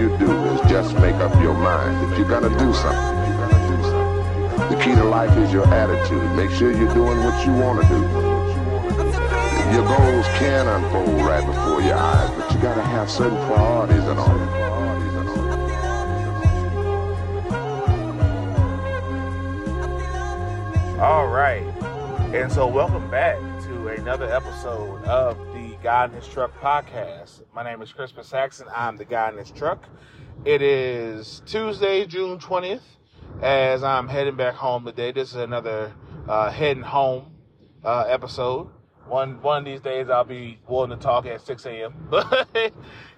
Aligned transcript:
you 0.00 0.08
do 0.16 0.32
is 0.32 0.60
just 0.62 0.94
make 0.94 1.16
up 1.16 1.34
your 1.42 1.52
mind 1.52 1.94
that 2.00 2.18
you're 2.18 2.26
gonna 2.26 2.48
do 2.58 2.72
something. 2.72 3.20
The 4.70 4.82
key 4.82 4.94
to 4.94 5.04
life 5.04 5.36
is 5.36 5.52
your 5.52 5.66
attitude. 5.66 6.24
Make 6.36 6.50
sure 6.50 6.70
you're 6.72 6.94
doing 6.94 7.18
what 7.22 7.46
you 7.46 7.52
want 7.52 7.82
to 7.82 7.88
do. 7.88 8.00
Your 9.74 9.84
goals 9.84 10.26
can 10.38 10.66
unfold 10.66 11.20
right 11.20 11.44
before 11.44 11.82
your 11.82 11.96
eyes, 11.96 12.30
but 12.30 12.50
you 12.50 12.62
gotta 12.62 12.82
have 12.82 13.10
certain 13.10 13.36
priorities 13.46 14.04
in 14.04 14.16
order. 14.16 14.48
All 20.98 21.26
right. 21.28 21.66
And 22.34 22.50
so, 22.50 22.66
welcome 22.66 23.10
back 23.10 23.36
to 23.64 23.88
another 23.88 24.32
episode 24.32 25.04
of 25.04 25.36
Guy 25.82 26.04
in 26.04 26.12
His 26.12 26.28
Truck 26.28 26.52
podcast. 26.60 27.42
My 27.54 27.62
name 27.62 27.80
is 27.80 27.90
Crispin 27.90 28.22
Saxon. 28.22 28.66
I'm 28.74 28.98
the 28.98 29.06
guy 29.06 29.30
in 29.30 29.38
His 29.38 29.50
truck. 29.50 29.82
It 30.44 30.60
is 30.60 31.40
Tuesday, 31.46 32.04
June 32.04 32.38
20th, 32.38 32.82
as 33.40 33.82
I'm 33.82 34.06
heading 34.06 34.36
back 34.36 34.54
home 34.54 34.84
today. 34.84 35.10
This 35.12 35.30
is 35.30 35.36
another 35.36 35.94
uh, 36.28 36.50
heading 36.50 36.82
home 36.82 37.32
uh, 37.82 38.04
episode. 38.08 38.68
One 39.06 39.40
one 39.40 39.60
of 39.60 39.64
these 39.64 39.80
days 39.80 40.10
I'll 40.10 40.24
be 40.24 40.58
willing 40.68 40.90
to 40.90 40.96
talk 40.96 41.24
at 41.24 41.40
6 41.40 41.64
a.m., 41.64 41.94
but 42.10 42.48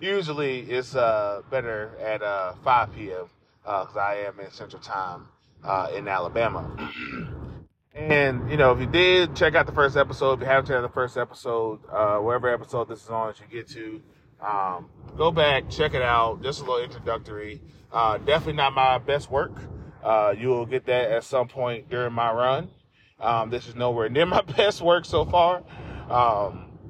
usually 0.00 0.60
it's 0.60 0.94
uh, 0.94 1.42
better 1.50 1.90
at 2.00 2.22
uh, 2.22 2.54
5 2.62 2.94
p.m. 2.94 3.26
because 3.64 3.96
I 3.96 4.18
am 4.26 4.38
in 4.38 4.52
Central 4.52 4.80
Time 4.80 5.26
uh, 5.64 5.88
in 5.92 6.06
Alabama. 6.06 6.70
And 7.94 8.50
you 8.50 8.56
know, 8.56 8.72
if 8.72 8.80
you 8.80 8.86
did 8.86 9.36
check 9.36 9.54
out 9.54 9.66
the 9.66 9.72
first 9.72 9.96
episode, 9.96 10.34
if 10.34 10.40
you 10.40 10.46
haven't 10.46 10.66
checked 10.66 10.78
out 10.78 10.82
the 10.82 10.88
first 10.88 11.18
episode, 11.18 11.80
uh, 11.90 12.16
whatever 12.18 12.52
episode 12.52 12.88
this 12.88 13.02
is 13.04 13.10
on 13.10 13.28
that 13.28 13.40
you 13.40 13.46
get 13.46 13.68
to, 13.70 14.02
um, 14.40 14.88
go 15.16 15.30
back, 15.30 15.68
check 15.68 15.92
it 15.92 16.02
out. 16.02 16.42
Just 16.42 16.60
a 16.60 16.64
little 16.64 16.82
introductory. 16.82 17.60
Uh, 17.92 18.16
definitely 18.18 18.54
not 18.54 18.72
my 18.72 18.96
best 18.98 19.30
work. 19.30 19.52
Uh, 20.02 20.34
you 20.36 20.48
will 20.48 20.66
get 20.66 20.86
that 20.86 21.12
at 21.12 21.24
some 21.24 21.48
point 21.48 21.90
during 21.90 22.12
my 22.12 22.32
run. 22.32 22.70
Um, 23.20 23.50
this 23.50 23.68
is 23.68 23.76
nowhere 23.76 24.08
near 24.08 24.26
my 24.26 24.40
best 24.42 24.80
work 24.80 25.04
so 25.04 25.24
far. 25.26 25.62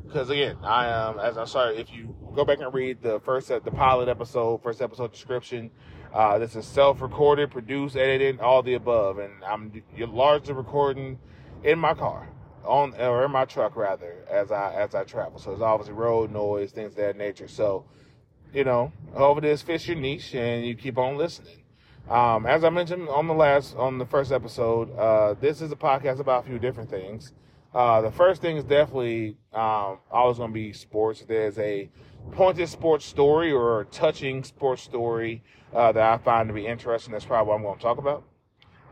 Because 0.07 0.31
again, 0.31 0.57
I 0.63 0.87
am, 0.87 1.19
as 1.19 1.37
I'm 1.37 1.47
sorry, 1.47 1.79
if 1.79 1.93
you 1.93 2.15
go 2.35 2.45
back 2.45 2.61
and 2.61 2.73
read 2.73 3.03
the 3.03 3.19
first, 3.21 3.49
the 3.49 3.61
pilot 3.61 4.09
episode, 4.09 4.63
first 4.63 4.81
episode 4.81 5.13
description, 5.13 5.71
uh, 6.13 6.39
this 6.39 6.55
is 6.57 6.67
self-recorded, 6.67 7.51
produced, 7.51 7.97
edited, 7.97 8.41
all 8.41 8.63
the 8.63 8.75
above, 8.75 9.19
and 9.19 9.33
I'm 9.45 9.83
largely 9.97 10.53
recording 10.53 11.19
in 11.65 11.79
my 11.79 11.95
car, 11.95 12.29
on 12.65 12.95
or 12.95 13.25
in 13.25 13.31
my 13.31 13.45
truck 13.45 13.77
rather, 13.77 14.25
as 14.31 14.53
I 14.53 14.75
as 14.75 14.95
I 14.95 15.05
travel. 15.05 15.39
So 15.39 15.53
it's 15.53 15.63
obviously 15.63 15.95
road 15.95 16.31
noise, 16.31 16.73
things 16.73 16.93
of 16.93 16.97
that 16.97 17.17
nature. 17.17 17.49
So, 17.49 17.85
you 18.53 18.65
know, 18.65 18.93
over 19.15 19.41
this 19.41 19.63
fish 19.63 19.89
your 19.89 19.97
niche, 19.97 20.35
and 20.35 20.67
you 20.67 20.75
keep 20.75 20.99
on 20.99 21.17
listening. 21.17 21.63
Um, 22.11 22.47
as 22.47 22.65
I 22.65 22.71
mentioned 22.71 23.09
on 23.09 23.27
the 23.27 23.35
last, 23.35 23.77
on 23.77 23.99
the 23.99 24.07
first 24.07 24.33
episode, 24.33 24.95
uh, 24.99 25.35
this 25.41 25.63
is 25.63 25.73
a 25.73 25.77
podcast 25.77 26.19
about 26.19 26.45
a 26.45 26.49
few 26.49 26.59
different 26.59 26.91
things. 26.91 27.33
Uh, 27.75 28.03
the 28.03 28.11
first 28.11 28.43
thing 28.43 28.57
is 28.57 28.65
definitely 28.65 29.37
um, 29.53 29.99
always 30.11 30.37
going 30.39 30.51
to 30.51 30.55
be 30.55 30.73
sports. 30.73 31.25
There's 31.27 31.59
a 31.59 31.89
pointed 32.33 32.69
sports 32.69 33.05
story 33.05 33.51
or 33.51 33.81
a 33.81 33.85
touching 33.87 34.45
sports 34.45 34.83
story 34.83 35.43
uh, 35.75 35.93
that 35.93 36.03
I 36.03 36.19
find 36.19 36.49
to 36.49 36.55
be 36.55 36.67
interesting. 36.67 37.13
That's 37.13 37.25
probably 37.25 37.49
what 37.49 37.57
I'm 37.57 37.63
going 37.63 37.77
to 37.77 37.83
talk 37.83 37.99
about. 37.99 38.25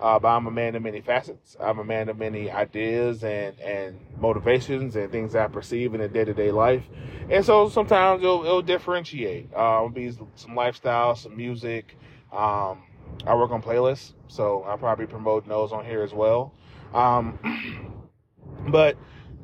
Uh, 0.01 0.19
but 0.19 0.29
I'm 0.29 0.47
a 0.47 0.51
man 0.51 0.75
of 0.77 0.83
many 0.83 1.03
facets. 1.03 1.59
I'm 1.61 1.79
a 1.79 1.85
man 1.85 2.09
of 2.09 2.17
many 2.17 2.51
ideas 2.51 3.23
and, 3.23 3.59
and 3.61 4.01
motivations 4.19 4.97
and 4.97 5.13
things 5.13 5.35
I 5.35 5.47
perceive 5.47 5.95
in 5.95 6.01
a 6.01 6.09
day 6.09 6.25
to 6.25 6.33
day 6.33 6.51
life. 6.51 6.85
And 7.29 7.45
so 7.45 7.69
sometimes 7.69 8.23
it'll, 8.23 8.45
it'll 8.45 8.63
differentiate. 8.63 9.51
Uh, 9.55 9.77
it'll 9.77 9.91
be 9.91 10.11
some 10.37 10.55
lifestyle, 10.55 11.15
some 11.17 11.37
music. 11.37 11.99
Um, 12.33 12.85
I 13.27 13.35
work 13.35 13.51
on 13.51 13.61
playlists, 13.61 14.15
so 14.29 14.63
I'll 14.63 14.79
probably 14.79 15.07
promote 15.07 15.47
those 15.47 15.71
on 15.71 15.85
here 15.85 16.03
as 16.03 16.15
well. 16.15 16.55
Um, 16.95 17.39
but, 18.71 18.97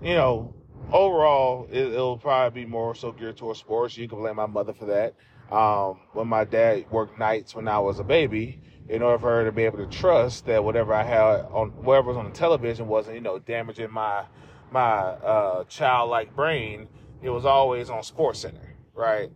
you 0.02 0.14
know, 0.14 0.54
overall, 0.92 1.68
it, 1.70 1.90
will 1.90 2.18
probably 2.18 2.64
be 2.64 2.68
more 2.68 2.94
so 2.94 3.12
geared 3.12 3.36
towards 3.36 3.60
sports. 3.60 3.96
You 3.96 4.08
can 4.08 4.18
blame 4.18 4.36
my 4.36 4.46
mother 4.46 4.72
for 4.72 4.86
that. 4.86 5.14
Um, 5.50 6.00
when 6.12 6.28
my 6.28 6.44
dad 6.44 6.90
worked 6.90 7.18
nights 7.18 7.54
when 7.54 7.68
I 7.68 7.78
was 7.78 8.00
a 8.00 8.04
baby, 8.04 8.60
in 8.88 9.02
order 9.02 9.18
for 9.18 9.30
her 9.30 9.44
to 9.44 9.52
be 9.52 9.64
able 9.64 9.78
to 9.78 9.86
trust 9.86 10.46
that 10.46 10.62
whatever 10.62 10.94
I 10.94 11.02
had 11.02 11.20
on 11.20 11.70
whatever 11.82 12.08
was 12.08 12.16
on 12.16 12.26
the 12.26 12.30
television 12.30 12.86
wasn't, 12.86 13.16
you 13.16 13.20
know, 13.20 13.38
damaging 13.38 13.90
my 13.90 14.24
my 14.70 14.80
uh, 14.80 15.64
childlike 15.64 16.34
brain, 16.34 16.88
it 17.22 17.30
was 17.30 17.44
always 17.44 17.90
on 17.90 18.02
Sports 18.02 18.40
Center, 18.40 18.74
right? 18.94 19.30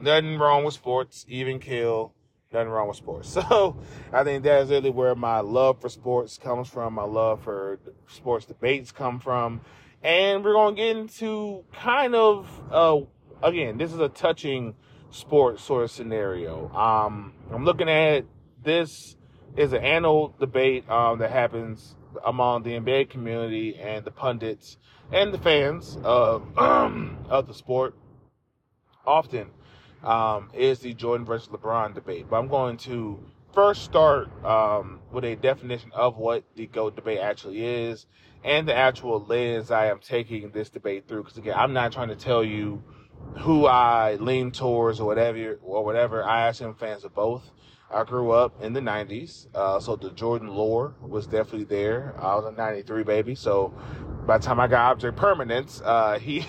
Nothing 0.00 0.38
wrong 0.38 0.64
with 0.64 0.74
sports, 0.74 1.24
even 1.28 1.58
kill. 1.58 2.14
Nothing 2.52 2.68
wrong 2.68 2.88
with 2.88 2.96
sports. 2.96 3.36
So 3.50 3.76
I 4.12 4.24
think 4.24 4.44
that's 4.44 4.70
really 4.70 4.90
where 4.90 5.14
my 5.14 5.40
love 5.40 5.80
for 5.80 5.88
sports 5.88 6.38
comes 6.38 6.68
from. 6.68 6.94
My 6.94 7.04
love 7.04 7.42
for 7.42 7.78
sports 8.08 8.46
debates 8.46 8.92
come 8.92 9.20
from. 9.20 9.60
And 10.02 10.44
we're 10.44 10.52
going 10.52 10.74
to 10.76 10.82
get 10.82 10.96
into 10.96 11.64
kind 11.72 12.14
of, 12.14 12.48
uh, 12.70 13.00
again, 13.42 13.78
this 13.78 13.92
is 13.92 14.00
a 14.00 14.08
touching 14.08 14.74
sports 15.10 15.62
sort 15.62 15.84
of 15.84 15.90
scenario. 15.90 16.68
Um, 16.74 17.32
I'm 17.52 17.64
looking 17.64 17.88
at 17.88 18.24
this 18.62 19.16
is 19.56 19.72
an 19.72 19.84
annual 19.84 20.34
debate 20.38 20.88
um, 20.90 21.18
that 21.18 21.30
happens 21.30 21.94
among 22.24 22.62
the 22.62 22.72
NBA 22.72 23.10
community 23.10 23.76
and 23.78 24.04
the 24.04 24.10
pundits 24.10 24.76
and 25.12 25.32
the 25.32 25.38
fans 25.38 25.98
of 26.02 26.42
of 26.56 27.46
the 27.46 27.54
sport. 27.54 27.94
Often 29.06 29.50
um, 30.04 30.50
is 30.54 30.80
the 30.80 30.94
Jordan 30.94 31.26
versus 31.26 31.48
LeBron 31.48 31.94
debate, 31.94 32.26
but 32.28 32.38
I'm 32.38 32.48
going 32.48 32.76
to 32.78 33.18
first 33.54 33.84
start 33.84 34.28
um, 34.44 35.00
with 35.10 35.24
a 35.24 35.36
definition 35.36 35.90
of 35.92 36.16
what 36.16 36.44
the 36.56 36.66
GOAT 36.66 36.96
debate 36.96 37.18
actually 37.18 37.64
is 37.64 38.06
and 38.44 38.66
the 38.66 38.74
actual 38.74 39.24
lens 39.24 39.70
I 39.70 39.86
am 39.86 40.00
taking 40.00 40.50
this 40.50 40.70
debate 40.70 41.06
through. 41.06 41.22
Because 41.24 41.38
again, 41.38 41.54
I'm 41.56 41.72
not 41.72 41.92
trying 41.92 42.08
to 42.08 42.16
tell 42.16 42.42
you 42.42 42.82
who 43.38 43.66
I 43.66 44.16
lean 44.16 44.50
towards 44.50 45.00
or 45.00 45.06
whatever 45.06 45.58
or 45.62 45.84
whatever. 45.84 46.24
I 46.24 46.48
actually 46.48 46.70
am 46.70 46.74
fans 46.74 47.04
of 47.04 47.14
both. 47.14 47.50
I 47.90 48.04
grew 48.04 48.30
up 48.30 48.62
in 48.62 48.72
the 48.72 48.80
90s, 48.80 49.54
uh, 49.54 49.78
so 49.78 49.96
the 49.96 50.10
Jordan 50.12 50.48
lore 50.48 50.94
was 51.02 51.26
definitely 51.26 51.64
there. 51.64 52.14
I 52.18 52.34
was 52.36 52.46
a 52.46 52.52
93 52.52 53.02
baby, 53.02 53.34
so 53.34 53.74
by 54.26 54.38
the 54.38 54.44
time 54.44 54.58
I 54.58 54.66
got 54.66 54.92
Object 54.92 55.14
Permanence, 55.14 55.82
uh, 55.84 56.18
he 56.22 56.42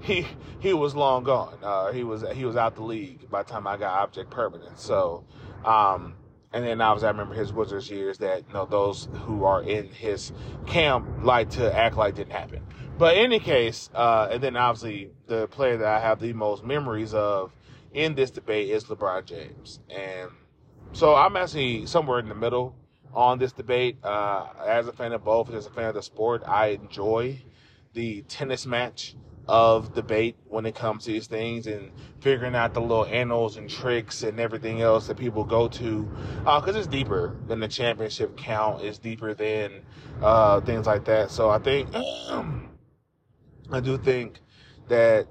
he 0.00 0.26
he 0.60 0.72
was 0.72 0.94
long 0.94 1.24
gone. 1.24 1.58
Uh, 1.62 1.92
he 1.92 2.04
was 2.04 2.24
he 2.34 2.44
was 2.44 2.56
out 2.56 2.74
the 2.74 2.82
league 2.82 3.28
by 3.30 3.42
the 3.42 3.50
time 3.50 3.66
I 3.66 3.76
got 3.76 4.00
Object 4.02 4.30
Permanence. 4.30 4.82
So, 4.82 5.24
um, 5.64 6.14
and 6.52 6.64
then 6.64 6.80
obviously 6.80 7.08
I 7.08 7.10
remember 7.10 7.34
his 7.34 7.52
Wizards 7.52 7.90
years 7.90 8.18
that 8.18 8.46
you 8.46 8.54
know 8.54 8.66
those 8.66 9.08
who 9.24 9.44
are 9.44 9.62
in 9.62 9.88
his 9.88 10.32
camp 10.66 11.06
like 11.22 11.50
to 11.50 11.74
act 11.74 11.96
like 11.96 12.14
didn't 12.14 12.32
happen. 12.32 12.62
But 12.98 13.16
in 13.16 13.24
any 13.24 13.38
case, 13.40 13.90
uh, 13.94 14.28
and 14.30 14.42
then 14.42 14.56
obviously 14.56 15.10
the 15.26 15.48
player 15.48 15.76
that 15.76 15.86
I 15.86 16.00
have 16.00 16.18
the 16.20 16.32
most 16.32 16.64
memories 16.64 17.12
of 17.12 17.52
in 17.92 18.14
this 18.14 18.30
debate 18.30 18.70
is 18.70 18.84
LeBron 18.84 19.26
James. 19.26 19.80
And 19.90 20.30
so 20.92 21.14
I'm 21.14 21.36
actually 21.36 21.86
somewhere 21.86 22.18
in 22.20 22.28
the 22.28 22.34
middle 22.34 22.74
on 23.12 23.38
this 23.38 23.52
debate. 23.52 23.96
Uh, 24.02 24.46
as 24.66 24.86
a 24.88 24.92
fan 24.92 25.12
of 25.12 25.24
both, 25.24 25.52
as 25.52 25.66
a 25.66 25.70
fan 25.70 25.86
of 25.86 25.94
the 25.94 26.02
sport, 26.02 26.42
I 26.46 26.68
enjoy 26.68 27.42
the 27.92 28.22
tennis 28.22 28.66
match 28.66 29.14
of 29.48 29.94
debate 29.94 30.36
when 30.48 30.66
it 30.66 30.74
comes 30.74 31.04
to 31.04 31.12
these 31.12 31.26
things 31.26 31.66
and 31.66 31.90
figuring 32.20 32.54
out 32.54 32.74
the 32.74 32.80
little 32.80 33.06
annals 33.06 33.56
and 33.56 33.70
tricks 33.70 34.22
and 34.22 34.40
everything 34.40 34.80
else 34.80 35.06
that 35.06 35.16
people 35.16 35.44
go 35.44 35.68
to 35.68 36.02
because 36.40 36.74
uh, 36.74 36.78
it's 36.78 36.86
deeper 36.86 37.36
than 37.46 37.60
the 37.60 37.68
championship 37.68 38.36
count. 38.36 38.82
It's 38.82 38.98
deeper 38.98 39.34
than 39.34 39.82
uh, 40.20 40.60
things 40.62 40.86
like 40.86 41.04
that. 41.04 41.30
So 41.30 41.50
i 41.50 41.58
think 41.58 41.94
um, 41.94 42.70
I 43.70 43.80
do 43.80 43.98
think 43.98 44.40
that 44.88 45.26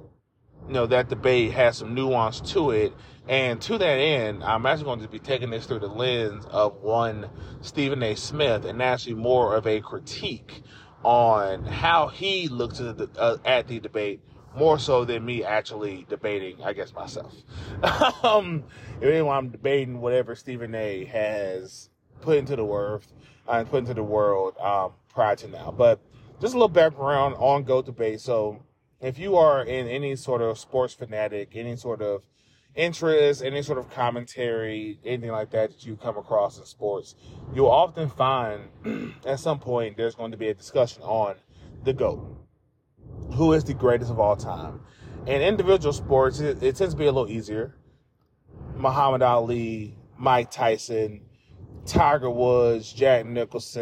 you 0.67 0.73
know 0.73 0.85
that 0.87 1.09
debate 1.09 1.51
has 1.51 1.77
some 1.77 1.93
nuance 1.93 2.39
to 2.53 2.71
it, 2.71 2.93
and 3.27 3.61
to 3.61 3.77
that 3.77 3.85
end, 3.85 4.43
I'm 4.43 4.65
actually 4.65 4.85
going 4.85 5.01
to 5.01 5.07
be 5.07 5.19
taking 5.19 5.49
this 5.49 5.65
through 5.65 5.79
the 5.79 5.87
lens 5.87 6.45
of 6.51 6.81
one 6.81 7.29
Stephen 7.61 8.01
A. 8.03 8.15
Smith, 8.15 8.65
and 8.65 8.81
actually 8.81 9.15
more 9.15 9.55
of 9.55 9.67
a 9.67 9.81
critique 9.81 10.63
on 11.05 11.63
how 11.63 12.07
he 12.07 12.47
looks 12.47 12.79
at 12.79 12.97
the, 12.97 13.07
uh, 13.19 13.37
at 13.45 13.67
the 13.67 13.79
debate 13.79 14.19
more 14.57 14.79
so 14.79 15.05
than 15.05 15.23
me 15.23 15.43
actually 15.43 16.03
debating, 16.09 16.63
I 16.63 16.73
guess 16.73 16.91
myself. 16.93 17.31
um, 18.23 18.63
anyway, 19.03 19.29
I'm 19.29 19.49
debating 19.49 20.01
whatever 20.01 20.33
Stephen 20.33 20.73
A. 20.73 21.05
has 21.05 21.91
put 22.21 22.37
into 22.37 22.55
the 22.55 22.65
world, 22.65 23.05
uh, 23.47 23.63
put 23.65 23.79
into 23.79 23.93
the 23.93 24.01
world 24.01 24.57
um, 24.57 24.93
prior 25.07 25.35
to 25.35 25.47
now, 25.47 25.71
but 25.77 25.99
just 26.41 26.55
a 26.55 26.57
little 26.57 26.69
background 26.69 27.35
on 27.37 27.63
GOAT 27.63 27.85
debate. 27.85 28.19
So, 28.19 28.63
if 28.99 29.19
you 29.19 29.35
are 29.35 29.63
in 29.63 29.87
any 29.87 30.15
sort 30.15 30.41
of 30.41 30.57
sports 30.57 30.95
fanatic, 30.95 31.51
any 31.53 31.75
sort 31.75 32.01
of 32.01 32.23
interest, 32.75 33.43
any 33.43 33.61
sort 33.61 33.77
of 33.77 33.89
commentary, 33.89 34.99
anything 35.05 35.31
like 35.31 35.51
that 35.51 35.71
that 35.71 35.85
you 35.85 35.95
come 35.95 36.17
across 36.17 36.57
in 36.57 36.65
sports, 36.65 37.15
you'll 37.53 37.69
often 37.69 38.09
find 38.09 38.69
at 39.25 39.39
some 39.39 39.59
point 39.59 39.97
there's 39.97 40.15
going 40.15 40.31
to 40.31 40.37
be 40.37 40.47
a 40.49 40.53
discussion 40.53 41.01
on 41.03 41.35
the 41.83 41.93
GOAT. 41.93 42.37
Who 43.33 43.53
is 43.53 43.63
the 43.63 43.73
greatest 43.73 44.11
of 44.11 44.19
all 44.19 44.35
time? 44.35 44.81
In 45.25 45.41
individual 45.41 45.93
sports, 45.93 46.39
it, 46.39 46.61
it 46.61 46.75
tends 46.75 46.93
to 46.93 46.97
be 46.97 47.05
a 47.05 47.11
little 47.11 47.29
easier. 47.29 47.75
Muhammad 48.75 49.21
Ali, 49.21 49.97
Mike 50.17 50.51
Tyson, 50.51 51.21
Tiger 51.85 52.29
Woods, 52.29 52.91
Jack 52.91 53.25
Nicklaus, 53.25 53.77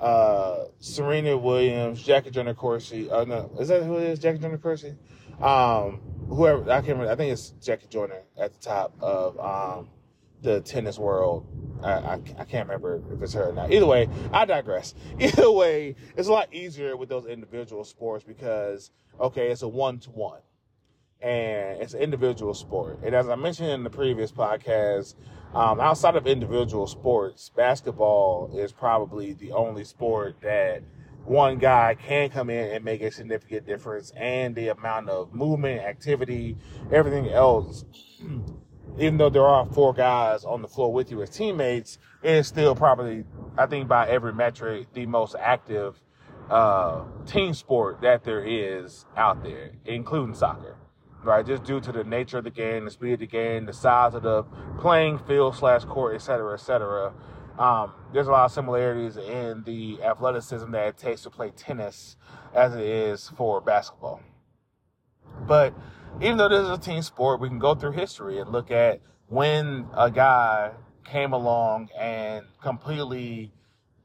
uh, 0.00 0.64
Serena 0.78 1.36
Williams, 1.36 2.02
Jackie 2.02 2.30
Joyner 2.30 2.54
Kersee. 2.54 3.10
Uh, 3.10 3.24
no, 3.24 3.50
is 3.58 3.68
that 3.68 3.82
who 3.82 3.98
it 3.98 4.04
is? 4.04 4.18
Jackie 4.18 4.38
Joyner 4.38 4.58
Kersee? 4.58 4.96
Um, 5.42 6.00
whoever 6.28 6.70
I 6.70 6.76
can't 6.76 6.98
remember. 6.98 7.10
I 7.10 7.16
think 7.16 7.32
it's 7.32 7.50
Jackie 7.60 7.88
Joyner 7.88 8.22
at 8.38 8.52
the 8.52 8.60
top 8.60 8.94
of 9.00 9.38
um, 9.38 9.88
the 10.42 10.60
tennis 10.60 10.98
world. 10.98 11.46
I, 11.82 11.92
I, 11.92 12.12
I, 12.38 12.44
can't 12.44 12.68
remember 12.68 13.02
if 13.12 13.20
it's 13.20 13.32
her 13.32 13.48
or 13.48 13.52
not. 13.52 13.72
Either 13.72 13.86
way, 13.86 14.08
I 14.32 14.44
digress. 14.44 14.94
Either 15.18 15.50
way, 15.50 15.96
it's 16.16 16.28
a 16.28 16.32
lot 16.32 16.54
easier 16.54 16.96
with 16.96 17.08
those 17.08 17.26
individual 17.26 17.84
sports 17.84 18.24
because 18.24 18.92
okay, 19.20 19.50
it's 19.50 19.62
a 19.62 19.68
one 19.68 19.98
to 20.00 20.10
one, 20.10 20.40
and 21.20 21.82
it's 21.82 21.94
an 21.94 22.00
individual 22.00 22.54
sport. 22.54 23.00
And 23.04 23.14
as 23.14 23.28
I 23.28 23.34
mentioned 23.34 23.70
in 23.70 23.82
the 23.82 23.90
previous 23.90 24.30
podcast, 24.30 25.16
um, 25.54 25.80
outside 25.80 26.14
of 26.14 26.28
individual 26.28 26.86
sports, 26.86 27.50
basketball 27.54 28.56
is 28.56 28.70
probably 28.70 29.32
the 29.32 29.52
only 29.52 29.84
sport 29.84 30.36
that 30.42 30.82
one 31.24 31.58
guy 31.58 31.94
can 31.94 32.30
come 32.30 32.50
in 32.50 32.72
and 32.72 32.84
make 32.84 33.02
a 33.02 33.10
significant 33.10 33.66
difference, 33.66 34.12
and 34.16 34.54
the 34.54 34.68
amount 34.68 35.08
of 35.08 35.32
movement, 35.34 35.82
activity, 35.82 36.56
everything 36.90 37.28
else. 37.28 37.84
Even 38.98 39.16
though 39.16 39.30
there 39.30 39.46
are 39.46 39.64
four 39.66 39.94
guys 39.94 40.44
on 40.44 40.60
the 40.60 40.68
floor 40.68 40.92
with 40.92 41.10
you 41.10 41.22
as 41.22 41.30
teammates, 41.30 41.98
it 42.22 42.32
is 42.32 42.46
still 42.46 42.74
probably, 42.74 43.24
I 43.56 43.64
think, 43.66 43.88
by 43.88 44.08
every 44.08 44.34
metric, 44.34 44.88
the 44.92 45.06
most 45.06 45.34
active 45.40 45.98
uh, 46.50 47.04
team 47.24 47.54
sport 47.54 48.02
that 48.02 48.24
there 48.24 48.44
is 48.44 49.06
out 49.16 49.42
there, 49.42 49.70
including 49.86 50.34
soccer 50.34 50.76
right? 51.24 51.46
Just 51.46 51.64
due 51.64 51.80
to 51.80 51.92
the 51.92 52.04
nature 52.04 52.38
of 52.38 52.44
the 52.44 52.50
game, 52.50 52.84
the 52.84 52.90
speed 52.90 53.14
of 53.14 53.20
the 53.20 53.26
game, 53.26 53.66
the 53.66 53.72
size 53.72 54.14
of 54.14 54.22
the 54.22 54.44
playing 54.80 55.18
field 55.18 55.56
slash 55.56 55.84
court, 55.84 56.14
et 56.14 56.18
cetera, 56.18 56.54
et 56.54 56.60
cetera. 56.60 57.12
Um, 57.62 57.92
there's 58.12 58.26
a 58.26 58.32
lot 58.32 58.46
of 58.46 58.50
similarities 58.50 59.16
in 59.16 59.62
the 59.62 60.02
athleticism 60.02 60.72
that 60.72 60.88
it 60.88 60.96
takes 60.96 61.22
to 61.22 61.30
play 61.30 61.50
tennis 61.50 62.16
as 62.52 62.74
it 62.74 62.82
is 62.82 63.28
for 63.36 63.60
basketball. 63.60 64.20
But 65.46 65.72
even 66.20 66.38
though 66.38 66.48
this 66.48 66.64
is 66.64 66.70
a 66.70 66.78
team 66.78 67.02
sport, 67.02 67.40
we 67.40 67.48
can 67.48 67.60
go 67.60 67.76
through 67.76 67.92
history 67.92 68.40
and 68.40 68.50
look 68.50 68.72
at 68.72 69.00
when 69.28 69.86
a 69.96 70.10
guy 70.10 70.72
came 71.04 71.32
along 71.32 71.90
and 71.96 72.46
completely 72.60 73.52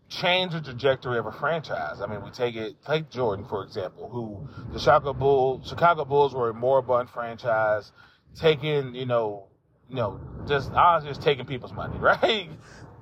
change 0.07 0.51
the 0.51 0.61
trajectory 0.61 1.17
of 1.17 1.25
a 1.25 1.31
franchise. 1.31 1.99
I 1.99 2.05
mean, 2.05 2.23
we 2.23 2.29
take 2.29 2.55
it, 2.55 2.75
take 2.85 3.09
Jordan, 3.09 3.43
for 3.49 3.63
example, 3.63 4.07
who 4.07 4.47
the 4.71 4.77
Chicago 4.77 5.13
Bulls, 5.13 5.67
Chicago 5.67 6.05
Bulls 6.05 6.35
were 6.35 6.51
a 6.51 6.53
moribund 6.53 7.09
franchise, 7.09 7.91
taking, 8.35 8.93
you 8.93 9.07
know, 9.07 9.47
you 9.89 9.95
know, 9.95 10.19
just 10.47 10.71
honestly 10.73 11.09
just 11.09 11.23
taking 11.23 11.45
people's 11.45 11.73
money, 11.73 11.97
right? 11.99 12.49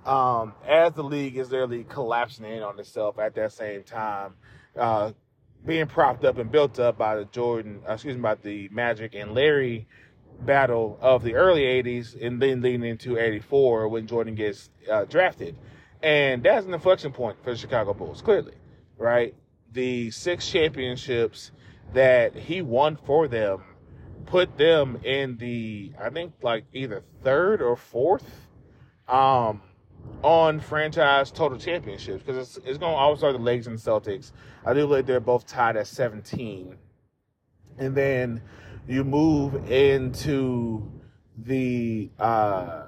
Um, 0.05 0.53
as 0.67 0.93
the 0.93 1.03
league 1.03 1.35
is 1.35 1.51
literally 1.51 1.83
collapsing 1.83 2.45
in 2.45 2.61
on 2.61 2.79
itself 2.79 3.17
at 3.17 3.33
that 3.35 3.51
same 3.51 3.83
time, 3.83 4.35
uh, 4.77 5.11
being 5.65 5.87
propped 5.87 6.23
up 6.23 6.37
and 6.37 6.51
built 6.51 6.79
up 6.79 6.97
by 6.97 7.15
the 7.15 7.25
Jordan, 7.25 7.81
uh, 7.89 7.93
excuse 7.93 8.15
me, 8.15 8.21
by 8.21 8.35
the 8.35 8.69
Magic 8.69 9.15
and 9.15 9.33
Larry 9.33 9.87
battle 10.41 10.99
of 11.01 11.23
the 11.23 11.33
early 11.33 11.61
80s 11.61 12.15
and 12.21 12.41
then 12.41 12.61
leading 12.61 12.83
into 12.83 13.17
84 13.17 13.87
when 13.87 14.05
Jordan 14.05 14.35
gets 14.35 14.69
uh, 14.91 15.05
drafted. 15.05 15.55
And 16.03 16.43
that's 16.43 16.67
an 16.67 16.73
inflection 16.73 17.11
point 17.11 17.37
for 17.43 17.51
the 17.51 17.57
Chicago 17.57 17.93
Bulls, 17.93 18.21
clearly, 18.21 18.53
right? 18.97 19.33
The 19.71 20.11
six 20.11 20.47
championships 20.47 21.51
that 21.93 22.35
he 22.35 22.61
won 22.61 22.97
for 22.97 23.27
them 23.27 23.63
put 24.27 24.57
them 24.57 24.99
in 25.03 25.37
the, 25.37 25.93
I 25.99 26.09
think, 26.09 26.33
like 26.43 26.65
either 26.73 27.03
third 27.23 27.61
or 27.61 27.75
fourth 27.75 28.25
um, 29.07 29.61
on 30.25 30.59
franchise 30.59 31.29
total 31.29 31.55
championships 31.55 32.23
because 32.23 32.57
it's, 32.57 32.57
it's 32.67 32.79
going 32.79 32.93
to 32.93 32.97
always 32.97 33.19
start 33.19 33.33
the 33.33 33.39
Lakers 33.39 33.67
and 33.67 33.77
Celtics. 33.77 34.31
I 34.65 34.73
do 34.73 34.87
believe 34.87 35.05
they're 35.05 35.19
both 35.19 35.45
tied 35.45 35.77
at 35.77 35.85
17. 35.85 36.75
And 37.77 37.93
then 37.93 38.41
you 38.87 39.03
move 39.03 39.69
into 39.69 40.91
the, 41.37 42.09
uh, 42.17 42.87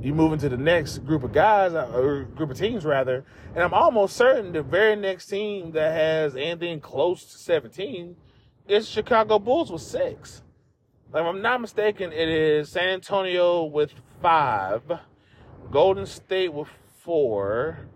you 0.00 0.12
move 0.12 0.32
into 0.32 0.48
the 0.48 0.56
next 0.56 0.98
group 0.98 1.22
of 1.22 1.32
guys 1.32 1.74
uh, 1.74 1.88
or 1.94 2.24
group 2.24 2.50
of 2.50 2.58
teams 2.58 2.84
rather, 2.84 3.24
and 3.54 3.62
I'm 3.62 3.72
almost 3.72 4.16
certain 4.16 4.50
the 4.50 4.62
very 4.62 4.96
next 4.96 5.26
team 5.26 5.70
that 5.72 5.92
has 5.92 6.34
anything 6.34 6.80
close 6.80 7.26
to 7.26 7.38
17 7.38 8.16
is 8.66 8.88
Chicago 8.88 9.38
Bulls 9.38 9.70
with 9.70 9.82
six. 9.82 10.42
If 11.10 11.14
I'm 11.14 11.40
not 11.42 11.60
mistaken, 11.60 12.12
it 12.12 12.28
is 12.28 12.70
San 12.70 12.88
Antonio 12.88 13.62
with 13.62 13.92
five, 14.20 14.82
Golden 15.70 16.06
State 16.06 16.52
with 16.52 16.68
four, 17.02 17.88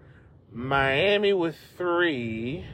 Miami 0.51 1.33
with 1.33 1.57
three. 1.77 2.65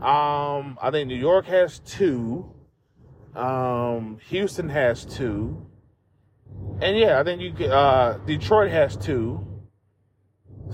Um, 0.00 0.78
I 0.80 0.90
think 0.90 1.08
New 1.08 1.16
York 1.16 1.46
has 1.46 1.80
two. 1.80 2.54
Um, 3.34 4.18
Houston 4.28 4.68
has 4.68 5.04
two. 5.04 5.66
And 6.80 6.96
yeah, 6.96 7.20
I 7.20 7.24
think 7.24 7.42
you 7.42 7.66
uh, 7.66 8.18
Detroit 8.18 8.70
has 8.70 8.96
two. 8.96 9.46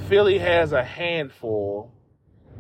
Philly 0.09 0.39
has 0.39 0.73
a 0.73 0.85
handful. 0.85 1.93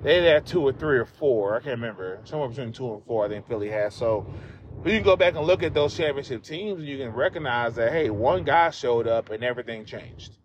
They 0.02 0.24
had 0.24 0.46
two 0.46 0.62
or 0.62 0.72
three 0.72 0.98
or 0.98 1.06
four. 1.06 1.56
I 1.56 1.60
can't 1.60 1.80
remember. 1.80 2.20
Somewhere 2.24 2.48
between 2.48 2.72
two 2.72 2.92
and 2.94 3.04
four, 3.04 3.24
I 3.24 3.28
think 3.28 3.46
Philly 3.48 3.70
has. 3.70 3.94
So 3.94 4.26
you 4.84 4.90
can 4.92 5.02
go 5.02 5.16
back 5.16 5.34
and 5.34 5.46
look 5.46 5.62
at 5.62 5.72
those 5.72 5.96
championship 5.96 6.42
teams 6.42 6.80
and 6.80 6.88
you 6.88 6.98
can 6.98 7.10
recognize 7.10 7.74
that, 7.76 7.92
hey, 7.92 8.10
one 8.10 8.44
guy 8.44 8.70
showed 8.70 9.06
up 9.06 9.30
and 9.30 9.42
everything 9.42 9.84
changed. 9.84 10.36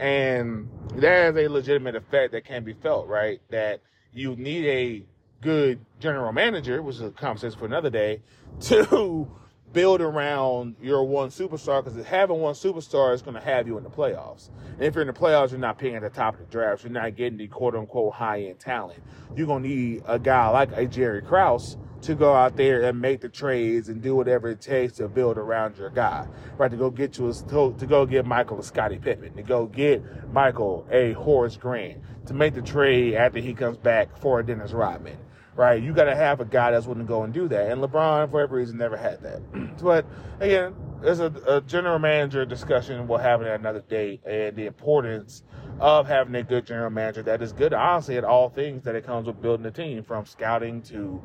And 0.00 0.68
that 0.94 1.36
is 1.36 1.46
a 1.46 1.48
legitimate 1.48 1.96
effect 1.96 2.32
that 2.32 2.44
can 2.44 2.64
be 2.64 2.74
felt, 2.74 3.08
right? 3.08 3.40
That 3.50 3.80
you 4.12 4.36
need 4.36 4.66
a 4.66 5.06
good 5.40 5.80
general 6.00 6.32
manager, 6.32 6.82
which 6.82 6.96
is 6.96 7.02
a 7.02 7.10
conversation 7.10 7.58
for 7.58 7.66
another 7.66 7.90
day, 7.90 8.22
to 8.60 9.28
build 9.72 10.00
around 10.00 10.76
your 10.80 11.04
one 11.04 11.28
superstar 11.28 11.84
because 11.84 12.02
having 12.06 12.40
one 12.40 12.54
superstar 12.54 13.12
is 13.12 13.22
going 13.22 13.34
to 13.34 13.40
have 13.40 13.66
you 13.66 13.76
in 13.76 13.84
the 13.84 13.90
playoffs. 13.90 14.48
And 14.74 14.84
if 14.84 14.94
you're 14.94 15.02
in 15.02 15.08
the 15.08 15.18
playoffs, 15.18 15.50
you're 15.50 15.60
not 15.60 15.78
picking 15.78 15.96
at 15.96 16.02
the 16.02 16.10
top 16.10 16.34
of 16.34 16.40
the 16.40 16.46
draft. 16.46 16.84
You're 16.84 16.92
not 16.92 17.16
getting 17.16 17.38
the 17.38 17.48
quote 17.48 17.74
unquote 17.74 18.14
high 18.14 18.42
end 18.42 18.58
talent. 18.58 19.02
You're 19.36 19.46
going 19.46 19.62
to 19.62 19.68
need 19.68 20.02
a 20.06 20.18
guy 20.18 20.48
like 20.48 20.72
a 20.72 20.86
Jerry 20.86 21.22
Krause 21.22 21.76
to 22.02 22.14
go 22.14 22.34
out 22.34 22.56
there 22.56 22.82
and 22.82 23.00
make 23.00 23.20
the 23.20 23.28
trades 23.28 23.88
and 23.88 24.00
do 24.02 24.14
whatever 24.14 24.50
it 24.50 24.60
takes 24.60 24.94
to 24.94 25.08
build 25.08 25.38
around 25.38 25.76
your 25.76 25.90
guy, 25.90 26.26
right? 26.56 26.70
To 26.70 26.76
go 26.76 26.90
get 26.90 27.18
you 27.18 27.28
a, 27.28 27.32
to, 27.32 27.74
to 27.78 27.86
go 27.86 28.06
get 28.06 28.26
Michael 28.26 28.60
a 28.60 28.62
Scottie 28.62 28.98
Pippen, 28.98 29.34
to 29.34 29.42
go 29.42 29.66
get 29.66 30.02
Michael 30.32 30.86
a 30.90 31.12
Horace 31.12 31.56
Grant, 31.56 32.00
to 32.26 32.34
make 32.34 32.54
the 32.54 32.62
trade 32.62 33.14
after 33.14 33.40
he 33.40 33.54
comes 33.54 33.76
back 33.76 34.16
for 34.18 34.40
a 34.40 34.46
Dennis 34.46 34.72
Rodman 34.72 35.18
right? 35.58 35.82
You 35.82 35.92
got 35.92 36.04
to 36.04 36.14
have 36.14 36.40
a 36.40 36.44
guy 36.44 36.70
that's 36.70 36.86
willing 36.86 37.04
to 37.04 37.08
go 37.08 37.24
and 37.24 37.34
do 37.34 37.48
that. 37.48 37.72
And 37.72 37.82
LeBron, 37.82 38.26
for 38.26 38.34
whatever 38.34 38.54
reason, 38.54 38.78
never 38.78 38.96
had 38.96 39.20
that. 39.22 39.76
but 39.82 40.06
again, 40.38 40.72
there's 41.02 41.18
a, 41.18 41.32
a, 41.48 41.60
general 41.62 41.98
manager 41.98 42.44
discussion 42.44 43.08
we'll 43.08 43.18
have 43.18 43.42
it 43.42 43.48
at 43.48 43.58
another 43.58 43.80
date 43.80 44.24
and 44.24 44.54
the 44.54 44.66
importance 44.66 45.42
of 45.80 46.06
having 46.06 46.34
a 46.36 46.44
good 46.44 46.64
general 46.64 46.90
manager 46.90 47.22
that 47.24 47.42
is 47.42 47.52
good, 47.52 47.74
honestly, 47.74 48.16
at 48.16 48.24
all 48.24 48.48
things 48.48 48.84
that 48.84 48.94
it 48.94 49.04
comes 49.04 49.26
with 49.26 49.42
building 49.42 49.66
a 49.66 49.70
team 49.70 50.04
from 50.04 50.24
scouting 50.26 50.80
to 50.82 51.20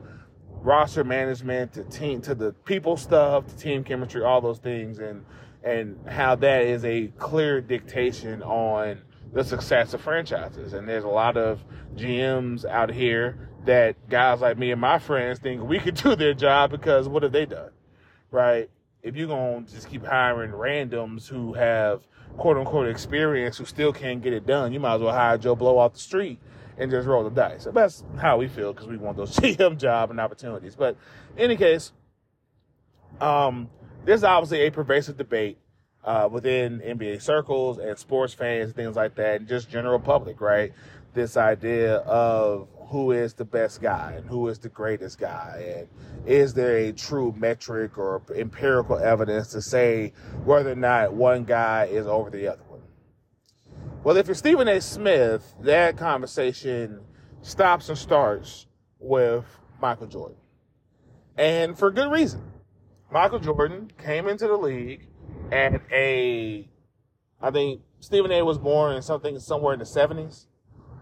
roster 0.63 1.03
management 1.03 1.73
to 1.73 1.83
team 1.83 2.21
to 2.21 2.33
the 2.33 2.53
people 2.65 2.97
stuff 2.97 3.45
to 3.47 3.55
team 3.55 3.83
chemistry, 3.83 4.23
all 4.23 4.41
those 4.41 4.59
things, 4.59 4.99
and 4.99 5.25
and 5.63 5.97
how 6.07 6.35
that 6.35 6.63
is 6.63 6.83
a 6.83 7.07
clear 7.19 7.61
dictation 7.61 8.41
on 8.43 9.01
the 9.33 9.43
success 9.43 9.93
of 9.93 10.01
franchises. 10.01 10.73
And 10.73 10.87
there's 10.87 11.03
a 11.05 11.09
lot 11.09 11.37
of 11.37 11.63
GMs 11.95 12.65
out 12.65 12.91
here 12.91 13.49
that 13.65 13.95
guys 14.09 14.41
like 14.41 14.57
me 14.57 14.71
and 14.71 14.81
my 14.81 14.99
friends 14.99 15.39
think 15.39 15.61
we 15.63 15.79
could 15.79 15.95
do 16.03 16.15
their 16.15 16.33
job 16.33 16.71
because 16.71 17.07
what 17.07 17.23
have 17.23 17.31
they 17.31 17.45
done? 17.45 17.71
Right? 18.31 18.69
If 19.01 19.15
you're 19.15 19.27
to 19.27 19.65
just 19.73 19.89
keep 19.89 20.05
hiring 20.05 20.51
randoms 20.51 21.27
who 21.27 21.53
have 21.53 22.07
quote 22.37 22.57
unquote 22.57 22.87
experience 22.87 23.57
who 23.57 23.65
still 23.65 23.93
can't 23.93 24.21
get 24.21 24.33
it 24.33 24.45
done, 24.45 24.73
you 24.73 24.79
might 24.79 24.95
as 24.95 25.01
well 25.01 25.13
hire 25.13 25.37
Joe 25.37 25.55
Blow 25.55 25.77
off 25.77 25.93
the 25.93 25.99
street 25.99 26.39
and 26.77 26.91
just 26.91 27.07
roll 27.07 27.23
the 27.23 27.29
dice. 27.29 27.67
That's 27.71 28.03
how 28.19 28.37
we 28.37 28.47
feel 28.47 28.73
because 28.73 28.87
we 28.87 28.97
want 28.97 29.17
those 29.17 29.35
GM 29.37 29.77
job 29.77 30.11
and 30.11 30.19
opportunities. 30.19 30.75
But 30.75 30.97
in 31.35 31.43
any 31.43 31.57
case, 31.57 31.91
um, 33.21 33.69
there's 34.05 34.23
obviously 34.23 34.61
a 34.61 34.71
pervasive 34.71 35.17
debate 35.17 35.57
uh, 36.03 36.27
within 36.31 36.79
NBA 36.79 37.21
circles 37.21 37.77
and 37.77 37.97
sports 37.97 38.33
fans, 38.33 38.73
things 38.73 38.95
like 38.95 39.15
that, 39.15 39.39
and 39.39 39.47
just 39.47 39.69
general 39.69 39.99
public, 39.99 40.41
right? 40.41 40.73
This 41.13 41.37
idea 41.37 41.97
of 41.97 42.67
who 42.87 43.11
is 43.11 43.33
the 43.33 43.45
best 43.45 43.81
guy 43.81 44.13
and 44.17 44.27
who 44.27 44.47
is 44.49 44.59
the 44.59 44.69
greatest 44.69 45.17
guy 45.17 45.77
and 45.77 45.87
is 46.27 46.53
there 46.53 46.77
a 46.77 46.91
true 46.91 47.33
metric 47.37 47.97
or 47.97 48.21
empirical 48.35 48.97
evidence 48.97 49.47
to 49.47 49.61
say 49.61 50.13
whether 50.43 50.71
or 50.71 50.75
not 50.75 51.11
one 51.11 51.43
guy 51.43 51.85
is 51.85 52.05
over 52.05 52.29
the 52.29 52.47
other 52.47 52.61
well 54.03 54.17
if 54.17 54.27
you're 54.27 54.35
stephen 54.35 54.67
a 54.67 54.81
smith 54.81 55.55
that 55.61 55.97
conversation 55.97 56.99
stops 57.41 57.89
and 57.89 57.97
starts 57.97 58.67
with 58.99 59.45
michael 59.81 60.07
jordan 60.07 60.37
and 61.37 61.77
for 61.77 61.91
good 61.91 62.11
reason 62.11 62.41
michael 63.11 63.39
jordan 63.39 63.91
came 63.97 64.27
into 64.27 64.47
the 64.47 64.57
league 64.57 65.07
at 65.51 65.81
a, 65.91 66.67
I 67.41 67.51
think 67.51 67.81
Stephen 67.99 68.31
A. 68.31 68.43
was 68.43 68.57
born 68.57 68.95
in 68.95 69.01
something 69.01 69.39
somewhere 69.39 69.73
in 69.73 69.79
the 69.79 69.85
seventies, 69.85 70.47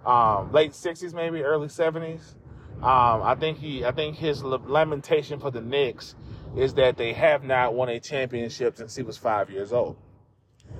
um, 0.05 0.51
late 0.51 0.73
sixties 0.73 1.13
maybe, 1.13 1.41
early 1.41 1.69
seventies. 1.69 2.35
Um, 2.77 3.21
I 3.21 3.35
think 3.39 3.59
he, 3.59 3.85
I 3.85 3.91
think 3.91 4.17
his 4.17 4.43
lamentation 4.43 5.39
for 5.39 5.51
the 5.51 5.61
Knicks 5.61 6.15
is 6.57 6.73
that 6.75 6.97
they 6.97 7.13
have 7.13 7.43
not 7.43 7.75
won 7.75 7.89
a 7.89 7.99
championship 7.99 8.77
since 8.77 8.95
he 8.95 9.03
was 9.03 9.17
five 9.17 9.49
years 9.49 9.71
old. 9.71 9.97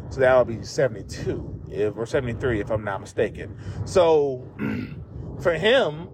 So 0.09 0.19
that 0.19 0.37
would 0.37 0.59
be 0.59 0.65
72 0.65 1.61
if, 1.69 1.95
or 1.95 2.05
73 2.05 2.59
if 2.59 2.69
I'm 2.69 2.83
not 2.83 3.01
mistaken. 3.01 3.57
So 3.85 4.45
for 5.41 5.53
him, 5.53 6.09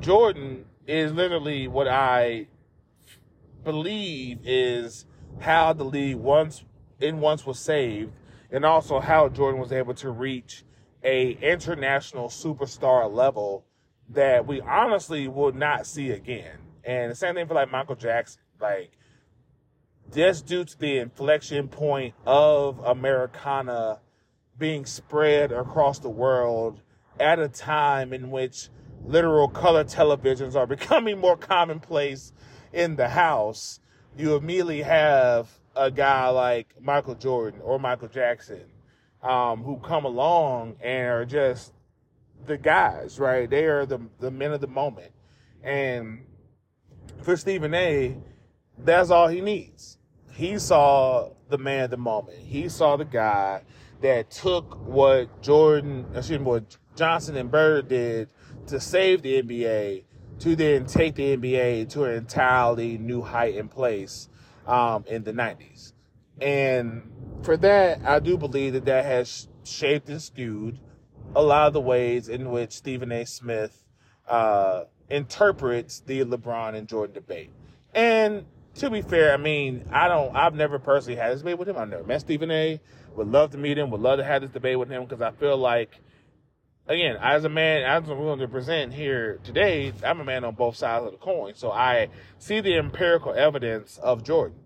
Jordan 0.00 0.64
is 0.86 1.12
literally 1.12 1.68
what 1.68 1.88
I 1.88 2.48
believe 3.62 4.40
is 4.42 5.06
how 5.40 5.72
the 5.72 5.84
league 5.84 6.16
once 6.16 6.64
in 7.00 7.20
once 7.20 7.46
was 7.46 7.58
saved 7.58 8.12
and 8.50 8.64
also 8.64 9.00
how 9.00 9.28
Jordan 9.28 9.60
was 9.60 9.72
able 9.72 9.94
to 9.94 10.10
reach 10.10 10.64
a 11.02 11.32
international 11.42 12.28
superstar 12.28 13.12
level 13.12 13.64
that 14.08 14.46
we 14.46 14.60
honestly 14.60 15.28
will 15.28 15.52
not 15.52 15.86
see 15.86 16.10
again. 16.10 16.58
And 16.84 17.10
the 17.10 17.14
same 17.14 17.34
thing 17.34 17.46
for 17.46 17.54
like 17.54 17.70
Michael 17.70 17.96
Jackson. 17.96 18.42
Like 18.60 18.92
just 20.12 20.46
due 20.46 20.64
to 20.64 20.78
the 20.78 20.98
inflection 20.98 21.68
point 21.68 22.14
of 22.26 22.78
Americana 22.80 24.00
being 24.58 24.86
spread 24.86 25.52
across 25.52 25.98
the 25.98 26.08
world 26.08 26.80
at 27.18 27.38
a 27.38 27.48
time 27.48 28.12
in 28.12 28.30
which 28.30 28.68
literal 29.04 29.48
color 29.48 29.84
televisions 29.84 30.54
are 30.54 30.66
becoming 30.76 31.18
more 31.18 31.36
commonplace 31.36 32.32
in 32.72 32.96
the 32.96 33.08
house, 33.08 33.80
you 34.16 34.36
immediately 34.36 34.82
have 34.82 35.48
a 35.76 35.90
guy 35.90 36.28
like 36.28 36.74
Michael 36.80 37.14
Jordan 37.14 37.60
or 37.62 37.78
Michael 37.78 38.08
Jackson 38.08 38.64
um, 39.22 39.62
who 39.62 39.78
come 39.78 40.04
along 40.04 40.76
and 40.80 41.08
are 41.08 41.24
just 41.24 41.72
the 42.46 42.58
guys, 42.58 43.18
right? 43.18 43.48
They 43.48 43.64
are 43.64 43.86
the 43.86 44.00
the 44.20 44.30
men 44.30 44.52
of 44.52 44.60
the 44.60 44.66
moment. 44.66 45.12
And 45.62 46.26
for 47.22 47.36
Stephen 47.36 47.74
A, 47.74 48.16
that's 48.78 49.10
all 49.10 49.28
he 49.28 49.40
needs. 49.40 49.98
He 50.32 50.58
saw 50.58 51.30
the 51.48 51.58
man 51.58 51.84
of 51.84 51.90
the 51.90 51.96
moment. 51.96 52.38
He 52.38 52.68
saw 52.68 52.96
the 52.96 53.04
guy 53.04 53.62
that 54.00 54.30
took 54.30 54.74
what 54.86 55.42
Jordan, 55.42 56.06
excuse 56.14 56.38
me, 56.38 56.44
what 56.44 56.76
Johnson 56.96 57.36
and 57.36 57.50
Bird 57.50 57.88
did 57.88 58.28
to 58.66 58.80
save 58.80 59.22
the 59.22 59.42
NBA 59.42 60.04
to 60.40 60.56
then 60.56 60.86
take 60.86 61.14
the 61.14 61.36
NBA 61.36 61.88
to 61.90 62.04
an 62.04 62.16
entirely 62.16 62.98
new 62.98 63.22
height 63.22 63.54
and 63.54 63.70
place 63.70 64.28
um, 64.66 65.04
in 65.06 65.24
the 65.24 65.32
90s. 65.32 65.92
And 66.40 67.10
for 67.42 67.56
that, 67.58 68.00
I 68.04 68.18
do 68.18 68.36
believe 68.36 68.72
that 68.72 68.84
that 68.86 69.04
has 69.04 69.48
shaped 69.64 70.08
and 70.08 70.20
skewed 70.20 70.78
a 71.36 71.42
lot 71.42 71.68
of 71.68 71.72
the 71.72 71.80
ways 71.80 72.28
in 72.28 72.50
which 72.50 72.72
Stephen 72.72 73.12
A. 73.12 73.24
Smith 73.24 73.84
uh, 74.28 74.84
interprets 75.10 76.00
the 76.00 76.24
LeBron 76.24 76.74
and 76.74 76.88
Jordan 76.88 77.14
debate. 77.14 77.50
And 77.94 78.46
to 78.76 78.90
be 78.90 79.02
fair, 79.02 79.32
I 79.32 79.36
mean, 79.36 79.84
I 79.92 80.08
don't, 80.08 80.34
I've 80.34 80.54
never 80.54 80.78
personally 80.78 81.16
had 81.16 81.32
this 81.32 81.40
debate 81.40 81.58
with 81.58 81.68
him. 81.68 81.76
I've 81.76 81.88
never 81.88 82.04
met 82.04 82.20
Stephen 82.20 82.50
A. 82.50 82.80
Would 83.16 83.28
love 83.28 83.52
to 83.52 83.58
meet 83.58 83.78
him. 83.78 83.90
Would 83.90 84.00
love 84.00 84.18
to 84.18 84.24
have 84.24 84.42
this 84.42 84.50
debate 84.50 84.78
with 84.78 84.88
him 84.88 85.04
because 85.04 85.22
I 85.22 85.30
feel 85.30 85.56
like, 85.56 86.00
again, 86.86 87.16
as 87.20 87.44
a 87.44 87.48
man, 87.48 87.84
as 87.84 88.08
I'm 88.08 88.18
willing 88.18 88.40
to 88.40 88.48
present 88.48 88.92
here 88.92 89.38
today, 89.44 89.92
I'm 90.04 90.20
a 90.20 90.24
man 90.24 90.44
on 90.44 90.54
both 90.54 90.76
sides 90.76 91.06
of 91.06 91.12
the 91.12 91.18
coin. 91.18 91.54
So 91.54 91.70
I 91.70 92.08
see 92.38 92.60
the 92.60 92.76
empirical 92.76 93.32
evidence 93.32 93.98
of 93.98 94.24
Jordan 94.24 94.58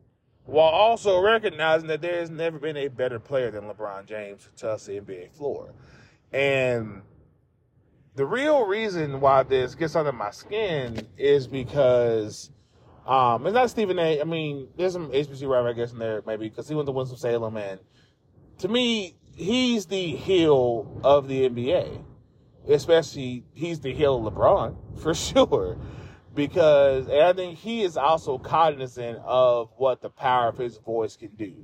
while 0.49 0.71
also 0.71 1.21
recognizing 1.21 1.89
that 1.89 2.01
there 2.01 2.19
has 2.19 2.31
never 2.31 2.59
been 2.59 2.79
a 2.79 2.89
better 2.89 3.19
player 3.19 3.51
than 3.51 3.65
LeBron 3.65 4.07
James 4.07 4.45
to 4.45 4.63
touch 4.63 4.85
the 4.87 4.93
NBA 4.93 5.33
floor. 5.33 5.75
And 6.33 7.03
the 8.15 8.25
real 8.25 8.65
reason 8.65 9.21
why 9.21 9.43
this 9.43 9.75
gets 9.75 9.95
under 9.95 10.11
my 10.11 10.31
skin 10.31 11.07
is 11.19 11.47
because 11.47 12.51
um, 13.09 13.47
it's 13.47 13.55
not 13.55 13.71
Stephen 13.71 13.99
A. 13.99 14.21
I 14.21 14.25
mean, 14.25 14.69
there's 14.77 14.93
some 14.93 15.11
HBC 15.11 15.49
rival, 15.49 15.71
I 15.71 15.73
guess, 15.73 15.93
in 15.93 15.99
there 15.99 16.23
maybe 16.27 16.49
because 16.49 16.69
he 16.69 16.75
went 16.75 16.87
to 16.87 16.93
Winston-Salem, 16.93 17.57
and 17.57 17.81
to 18.59 18.69
me, 18.69 19.17
he's 19.35 19.87
the 19.87 20.15
heel 20.15 21.01
of 21.03 21.27
the 21.27 21.49
NBA. 21.49 22.05
Especially, 22.69 23.45
he's 23.55 23.81
the 23.81 23.95
heel 23.95 24.27
of 24.27 24.35
LeBron 24.35 24.77
for 25.01 25.15
sure, 25.15 25.79
because 26.35 27.09
and 27.09 27.23
I 27.23 27.33
think 27.33 27.57
he 27.57 27.83
is 27.83 27.97
also 27.97 28.37
cognizant 28.37 29.21
of 29.25 29.71
what 29.79 30.03
the 30.03 30.11
power 30.11 30.49
of 30.49 30.59
his 30.59 30.77
voice 30.77 31.17
can 31.17 31.31
do. 31.31 31.55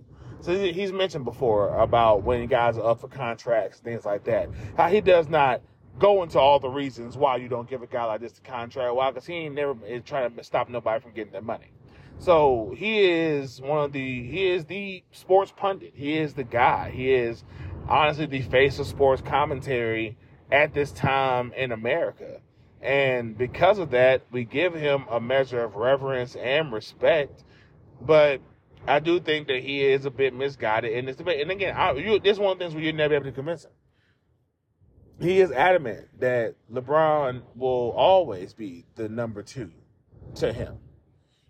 So 0.41 0.55
he's 0.57 0.93
mentioned 0.93 1.27
before 1.27 1.77
about 1.77 2.23
when 2.23 2.47
guys 2.47 2.79
are 2.79 2.91
up 2.91 3.01
for 3.03 3.09
contracts, 3.09 3.81
things 3.81 4.07
like 4.07 4.25
that. 4.25 4.49
How 4.79 4.89
he 4.89 5.03
does 5.03 5.29
not 5.29 5.61
go 5.99 6.23
into 6.23 6.39
all 6.39 6.59
the 6.59 6.69
reasons 6.69 7.17
why 7.17 7.37
you 7.37 7.49
don't 7.49 7.69
give 7.69 7.83
a 7.83 7.87
guy 7.87 8.05
like 8.05 8.21
this 8.21 8.33
the 8.33 8.41
contract. 8.41 8.95
Why? 8.95 9.11
Because 9.11 9.27
he 9.27 9.35
ain't 9.35 9.55
never 9.55 9.75
trying 10.01 10.35
to 10.35 10.45
stop 10.45 10.69
nobody 10.69 11.01
from 11.01 11.13
getting 11.13 11.33
their 11.33 11.43
money. 11.43 11.71
So 12.19 12.75
he 12.77 13.05
is 13.05 13.61
one 13.61 13.85
of 13.85 13.93
the 13.93 14.31
he 14.31 14.49
is 14.49 14.65
the 14.67 15.03
sports 15.13 15.53
pundit. 15.57 15.93
He 15.95 16.17
is 16.17 16.35
the 16.35 16.45
guy. 16.45 16.91
He 16.91 17.13
is 17.13 17.45
honestly 17.89 18.27
the 18.27 18.43
face 18.43 18.79
of 18.79 18.87
sports 18.87 19.23
commentary 19.23 20.17
at 20.51 20.75
this 20.75 20.93
time 20.93 21.53
in 21.57 21.73
America. 21.73 22.41
And 22.81 23.37
because 23.37 23.79
of 23.79 23.91
that, 23.91 24.23
we 24.31 24.45
give 24.45 24.75
him 24.75 25.07
a 25.11 25.19
measure 25.21 25.63
of 25.63 25.75
reverence 25.75 26.37
and 26.37 26.73
respect. 26.73 27.43
But 28.01 28.41
I 28.87 29.01
do 29.01 29.19
think 29.21 29.49
that 29.49 29.63
he 29.63 29.85
is 29.85 30.05
a 30.05 30.11
bit 30.11 30.35
misguided 30.35 30.93
in 30.93 31.07
this 31.07 31.17
debate. 31.17 31.41
And 31.41 31.51
again, 31.51 31.75
I, 31.75 31.93
you, 31.93 32.19
this 32.21 32.33
is 32.33 32.39
one 32.39 32.53
of 32.53 32.59
the 32.59 32.65
things 32.65 32.75
where 32.75 32.85
you're 32.85 32.93
never 32.93 33.15
able 33.15 33.25
to 33.25 33.33
convince 33.33 33.65
him 33.65 33.71
he 35.21 35.41
is 35.41 35.51
adamant 35.53 36.09
that 36.21 36.55
LeBron 36.73 37.43
will 37.55 37.93
always 37.97 38.53
be 38.53 38.85
the 38.97 39.09
number 39.09 39.43
two 39.43 39.71
to 40.37 40.53
him, 40.53 40.79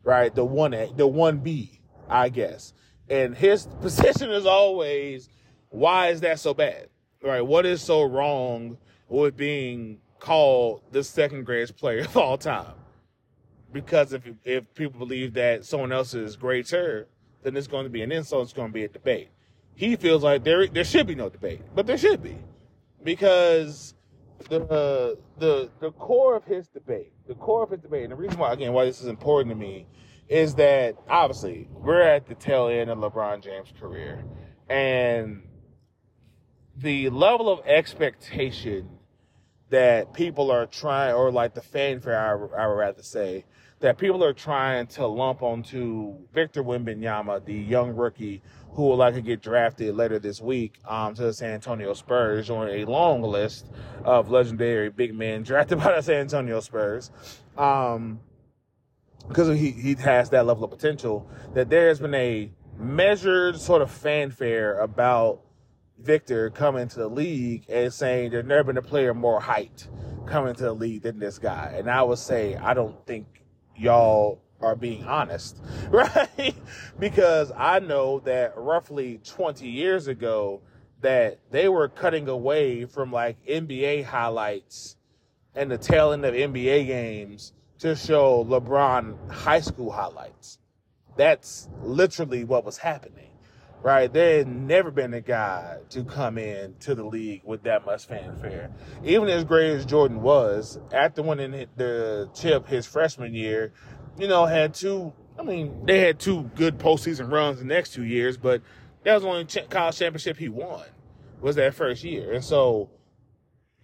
right? 0.02 0.34
The 0.34 0.44
one 0.44 0.72
the 0.96 1.06
one 1.06 1.38
B, 1.38 1.80
I 2.08 2.28
guess. 2.28 2.74
And 3.08 3.36
his 3.36 3.66
position 3.80 4.30
is 4.30 4.46
always, 4.46 5.28
why 5.70 6.08
is 6.08 6.20
that 6.20 6.40
so 6.40 6.54
bad? 6.54 6.88
Right? 7.22 7.40
What 7.40 7.64
is 7.64 7.80
so 7.80 8.02
wrong 8.02 8.76
with 9.08 9.36
being 9.36 9.98
called 10.18 10.82
the 10.92 11.02
second 11.02 11.44
greatest 11.44 11.76
player 11.78 12.00
of 12.00 12.16
all 12.16 12.36
time? 12.36 12.74
Because 13.72 14.12
if 14.12 14.22
if 14.44 14.72
people 14.74 15.00
believe 15.00 15.34
that 15.34 15.64
someone 15.64 15.90
else 15.90 16.14
is 16.14 16.36
greater, 16.36 17.08
then 17.42 17.56
it's 17.56 17.66
going 17.66 17.84
to 17.84 17.90
be 17.90 18.02
an 18.02 18.12
insult. 18.12 18.44
It's 18.44 18.52
going 18.52 18.68
to 18.68 18.74
be 18.74 18.84
a 18.84 18.88
debate. 18.88 19.30
He 19.74 19.96
feels 19.96 20.22
like 20.22 20.44
there 20.44 20.66
there 20.68 20.84
should 20.84 21.08
be 21.08 21.16
no 21.16 21.28
debate, 21.28 21.62
but 21.74 21.86
there 21.86 21.98
should 21.98 22.22
be 22.22 22.38
because 23.04 23.94
the 24.48 25.18
the 25.38 25.70
the 25.80 25.92
core 25.92 26.36
of 26.36 26.44
his 26.44 26.68
debate, 26.68 27.12
the 27.28 27.34
core 27.34 27.62
of 27.62 27.70
his 27.70 27.80
debate, 27.80 28.04
and 28.04 28.12
the 28.12 28.16
reason 28.16 28.38
why 28.38 28.52
again 28.52 28.72
why 28.72 28.84
this 28.84 29.00
is 29.00 29.06
important 29.06 29.50
to 29.50 29.56
me 29.56 29.86
is 30.28 30.54
that 30.54 30.96
obviously 31.08 31.68
we're 31.70 32.00
at 32.00 32.26
the 32.26 32.34
tail 32.34 32.68
end 32.68 32.90
of 32.90 32.98
LeBron 32.98 33.42
James' 33.42 33.72
career, 33.78 34.24
and 34.68 35.42
the 36.76 37.10
level 37.10 37.48
of 37.50 37.60
expectation 37.66 38.88
that 39.70 40.12
people 40.14 40.50
are 40.50 40.66
trying, 40.66 41.14
or 41.14 41.30
like 41.30 41.54
the 41.54 41.60
fanfare, 41.60 42.18
I, 42.18 42.32
I 42.62 42.66
would 42.66 42.74
rather 42.74 43.02
say, 43.02 43.44
that 43.84 43.98
people 43.98 44.24
are 44.24 44.32
trying 44.32 44.86
to 44.86 45.06
lump 45.06 45.42
onto 45.42 46.14
Victor 46.32 46.64
Wembanyama, 46.64 47.44
the 47.44 47.52
young 47.52 47.94
rookie 47.94 48.40
who 48.70 48.84
will 48.84 48.96
likely 48.96 49.20
get 49.20 49.42
drafted 49.42 49.94
later 49.94 50.18
this 50.18 50.40
week 50.40 50.78
um, 50.88 51.14
to 51.14 51.24
the 51.24 51.34
San 51.34 51.50
Antonio 51.50 51.92
Spurs 51.92 52.48
on 52.48 52.70
a 52.70 52.86
long 52.86 53.20
list 53.20 53.66
of 54.02 54.30
legendary 54.30 54.88
big 54.88 55.14
men 55.14 55.42
drafted 55.42 55.76
by 55.76 55.94
the 55.94 56.00
San 56.00 56.22
Antonio 56.22 56.60
Spurs. 56.60 57.10
Um, 57.58 58.20
because 59.28 59.48
he, 59.58 59.70
he 59.72 59.94
has 59.96 60.30
that 60.30 60.46
level 60.46 60.64
of 60.64 60.70
potential, 60.70 61.28
that 61.52 61.68
there 61.68 61.88
has 61.88 62.00
been 62.00 62.14
a 62.14 62.50
measured 62.78 63.60
sort 63.60 63.82
of 63.82 63.90
fanfare 63.90 64.80
about 64.80 65.42
Victor 65.98 66.48
coming 66.48 66.88
to 66.88 67.00
the 67.00 67.08
league 67.08 67.66
and 67.68 67.92
saying 67.92 68.30
there's 68.30 68.46
never 68.46 68.64
been 68.64 68.78
a 68.78 68.82
player 68.82 69.12
more 69.12 69.42
hyped 69.42 69.88
coming 70.26 70.54
to 70.54 70.62
the 70.62 70.72
league 70.72 71.02
than 71.02 71.18
this 71.18 71.38
guy. 71.38 71.74
And 71.76 71.90
I 71.90 72.02
would 72.02 72.18
say 72.18 72.56
I 72.56 72.72
don't 72.72 73.06
think 73.06 73.43
y'all 73.76 74.40
are 74.60 74.76
being 74.76 75.04
honest, 75.04 75.58
right? 75.90 76.54
because 76.98 77.52
I 77.56 77.80
know 77.80 78.20
that 78.20 78.54
roughly 78.56 79.20
20 79.24 79.68
years 79.68 80.08
ago 80.08 80.60
that 81.00 81.38
they 81.50 81.68
were 81.68 81.88
cutting 81.88 82.28
away 82.28 82.86
from 82.86 83.12
like 83.12 83.36
NBA 83.46 84.04
highlights 84.04 84.96
and 85.54 85.70
the 85.70 85.78
tail 85.78 86.12
end 86.12 86.24
of 86.24 86.34
NBA 86.34 86.86
games 86.86 87.52
to 87.80 87.94
show 87.94 88.44
LeBron 88.44 89.30
high 89.30 89.60
school 89.60 89.92
highlights. 89.92 90.58
That's 91.16 91.68
literally 91.82 92.44
what 92.44 92.64
was 92.64 92.78
happening, 92.78 93.30
right? 93.84 94.10
There 94.10 94.38
had 94.38 94.48
never 94.48 94.90
been 94.90 95.12
a 95.12 95.20
guy 95.20 95.76
to 95.90 96.04
come 96.04 96.38
in 96.38 96.74
to 96.80 96.94
the 96.94 97.04
league 97.04 97.42
with 97.44 97.64
that 97.64 97.84
much 97.84 98.06
fanfare. 98.06 98.70
Even 99.04 99.28
as 99.28 99.44
great 99.44 99.72
as 99.72 99.84
Jordan 99.84 100.22
was, 100.22 100.78
after 100.90 101.22
winning 101.22 101.66
the 101.76 102.30
chip 102.32 102.66
his 102.66 102.86
freshman 102.86 103.34
year, 103.34 103.74
you 104.18 104.26
know, 104.26 104.46
had 104.46 104.72
two 104.72 105.12
I 105.38 105.42
mean, 105.42 105.84
they 105.84 106.00
had 106.00 106.18
two 106.18 106.44
good 106.54 106.78
postseason 106.78 107.30
runs 107.30 107.58
the 107.58 107.66
next 107.66 107.92
two 107.92 108.04
years, 108.04 108.38
but 108.38 108.62
that 109.02 109.14
was 109.14 109.22
the 109.22 109.28
only 109.28 109.44
college 109.68 109.98
championship 109.98 110.38
he 110.38 110.48
won 110.48 110.84
was 111.42 111.56
that 111.56 111.74
first 111.74 112.04
year. 112.04 112.32
And 112.32 112.42
so 112.42 112.88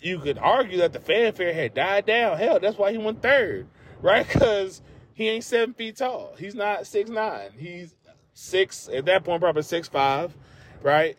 you 0.00 0.18
could 0.18 0.38
argue 0.38 0.78
that 0.78 0.94
the 0.94 1.00
fanfare 1.00 1.52
had 1.52 1.74
died 1.74 2.06
down. 2.06 2.38
Hell, 2.38 2.58
that's 2.58 2.78
why 2.78 2.90
he 2.90 2.96
went 2.96 3.20
third, 3.20 3.66
right? 4.00 4.26
Because 4.32 4.80
he 5.12 5.28
ain't 5.28 5.44
seven 5.44 5.74
feet 5.74 5.96
tall. 5.96 6.34
He's 6.38 6.54
not 6.54 6.86
six 6.86 7.10
nine. 7.10 7.50
He's 7.58 7.94
six 8.40 8.88
at 8.92 9.04
that 9.04 9.24
point, 9.24 9.40
probably 9.40 9.62
six 9.62 9.88
five, 9.88 10.36
right? 10.82 11.16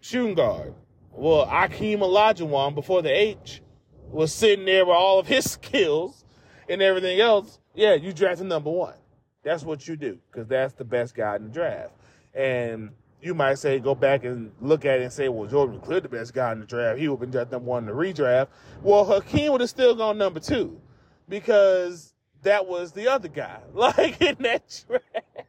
Shooting 0.00 0.34
guard. 0.34 0.74
Well, 1.12 1.46
Akeem 1.46 1.98
Olajuwon 1.98 2.74
before 2.74 3.02
the 3.02 3.10
H 3.10 3.62
was 4.10 4.32
sitting 4.32 4.64
there 4.64 4.84
with 4.84 4.94
all 4.94 5.18
of 5.18 5.26
his 5.26 5.50
skills 5.50 6.24
and 6.68 6.80
everything 6.80 7.20
else. 7.20 7.58
Yeah, 7.74 7.94
you 7.94 8.12
drafted 8.12 8.46
number 8.46 8.70
one. 8.70 8.94
That's 9.42 9.64
what 9.64 9.86
you 9.86 9.96
do 9.96 10.18
because 10.30 10.46
that's 10.48 10.74
the 10.74 10.84
best 10.84 11.14
guy 11.14 11.36
in 11.36 11.44
the 11.44 11.48
draft. 11.50 11.92
And 12.34 12.90
you 13.20 13.34
might 13.34 13.58
say, 13.58 13.78
go 13.78 13.94
back 13.94 14.24
and 14.24 14.52
look 14.60 14.84
at 14.84 15.00
it 15.00 15.04
and 15.04 15.12
say, 15.12 15.28
well, 15.28 15.48
Jordan 15.48 15.76
was 15.76 15.84
clearly 15.84 16.02
the 16.02 16.08
best 16.08 16.34
guy 16.34 16.52
in 16.52 16.60
the 16.60 16.66
draft. 16.66 16.98
He 16.98 17.08
would 17.08 17.14
have 17.14 17.20
been 17.20 17.30
drafted 17.30 17.52
number 17.52 17.70
one 17.70 17.88
in 17.88 17.94
the 17.94 18.00
redraft. 18.00 18.48
Well, 18.82 19.04
Hakeem 19.04 19.52
would 19.52 19.60
have 19.60 19.70
still 19.70 19.94
gone 19.94 20.18
number 20.18 20.40
two 20.40 20.80
because 21.28 22.14
that 22.42 22.66
was 22.66 22.92
the 22.92 23.08
other 23.08 23.28
guy, 23.28 23.60
like 23.74 24.20
in 24.20 24.36
that 24.40 24.84
draft. 24.88 25.48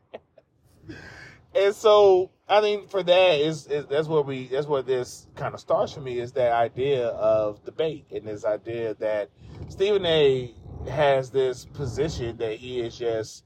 And 1.53 1.75
so 1.75 2.31
I 2.47 2.61
think 2.61 2.89
for 2.89 3.01
that 3.01 3.39
is, 3.39 3.65
that's 3.65 4.07
what 4.07 4.27
we 4.27 4.47
that's 4.47 4.67
where 4.67 4.83
this 4.83 5.27
kind 5.35 5.53
of 5.53 5.59
starts 5.59 5.93
for 5.93 6.01
me 6.01 6.19
is 6.19 6.33
that 6.33 6.51
idea 6.51 7.07
of 7.07 7.63
debate 7.65 8.05
and 8.11 8.27
this 8.27 8.45
idea 8.45 8.93
that 8.95 9.29
Stephen 9.69 10.05
A 10.05 10.53
has 10.89 11.31
this 11.31 11.65
position 11.65 12.37
that 12.37 12.57
he 12.57 12.81
is 12.81 12.97
just 12.97 13.45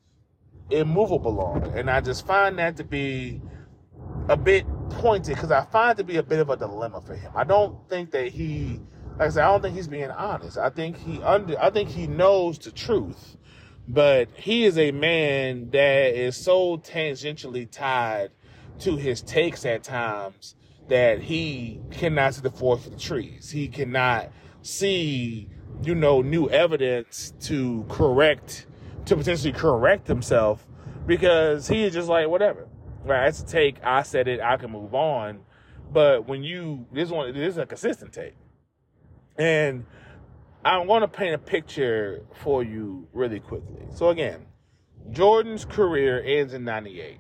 immovable 0.70 1.40
on. 1.40 1.64
And 1.78 1.90
I 1.90 2.02
just 2.02 2.26
find 2.28 2.58
that 2.60 2.78
to 2.78 2.84
be 2.84 3.42
a 4.28 4.38
bit 4.38 4.66
pointed 4.90 5.36
because 5.36 5.52
I 5.52 5.66
find 5.66 5.92
it 5.92 5.98
to 5.98 6.04
be 6.04 6.18
a 6.18 6.24
bit 6.24 6.40
of 6.40 6.50
a 6.50 6.58
dilemma 6.58 7.02
for 7.02 7.16
him. 7.16 7.32
I 7.36 7.44
don't 7.44 7.88
think 7.90 8.12
that 8.12 8.28
he, 8.30 8.80
like 9.18 9.28
I 9.28 9.30
said, 9.30 9.44
I 9.44 9.52
don't 9.52 9.62
think 9.62 9.76
he's 9.76 9.88
being 9.88 10.12
honest. 10.12 10.58
I 10.58 10.70
think 10.70 10.98
he 10.98 11.22
under, 11.22 11.60
I 11.60 11.70
think 11.70 11.90
he 11.90 12.08
knows 12.08 12.60
the 12.60 12.72
truth, 12.72 13.38
but 13.90 14.30
he 14.36 14.66
is 14.66 14.78
a 14.78 14.92
man 14.92 15.72
that 15.72 16.14
is 16.14 16.38
so 16.38 16.78
tangentially 16.78 17.70
tied 17.70 18.30
to 18.78 18.96
his 18.96 19.22
takes 19.24 19.66
at 19.66 19.84
times 19.84 20.56
that 20.90 21.22
he 21.22 21.82
cannot 21.90 22.36
see 22.36 22.42
the 22.42 22.52
forest 22.52 22.84
for 22.84 22.92
the 22.92 22.98
trees. 22.98 23.50
He 23.50 23.68
cannot 23.68 24.32
see, 24.62 25.50
you 25.84 25.96
know, 25.96 26.22
new 26.22 26.48
evidence 26.50 27.34
to 27.42 27.84
correct 27.90 28.68
to 29.06 29.16
potentially 29.16 29.54
correct 29.54 30.08
himself 30.08 30.68
because 31.08 31.68
he 31.68 31.84
is 31.84 31.94
just 31.94 32.10
like 32.10 32.28
whatever. 32.28 32.68
Right, 33.04 33.28
it's 33.28 33.42
a 33.42 33.46
take. 33.46 33.78
I 33.84 34.04
said 34.04 34.28
it. 34.28 34.40
I 34.40 34.58
can 34.58 34.72
move 34.72 34.94
on. 34.94 35.40
But 35.92 36.28
when 36.28 36.44
you 36.44 36.86
this 36.92 37.10
one, 37.10 37.34
this 37.34 37.54
is 37.54 37.58
a 37.58 37.66
consistent 37.66 38.14
take, 38.14 38.36
and 39.36 39.86
I 40.64 40.78
want 40.80 41.04
to 41.04 41.08
paint 41.08 41.36
a 41.36 41.38
picture 41.38 42.26
for 42.44 42.64
you 42.64 43.08
really 43.14 43.40
quickly. 43.40 43.86
So 43.94 44.10
again, 44.10 44.46
Jordan's 45.12 45.66
career 45.66 46.22
ends 46.24 46.54
in 46.54 46.66
'98 46.66 47.20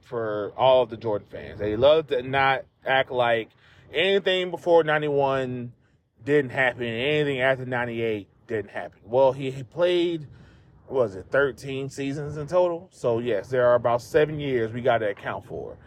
for 0.00 0.52
all 0.56 0.82
of 0.82 0.90
the 0.90 0.96
Jordan 0.96 1.28
fans. 1.30 1.60
They 1.60 1.76
love 1.76 2.08
to 2.08 2.22
not 2.22 2.64
act 2.84 3.10
like 3.10 3.50
anything 3.92 4.50
before 4.50 4.82
'91 4.82 5.72
didn't 6.24 6.50
happen, 6.50 6.84
anything 6.84 7.40
after 7.40 7.64
'98 7.64 8.28
didn't 8.48 8.70
happen. 8.70 8.98
Well, 9.04 9.32
he, 9.32 9.50
he 9.50 9.62
played 9.62 10.26
was 10.88 11.14
it 11.16 11.26
13 11.30 11.88
seasons 11.88 12.36
in 12.36 12.46
total? 12.46 12.88
So 12.92 13.18
yes, 13.18 13.48
there 13.48 13.66
are 13.66 13.74
about 13.74 14.02
seven 14.02 14.38
years 14.38 14.72
we 14.72 14.82
got 14.82 14.98
to 14.98 15.08
account 15.08 15.46
for. 15.46 15.78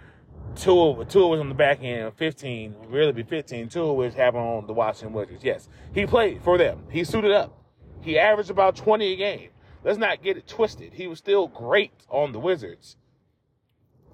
Two 0.55 0.81
of 0.81 1.07
two 1.09 1.33
us 1.33 1.39
on 1.39 1.49
the 1.49 1.55
back 1.55 1.83
end, 1.83 2.13
15, 2.15 2.75
really 2.87 3.11
be 3.11 3.23
15. 3.23 3.69
Two 3.69 3.89
of 3.89 3.95
which 3.97 4.13
happened 4.13 4.43
on 4.43 4.67
the 4.67 4.73
Washington 4.73 5.13
Wizards. 5.13 5.43
Yes, 5.43 5.67
he 5.93 6.05
played 6.05 6.41
for 6.41 6.57
them. 6.57 6.83
He 6.89 7.03
suited 7.03 7.31
up. 7.31 7.61
He 8.01 8.17
averaged 8.17 8.49
about 8.49 8.75
20 8.75 9.13
a 9.13 9.15
game. 9.15 9.49
Let's 9.83 9.97
not 9.97 10.23
get 10.23 10.37
it 10.37 10.47
twisted. 10.47 10.93
He 10.93 11.07
was 11.07 11.19
still 11.19 11.47
great 11.47 11.91
on 12.09 12.31
the 12.31 12.39
Wizards 12.39 12.97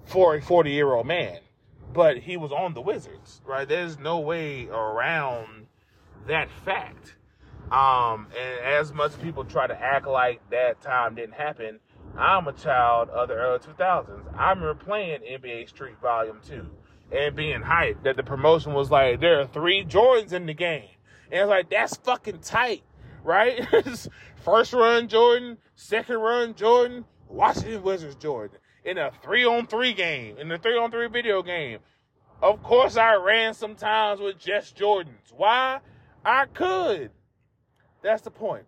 for 0.04 0.34
a 0.34 0.42
40 0.42 0.70
year 0.70 0.92
old 0.92 1.06
man, 1.06 1.38
but 1.92 2.18
he 2.18 2.36
was 2.36 2.52
on 2.52 2.74
the 2.74 2.80
Wizards, 2.80 3.40
right? 3.44 3.68
There's 3.68 3.98
no 3.98 4.18
way 4.20 4.68
around 4.68 5.66
that 6.26 6.50
fact. 6.64 7.16
Um, 7.70 8.26
and 8.38 8.60
as 8.64 8.92
much 8.92 9.20
people 9.22 9.44
try 9.44 9.66
to 9.66 9.80
act 9.80 10.06
like 10.06 10.40
that 10.50 10.82
time 10.82 11.14
didn't 11.14 11.34
happen, 11.34 11.80
I'm 12.16 12.46
a 12.46 12.52
child 12.52 13.08
of 13.10 13.28
the 13.28 13.34
early 13.34 13.58
2000s. 13.58 14.36
I 14.36 14.50
remember 14.50 14.74
playing 14.74 15.20
NBA 15.20 15.68
Street 15.68 15.96
Volume 16.00 16.40
2 16.46 16.66
and 17.12 17.36
being 17.36 17.60
hyped 17.62 18.02
that 18.04 18.16
the 18.16 18.22
promotion 18.22 18.74
was 18.74 18.90
like, 18.90 19.20
there 19.20 19.40
are 19.40 19.46
three 19.46 19.84
Jordans 19.84 20.32
in 20.32 20.46
the 20.46 20.54
game. 20.54 20.88
And 21.30 21.40
it's 21.40 21.48
like, 21.48 21.70
that's 21.70 21.96
fucking 21.96 22.40
tight, 22.40 22.82
right? 23.24 23.66
First 24.44 24.72
run 24.72 25.08
Jordan, 25.08 25.58
second 25.74 26.16
run 26.16 26.54
Jordan, 26.54 27.04
Washington 27.28 27.82
Wizards 27.82 28.16
Jordan 28.16 28.58
in 28.84 28.98
a 28.98 29.10
three 29.22 29.44
on 29.44 29.66
three 29.66 29.92
game, 29.92 30.36
in 30.38 30.50
a 30.50 30.58
three 30.58 30.76
on 30.76 30.90
three 30.90 31.08
video 31.08 31.42
game. 31.42 31.78
Of 32.42 32.62
course, 32.62 32.96
I 32.96 33.14
ran 33.14 33.54
sometimes 33.54 34.20
with 34.20 34.38
just 34.38 34.76
Jordans. 34.76 35.32
Why? 35.34 35.78
I 36.24 36.46
could. 36.46 37.10
That's 38.02 38.22
the 38.22 38.30
point. 38.30 38.64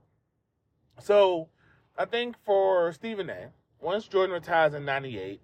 So 1.00 1.48
I 1.96 2.04
think 2.06 2.36
for 2.44 2.92
Stephen 2.92 3.30
A, 3.30 3.50
once 3.80 4.08
Jordan 4.08 4.34
retires 4.34 4.74
in 4.74 4.84
'98, 4.84 5.40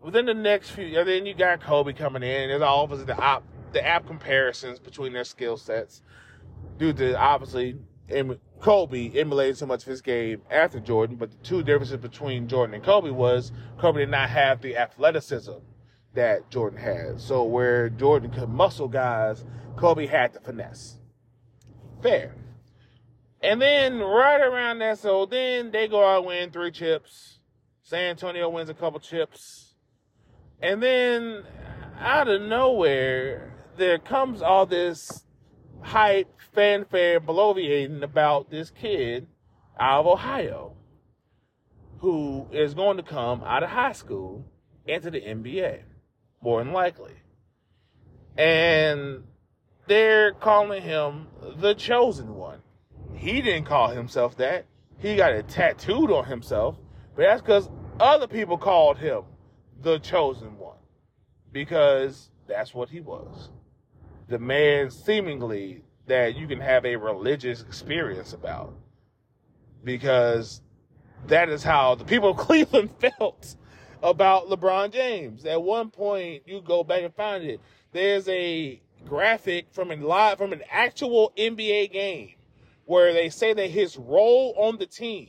within 0.00 0.26
the 0.26 0.34
next 0.34 0.70
few, 0.70 1.04
then 1.04 1.24
you 1.26 1.34
got 1.34 1.60
Kobe 1.60 1.92
coming 1.92 2.22
in. 2.22 2.48
There's 2.48 2.62
of 2.62 3.06
the 3.06 3.16
op, 3.16 3.44
the 3.72 3.86
app 3.86 4.06
comparisons 4.06 4.78
between 4.78 5.12
their 5.12 5.24
skill 5.24 5.56
sets, 5.56 6.02
due 6.78 6.92
to 6.94 7.16
obviously 7.16 7.76
Kobe 8.60 9.10
emulated 9.14 9.56
so 9.56 9.66
much 9.66 9.82
of 9.82 9.88
his 9.88 10.02
game 10.02 10.42
after 10.50 10.80
Jordan. 10.80 11.16
But 11.16 11.30
the 11.30 11.36
two 11.38 11.62
differences 11.62 11.96
between 11.96 12.48
Jordan 12.48 12.74
and 12.74 12.84
Kobe 12.84 13.10
was 13.10 13.52
Kobe 13.78 14.00
did 14.00 14.10
not 14.10 14.30
have 14.30 14.60
the 14.62 14.76
athleticism 14.76 15.52
that 16.14 16.50
Jordan 16.50 16.78
had. 16.78 17.20
So 17.20 17.44
where 17.44 17.88
Jordan 17.88 18.30
could 18.30 18.48
muscle 18.48 18.88
guys, 18.88 19.44
Kobe 19.76 20.06
had 20.06 20.32
the 20.32 20.40
finesse. 20.40 20.98
Fair. 22.02 22.34
And 23.42 23.60
then 23.60 23.98
right 23.98 24.40
around 24.40 24.78
that, 24.78 24.98
so 24.98 25.26
then 25.26 25.72
they 25.72 25.88
go 25.88 26.06
out 26.06 26.24
win 26.24 26.50
three 26.50 26.70
chips. 26.70 27.38
San 27.82 28.10
Antonio 28.10 28.48
wins 28.48 28.70
a 28.70 28.74
couple 28.74 29.00
chips. 29.00 29.74
And 30.60 30.80
then 30.80 31.42
out 31.98 32.28
of 32.28 32.40
nowhere, 32.42 33.52
there 33.76 33.98
comes 33.98 34.42
all 34.42 34.64
this 34.64 35.24
hype, 35.80 36.32
fanfare, 36.54 37.20
bloviating 37.20 38.02
about 38.02 38.50
this 38.50 38.70
kid 38.70 39.26
out 39.78 40.00
of 40.00 40.06
Ohio 40.06 40.76
who 41.98 42.46
is 42.52 42.74
going 42.74 42.96
to 42.96 43.02
come 43.02 43.42
out 43.44 43.62
of 43.62 43.70
high 43.70 43.92
school 43.92 44.44
into 44.86 45.10
the 45.10 45.20
NBA, 45.20 45.82
more 46.40 46.62
than 46.62 46.72
likely. 46.72 47.14
And 48.36 49.24
they're 49.86 50.32
calling 50.32 50.82
him 50.82 51.28
the 51.56 51.74
chosen 51.74 52.34
one. 52.34 52.61
He 53.22 53.40
didn't 53.40 53.66
call 53.66 53.86
himself 53.90 54.36
that. 54.38 54.66
He 54.98 55.14
got 55.14 55.32
it 55.32 55.46
tattooed 55.46 56.10
on 56.10 56.24
himself, 56.24 56.76
but 57.14 57.22
that's 57.22 57.40
because 57.40 57.70
other 58.00 58.26
people 58.26 58.58
called 58.58 58.98
him 58.98 59.22
the 59.80 60.00
chosen 60.00 60.58
one 60.58 60.78
because 61.52 62.30
that's 62.48 62.74
what 62.74 62.88
he 62.88 63.00
was. 63.00 63.50
The 64.26 64.40
man 64.40 64.90
seemingly 64.90 65.84
that 66.08 66.34
you 66.34 66.48
can 66.48 66.58
have 66.58 66.84
a 66.84 66.96
religious 66.96 67.62
experience 67.62 68.32
about 68.32 68.74
because 69.84 70.60
that 71.28 71.48
is 71.48 71.62
how 71.62 71.94
the 71.94 72.04
people 72.04 72.30
of 72.30 72.36
Cleveland 72.38 72.90
felt 72.98 73.54
about 74.02 74.48
LeBron 74.48 74.92
James. 74.92 75.44
At 75.44 75.62
one 75.62 75.90
point, 75.90 76.42
you 76.46 76.60
go 76.60 76.82
back 76.82 77.04
and 77.04 77.14
find 77.14 77.44
it. 77.44 77.60
There's 77.92 78.28
a 78.28 78.82
graphic 79.06 79.66
from 79.70 79.92
a 79.92 79.94
live 79.94 80.38
from 80.38 80.52
an 80.52 80.62
actual 80.72 81.32
NBA 81.38 81.92
game 81.92 82.34
where 82.92 83.14
they 83.14 83.30
say 83.30 83.54
that 83.54 83.70
his 83.70 83.96
role 83.96 84.52
on 84.58 84.76
the 84.76 84.84
team 84.84 85.26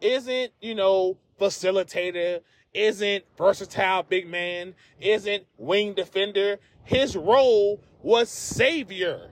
isn't, 0.00 0.50
you 0.62 0.74
know, 0.74 1.18
facilitator, 1.38 2.40
isn't 2.72 3.22
versatile 3.36 4.02
big 4.02 4.26
man, 4.26 4.74
isn't 4.98 5.44
wing 5.58 5.92
defender. 5.92 6.58
His 6.84 7.14
role 7.14 7.82
was 8.02 8.30
savior. 8.30 9.30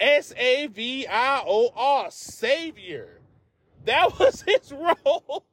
S 0.00 0.34
A 0.36 0.66
V 0.66 1.06
I 1.06 1.44
O 1.46 1.70
R, 1.76 2.10
savior. 2.10 3.20
That 3.84 4.10
was 4.18 4.42
his 4.42 4.72
role 4.72 5.44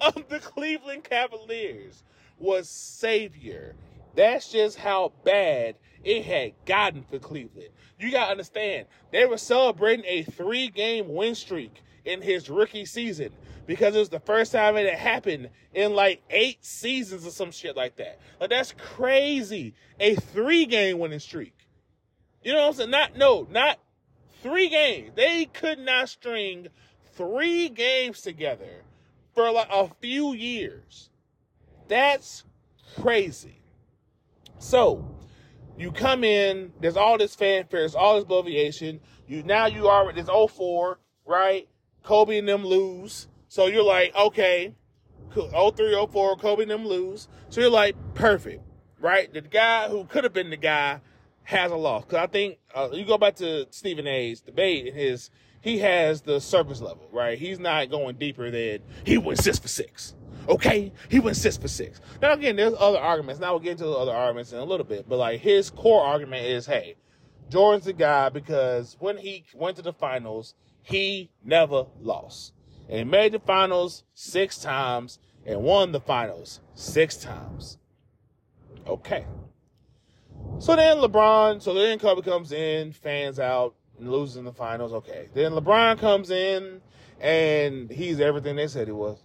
of 0.00 0.28
the 0.28 0.40
Cleveland 0.40 1.04
Cavaliers 1.04 2.02
was 2.40 2.68
savior. 2.68 3.76
That's 4.16 4.50
just 4.50 4.78
how 4.78 5.12
bad 5.22 5.76
it 6.04 6.24
had 6.24 6.52
gotten 6.66 7.04
for 7.04 7.18
Cleveland. 7.18 7.68
You 7.98 8.10
got 8.10 8.26
to 8.26 8.30
understand, 8.32 8.86
they 9.10 9.24
were 9.26 9.38
celebrating 9.38 10.04
a 10.06 10.22
three 10.22 10.68
game 10.68 11.12
win 11.14 11.34
streak 11.34 11.82
in 12.04 12.20
his 12.20 12.50
rookie 12.50 12.84
season 12.84 13.30
because 13.66 13.94
it 13.94 14.00
was 14.00 14.08
the 14.08 14.20
first 14.20 14.52
time 14.52 14.76
it 14.76 14.88
had 14.88 14.98
happened 14.98 15.50
in 15.74 15.94
like 15.94 16.22
eight 16.30 16.64
seasons 16.64 17.26
or 17.26 17.30
some 17.30 17.50
shit 17.50 17.76
like 17.76 17.96
that. 17.96 18.18
Like 18.40 18.50
that's 18.50 18.74
crazy. 18.76 19.74
A 20.00 20.14
three 20.16 20.66
game 20.66 20.98
winning 20.98 21.20
streak. 21.20 21.54
You 22.42 22.52
know 22.52 22.62
what 22.62 22.68
I'm 22.68 22.74
saying? 22.74 22.90
Not 22.90 23.16
no, 23.16 23.46
not 23.50 23.78
three 24.42 24.68
games. 24.68 25.12
They 25.14 25.44
could 25.44 25.78
not 25.78 26.08
string 26.08 26.68
three 27.14 27.68
games 27.68 28.22
together 28.22 28.82
for 29.34 29.50
like 29.52 29.68
a 29.70 29.88
few 30.00 30.32
years. 30.32 31.10
That's 31.88 32.44
crazy. 33.00 33.60
So 34.58 35.11
you 35.78 35.92
come 35.92 36.24
in, 36.24 36.72
there's 36.80 36.96
all 36.96 37.18
this 37.18 37.34
fanfare, 37.34 37.80
there's 37.80 37.94
all 37.94 38.16
this 38.16 38.24
bloviation. 38.24 39.00
You 39.26 39.42
now 39.42 39.66
you 39.66 39.88
are 39.88 40.10
it's 40.10 40.28
04, 40.28 40.98
right? 41.26 41.68
Kobe 42.02 42.38
and 42.38 42.48
them 42.48 42.64
lose. 42.64 43.28
So 43.48 43.66
you're 43.66 43.82
like, 43.82 44.14
okay, 44.14 44.74
03, 45.34 46.06
04, 46.10 46.36
Kobe 46.36 46.62
and 46.62 46.70
them 46.70 46.86
lose. 46.86 47.28
So 47.48 47.60
you're 47.60 47.70
like, 47.70 47.96
perfect, 48.14 48.62
right? 49.00 49.32
The 49.32 49.40
guy 49.40 49.88
who 49.88 50.04
could 50.04 50.24
have 50.24 50.32
been 50.32 50.50
the 50.50 50.56
guy 50.56 51.00
has 51.44 51.70
a 51.70 51.76
loss. 51.76 52.04
Cause 52.04 52.18
I 52.18 52.26
think, 52.26 52.58
uh, 52.74 52.88
you 52.92 53.04
go 53.04 53.18
back 53.18 53.36
to 53.36 53.66
Stephen 53.70 54.06
A's 54.06 54.40
debate 54.40 54.86
and 54.88 54.96
his, 54.96 55.30
he 55.60 55.78
has 55.78 56.22
the 56.22 56.40
surface 56.40 56.80
level, 56.80 57.08
right? 57.12 57.38
He's 57.38 57.58
not 57.58 57.90
going 57.90 58.16
deeper 58.16 58.50
than 58.50 58.80
he 59.04 59.18
went 59.18 59.38
six 59.38 59.58
for 59.58 59.68
six. 59.68 60.14
Okay, 60.48 60.92
he 61.08 61.20
went 61.20 61.36
six 61.36 61.56
for 61.56 61.68
six. 61.68 62.00
Now 62.20 62.32
again, 62.32 62.56
there's 62.56 62.74
other 62.78 62.98
arguments. 62.98 63.40
Now 63.40 63.52
we'll 63.52 63.60
get 63.60 63.72
into 63.72 63.84
the 63.84 63.92
other 63.92 64.12
arguments 64.12 64.52
in 64.52 64.58
a 64.58 64.64
little 64.64 64.86
bit, 64.86 65.08
but 65.08 65.18
like 65.18 65.40
his 65.40 65.70
core 65.70 66.04
argument 66.04 66.46
is, 66.46 66.66
hey, 66.66 66.96
Jordan's 67.48 67.84
the 67.84 67.92
guy 67.92 68.28
because 68.28 68.96
when 68.98 69.18
he 69.18 69.44
went 69.54 69.76
to 69.76 69.82
the 69.82 69.92
finals, 69.92 70.54
he 70.82 71.30
never 71.44 71.86
lost. 72.00 72.54
And 72.88 72.98
he 72.98 73.04
made 73.04 73.32
the 73.32 73.38
finals 73.38 74.04
six 74.14 74.58
times 74.58 75.18
and 75.46 75.62
won 75.62 75.92
the 75.92 76.00
finals 76.00 76.60
six 76.74 77.16
times. 77.16 77.78
Okay. 78.86 79.24
So 80.58 80.76
then 80.76 80.98
LeBron, 80.98 81.62
so 81.62 81.74
then 81.74 81.98
Kobe 81.98 82.22
comes 82.22 82.52
in, 82.52 82.92
fans 82.92 83.38
out, 83.38 83.74
and 83.98 84.10
loses 84.10 84.36
in 84.36 84.44
the 84.44 84.52
finals. 84.52 84.92
Okay. 84.92 85.28
Then 85.34 85.52
LeBron 85.52 85.98
comes 85.98 86.30
in 86.30 86.80
and 87.20 87.90
he's 87.90 88.20
everything 88.20 88.56
they 88.56 88.66
said 88.66 88.88
he 88.88 88.92
was. 88.92 89.22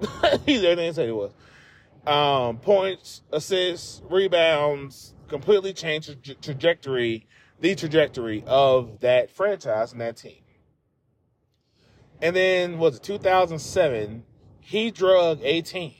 he's 0.46 0.62
everything 0.62 0.76
they 0.76 0.92
said 0.92 1.06
he 1.06 1.12
was. 1.12 1.32
Um, 2.06 2.58
points, 2.58 3.22
assists, 3.32 4.02
rebounds, 4.10 5.14
completely 5.28 5.72
changed 5.72 6.22
tra- 6.22 6.34
trajectory, 6.34 7.26
the 7.60 7.74
trajectory 7.74 8.44
of 8.46 9.00
that 9.00 9.30
franchise 9.30 9.92
and 9.92 10.00
that 10.00 10.16
team. 10.16 10.42
And 12.20 12.34
then 12.36 12.78
was 12.78 12.96
it 12.96 13.02
2007? 13.02 14.24
He 14.60 14.90
drug 14.90 15.40
a 15.42 15.62
team 15.62 15.94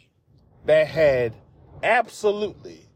that 0.66 0.88
had 0.88 1.34
absolutely 1.82 2.88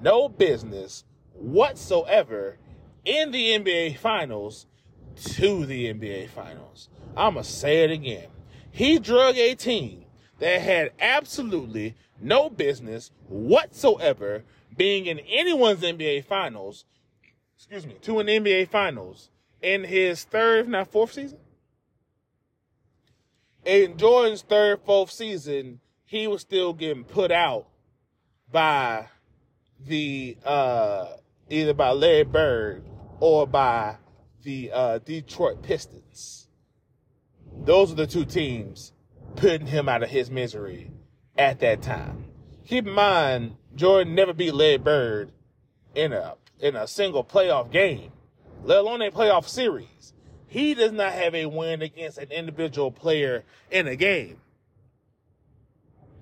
no 0.00 0.28
business 0.28 1.04
whatsoever 1.32 2.58
in 3.04 3.30
the 3.30 3.58
NBA 3.58 3.98
Finals 3.98 4.66
to 5.16 5.66
the 5.66 5.92
NBA 5.92 6.30
Finals. 6.30 6.88
I'm 7.16 7.34
going 7.34 7.44
to 7.44 7.50
say 7.50 7.84
it 7.84 7.90
again. 7.90 8.28
He 8.70 8.98
drug 8.98 9.36
a 9.36 9.54
team 9.54 10.01
that 10.42 10.60
had 10.60 10.90
absolutely 10.98 11.94
no 12.20 12.50
business 12.50 13.12
whatsoever 13.28 14.42
being 14.76 15.06
in 15.06 15.20
anyone's 15.20 15.82
NBA 15.82 16.24
Finals, 16.24 16.84
excuse 17.56 17.86
me, 17.86 17.94
to 18.02 18.18
an 18.18 18.26
NBA 18.26 18.66
Finals 18.68 19.30
in 19.60 19.84
his 19.84 20.24
third, 20.24 20.64
if 20.64 20.66
not 20.66 20.88
fourth 20.88 21.12
season. 21.12 21.38
In 23.64 23.96
Jordan's 23.96 24.42
third, 24.42 24.80
fourth 24.84 25.12
season, 25.12 25.78
he 26.04 26.26
was 26.26 26.40
still 26.40 26.72
getting 26.72 27.04
put 27.04 27.30
out 27.30 27.68
by 28.50 29.06
the 29.86 30.36
uh 30.44 31.06
either 31.50 31.72
by 31.72 31.90
Larry 31.90 32.24
Bird 32.24 32.82
or 33.20 33.46
by 33.46 33.96
the 34.42 34.72
uh, 34.72 34.98
Detroit 34.98 35.62
Pistons. 35.62 36.48
Those 37.64 37.92
are 37.92 37.96
the 37.96 38.08
two 38.08 38.24
teams 38.24 38.91
putting 39.36 39.66
him 39.66 39.88
out 39.88 40.02
of 40.02 40.10
his 40.10 40.30
misery 40.30 40.90
at 41.36 41.60
that 41.60 41.82
time. 41.82 42.26
Keep 42.66 42.86
in 42.86 42.92
mind, 42.92 43.56
Jordan 43.74 44.14
never 44.14 44.32
beat 44.32 44.54
Larry 44.54 44.78
Bird 44.78 45.32
in 45.94 46.12
a 46.12 46.34
in 46.58 46.76
a 46.76 46.86
single 46.86 47.24
playoff 47.24 47.70
game, 47.70 48.12
let 48.62 48.78
alone 48.78 49.02
a 49.02 49.10
playoff 49.10 49.48
series. 49.48 50.14
He 50.46 50.74
does 50.74 50.92
not 50.92 51.12
have 51.12 51.34
a 51.34 51.46
win 51.46 51.82
against 51.82 52.18
an 52.18 52.30
individual 52.30 52.90
player 52.90 53.44
in 53.70 53.86
a 53.86 53.96
game. 53.96 54.38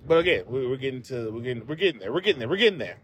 But 0.07 0.19
again, 0.19 0.45
we're 0.47 0.77
getting 0.77 1.03
to 1.03 1.31
we're 1.31 1.41
getting 1.41 1.67
we're 1.67 1.75
getting 1.75 1.99
there. 1.99 2.11
We're 2.11 2.21
getting 2.21 2.39
there. 2.39 2.49
We're 2.49 2.57
getting 2.57 2.79
there. 2.79 2.97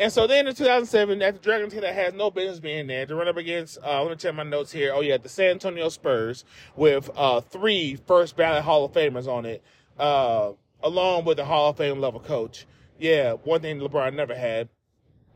And 0.00 0.10
so 0.10 0.26
then 0.26 0.48
in 0.48 0.54
2007, 0.54 1.20
at 1.20 1.34
the 1.34 1.40
Dragon 1.40 1.68
team 1.68 1.82
that 1.82 1.94
has 1.94 2.14
no 2.14 2.30
business 2.30 2.58
being 2.58 2.86
there, 2.86 3.04
to 3.04 3.14
run 3.14 3.28
up 3.28 3.36
against, 3.36 3.76
uh, 3.84 4.02
let 4.02 4.10
me 4.10 4.16
check 4.16 4.34
my 4.34 4.42
notes 4.42 4.72
here. 4.72 4.92
Oh, 4.94 5.02
yeah, 5.02 5.18
the 5.18 5.28
San 5.28 5.50
Antonio 5.50 5.90
Spurs 5.90 6.42
with 6.74 7.10
uh, 7.14 7.42
three 7.42 7.96
first 8.06 8.34
ballot 8.34 8.64
Hall 8.64 8.86
of 8.86 8.92
Famers 8.92 9.28
on 9.28 9.44
it, 9.44 9.62
uh, 9.98 10.52
along 10.82 11.26
with 11.26 11.36
the 11.36 11.44
Hall 11.44 11.68
of 11.68 11.76
Fame 11.76 12.00
level 12.00 12.18
coach. 12.18 12.66
Yeah, 12.98 13.34
one 13.34 13.60
thing 13.60 13.78
LeBron 13.78 14.14
never 14.14 14.34
had. 14.34 14.70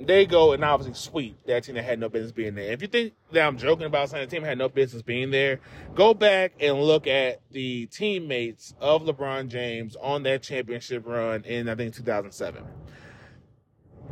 They 0.01 0.25
go 0.25 0.55
and 0.55 0.65
obviously 0.65 0.95
sweep 0.95 1.37
that 1.45 1.65
team 1.65 1.75
that 1.75 1.85
had 1.85 2.01
no 2.01 2.09
business 2.09 2.33
being 2.33 2.55
there. 2.55 2.73
If 2.73 2.81
you 2.81 2.89
think 2.89 3.13
that 3.33 3.47
I'm 3.47 3.59
joking 3.59 3.85
about 3.85 4.09
saying 4.09 4.27
the 4.27 4.35
team 4.35 4.45
had 4.45 4.57
no 4.57 4.71
business 4.71 5.03
being 5.03 5.31
there, 5.31 5.61
go 5.95 6.15
back 6.15 6.55
and 6.59 6.81
look 6.81 7.07
at 7.07 7.43
the 7.51 7.85
teammates 7.87 8.75
of 8.81 9.03
LeBron 9.03 9.49
James 9.49 9.95
on 10.01 10.23
that 10.23 10.43
championship 10.43 11.07
run 11.07 11.45
in, 11.45 11.69
I 11.69 11.75
think, 11.75 11.95
2007 11.95 12.65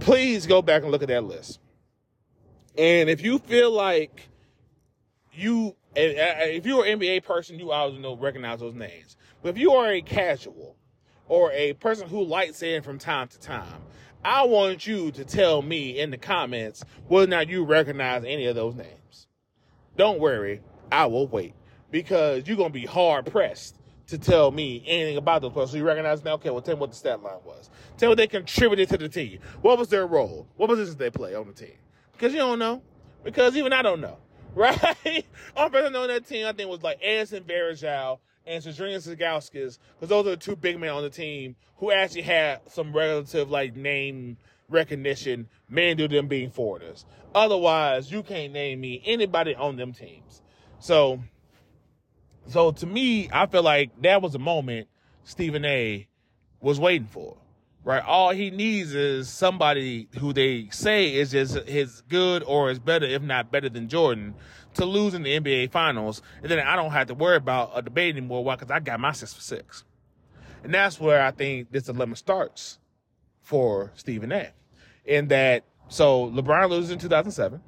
please 0.02 0.46
go 0.46 0.62
back 0.62 0.82
and 0.82 0.90
look 0.90 1.02
at 1.02 1.08
that 1.08 1.24
list. 1.24 1.60
And 2.76 3.08
if 3.08 3.22
you 3.22 3.38
feel 3.38 3.70
like 3.70 4.28
you, 5.32 5.76
uh, 5.96 6.00
if 6.00 6.66
you're 6.66 6.84
an 6.84 6.98
NBA 6.98 7.24
person, 7.24 7.58
you 7.58 7.70
always 7.70 7.98
know 7.98 8.16
recognize 8.16 8.60
those 8.60 8.74
names. 8.74 9.16
But 9.42 9.50
if 9.50 9.58
you 9.58 9.72
are 9.72 9.90
a 9.90 10.02
casual 10.02 10.76
or 11.28 11.52
a 11.52 11.74
person 11.74 12.08
who 12.08 12.22
likes 12.24 12.62
in 12.62 12.82
from 12.82 12.98
time 12.98 13.28
to 13.28 13.40
time, 13.40 13.82
I 14.24 14.44
want 14.44 14.86
you 14.86 15.10
to 15.12 15.24
tell 15.24 15.62
me 15.62 15.98
in 15.98 16.10
the 16.10 16.18
comments 16.18 16.84
whether 17.08 17.24
or 17.24 17.28
not 17.28 17.48
you 17.48 17.64
recognize 17.64 18.24
any 18.24 18.46
of 18.46 18.54
those 18.54 18.74
names. 18.74 19.26
Don't 19.96 20.20
worry, 20.20 20.60
I 20.90 21.06
will 21.06 21.26
wait 21.26 21.54
because 21.90 22.46
you're 22.46 22.56
gonna 22.56 22.70
be 22.70 22.86
hard 22.86 23.26
pressed 23.26 23.76
to 24.12 24.18
tell 24.18 24.50
me 24.50 24.84
anything 24.86 25.16
about 25.16 25.40
those 25.40 25.52
players. 25.52 25.70
So 25.70 25.78
you 25.78 25.84
recognize 25.84 26.22
now, 26.22 26.34
okay, 26.34 26.50
well, 26.50 26.60
tell 26.60 26.74
me 26.74 26.80
what 26.80 26.90
the 26.90 26.96
stat 26.96 27.22
line 27.22 27.38
was. 27.46 27.70
Tell 27.96 28.08
me 28.08 28.10
what 28.10 28.18
they 28.18 28.26
contributed 28.26 28.90
to 28.90 28.98
the 28.98 29.08
team. 29.08 29.40
What 29.62 29.78
was 29.78 29.88
their 29.88 30.06
role? 30.06 30.46
What 30.56 30.68
positions 30.68 30.96
they 30.96 31.10
play 31.10 31.34
on 31.34 31.46
the 31.46 31.54
team? 31.54 31.74
Because 32.12 32.32
you 32.32 32.38
don't 32.38 32.58
know. 32.58 32.82
Because 33.24 33.56
even 33.56 33.72
I 33.72 33.82
don't 33.82 34.00
know. 34.00 34.18
Right? 34.54 35.24
Only 35.56 35.70
person 35.70 35.96
on 35.96 36.08
that 36.08 36.26
team, 36.26 36.46
I 36.46 36.52
think, 36.52 36.68
was 36.68 36.82
like 36.82 37.02
Anderson 37.02 37.42
Varejao 37.44 38.18
and 38.46 38.62
Zydrunas 38.62 39.08
Ilgauskas, 39.08 39.78
because 39.94 40.08
those 40.10 40.26
are 40.26 40.30
the 40.30 40.36
two 40.36 40.56
big 40.56 40.78
men 40.78 40.90
on 40.90 41.02
the 41.02 41.08
team 41.08 41.56
who 41.78 41.90
actually 41.90 42.20
had 42.20 42.60
some 42.68 42.94
relative 42.94 43.50
like 43.50 43.74
name 43.76 44.36
recognition, 44.68 45.48
man 45.70 45.96
them 45.96 46.28
being 46.28 46.50
foreigners. 46.50 47.06
Otherwise, 47.34 48.12
you 48.12 48.22
can't 48.22 48.52
name 48.52 48.82
me 48.82 49.02
anybody 49.06 49.54
on 49.54 49.76
them 49.76 49.94
teams. 49.94 50.42
So 50.80 51.22
so 52.46 52.72
to 52.72 52.86
me, 52.86 53.28
I 53.32 53.46
feel 53.46 53.62
like 53.62 53.90
that 54.02 54.22
was 54.22 54.34
a 54.34 54.38
moment 54.38 54.88
Stephen 55.24 55.64
A 55.64 56.06
was 56.60 56.80
waiting 56.80 57.08
for. 57.08 57.36
Right? 57.84 58.02
All 58.04 58.30
he 58.30 58.50
needs 58.50 58.94
is 58.94 59.28
somebody 59.28 60.08
who 60.20 60.32
they 60.32 60.68
say 60.70 61.12
is 61.14 61.34
as 61.34 61.54
his 61.66 62.02
good 62.02 62.44
or 62.44 62.70
is 62.70 62.78
better, 62.78 63.06
if 63.06 63.22
not 63.22 63.50
better 63.50 63.68
than 63.68 63.88
Jordan, 63.88 64.34
to 64.74 64.84
lose 64.84 65.14
in 65.14 65.24
the 65.24 65.38
NBA 65.38 65.72
finals. 65.72 66.22
And 66.42 66.50
then 66.50 66.60
I 66.60 66.76
don't 66.76 66.92
have 66.92 67.08
to 67.08 67.14
worry 67.14 67.36
about 67.36 67.72
a 67.74 67.82
debate 67.82 68.16
anymore. 68.16 68.44
Why? 68.44 68.54
Because 68.54 68.70
I 68.70 68.78
got 68.78 69.00
my 69.00 69.10
six 69.10 69.34
for 69.34 69.40
six. 69.40 69.84
And 70.62 70.72
that's 70.72 71.00
where 71.00 71.24
I 71.24 71.32
think 71.32 71.72
this 71.72 71.84
dilemma 71.84 72.14
starts 72.14 72.78
for 73.40 73.90
Stephen 73.96 74.30
A. 74.30 74.52
In 75.04 75.26
that, 75.28 75.64
so 75.88 76.30
LeBron 76.30 76.70
loses 76.70 76.92
in 76.92 77.00
2007. 77.00 77.60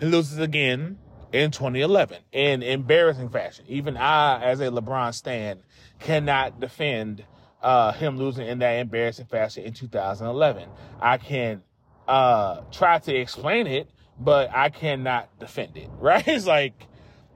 He 0.00 0.06
loses 0.06 0.38
again 0.38 0.98
in 1.32 1.50
2011 1.50 2.18
in 2.32 2.62
embarrassing 2.62 3.28
fashion. 3.28 3.64
Even 3.68 3.96
I, 3.96 4.42
as 4.42 4.60
a 4.60 4.66
LeBron 4.66 5.14
stan, 5.14 5.60
cannot 5.98 6.60
defend 6.60 7.24
uh, 7.62 7.92
him 7.92 8.16
losing 8.16 8.46
in 8.46 8.58
that 8.60 8.72
embarrassing 8.72 9.26
fashion 9.26 9.64
in 9.64 9.72
2011. 9.72 10.68
I 11.00 11.18
can 11.18 11.62
uh, 12.06 12.60
try 12.70 12.98
to 13.00 13.14
explain 13.14 13.66
it, 13.66 13.90
but 14.18 14.50
I 14.54 14.68
cannot 14.68 15.38
defend 15.38 15.76
it. 15.76 15.90
Right? 15.98 16.26
It's 16.26 16.46
like 16.46 16.86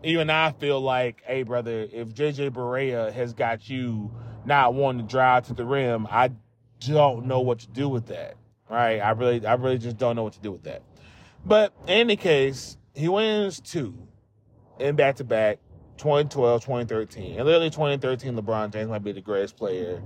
even 0.02 0.30
I 0.30 0.52
feel 0.52 0.80
like, 0.80 1.22
hey, 1.26 1.42
brother, 1.42 1.86
if 1.92 2.08
JJ 2.08 2.50
Barea 2.50 3.12
has 3.12 3.32
got 3.32 3.68
you 3.68 4.10
not 4.44 4.74
wanting 4.74 5.06
to 5.06 5.10
drive 5.10 5.46
to 5.48 5.54
the 5.54 5.64
rim, 5.64 6.06
I 6.10 6.30
don't 6.78 7.26
know 7.26 7.40
what 7.40 7.60
to 7.60 7.68
do 7.68 7.88
with 7.88 8.06
that. 8.06 8.36
Right? 8.68 8.98
I 8.98 9.10
really, 9.10 9.44
I 9.44 9.54
really 9.54 9.78
just 9.78 9.98
don't 9.98 10.16
know 10.16 10.22
what 10.22 10.34
to 10.34 10.40
do 10.40 10.52
with 10.52 10.62
that. 10.62 10.82
But 11.44 11.72
in 11.84 11.90
any 11.90 12.16
case, 12.16 12.76
he 12.94 13.08
wins 13.08 13.60
two 13.60 13.94
in 14.78 14.96
back 14.96 15.16
to 15.16 15.24
back 15.24 15.58
2012, 15.98 16.62
2013. 16.62 17.36
And 17.36 17.44
literally 17.44 17.70
2013, 17.70 18.34
LeBron 18.34 18.72
James 18.72 18.88
might 18.88 19.04
be 19.04 19.12
the 19.12 19.20
greatest 19.20 19.56
player. 19.56 20.02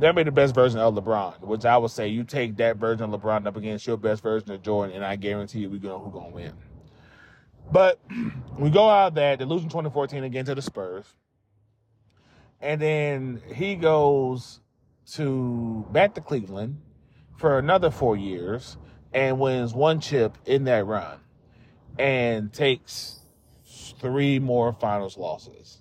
That 0.00 0.14
may 0.14 0.22
be 0.22 0.26
the 0.26 0.32
best 0.32 0.54
version 0.54 0.78
of 0.78 0.94
LeBron, 0.94 1.40
which 1.40 1.64
I 1.64 1.76
would 1.76 1.90
say 1.90 2.08
you 2.08 2.24
take 2.24 2.56
that 2.58 2.76
version 2.76 3.12
of 3.12 3.20
LeBron 3.20 3.46
up 3.46 3.56
against 3.56 3.86
your 3.86 3.96
best 3.96 4.22
version 4.22 4.50
of 4.52 4.62
Jordan, 4.62 4.94
and 4.94 5.04
I 5.04 5.16
guarantee 5.16 5.60
you 5.60 5.70
we 5.70 5.78
gonna 5.78 5.98
who 5.98 6.10
gonna 6.10 6.28
win. 6.28 6.52
But 7.72 7.98
we 8.58 8.70
go 8.70 8.88
out 8.88 9.14
there, 9.14 9.36
they 9.36 9.44
lose 9.44 9.62
in 9.62 9.68
2014 9.68 10.24
again 10.24 10.44
to 10.44 10.54
the 10.54 10.62
Spurs. 10.62 11.06
And 12.60 12.80
then 12.80 13.42
he 13.54 13.76
goes 13.76 14.60
to 15.12 15.86
back 15.90 16.14
to 16.14 16.20
Cleveland 16.20 16.80
for 17.36 17.58
another 17.58 17.90
four 17.90 18.16
years 18.16 18.76
and 19.12 19.38
wins 19.40 19.72
one 19.72 20.00
chip 20.00 20.36
in 20.44 20.64
that 20.64 20.84
run 20.84 21.18
and 21.98 22.52
takes 22.52 23.20
three 24.00 24.38
more 24.38 24.72
finals 24.72 25.16
losses. 25.16 25.78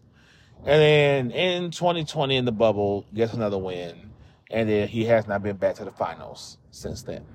And 0.66 0.82
then 0.82 1.32
in 1.32 1.72
2020 1.72 2.36
in 2.36 2.46
the 2.46 2.52
bubble, 2.52 3.06
gets 3.14 3.34
another 3.34 3.58
win. 3.58 4.12
And 4.50 4.70
then 4.70 4.88
he 4.88 5.06
has 5.06 5.28
not 5.28 5.44
been 5.44 5.58
back 5.58 5.76
to 5.76 5.86
the 5.86 5.92
finals 5.92 6.58
since 6.72 7.04
then. 7.04 7.26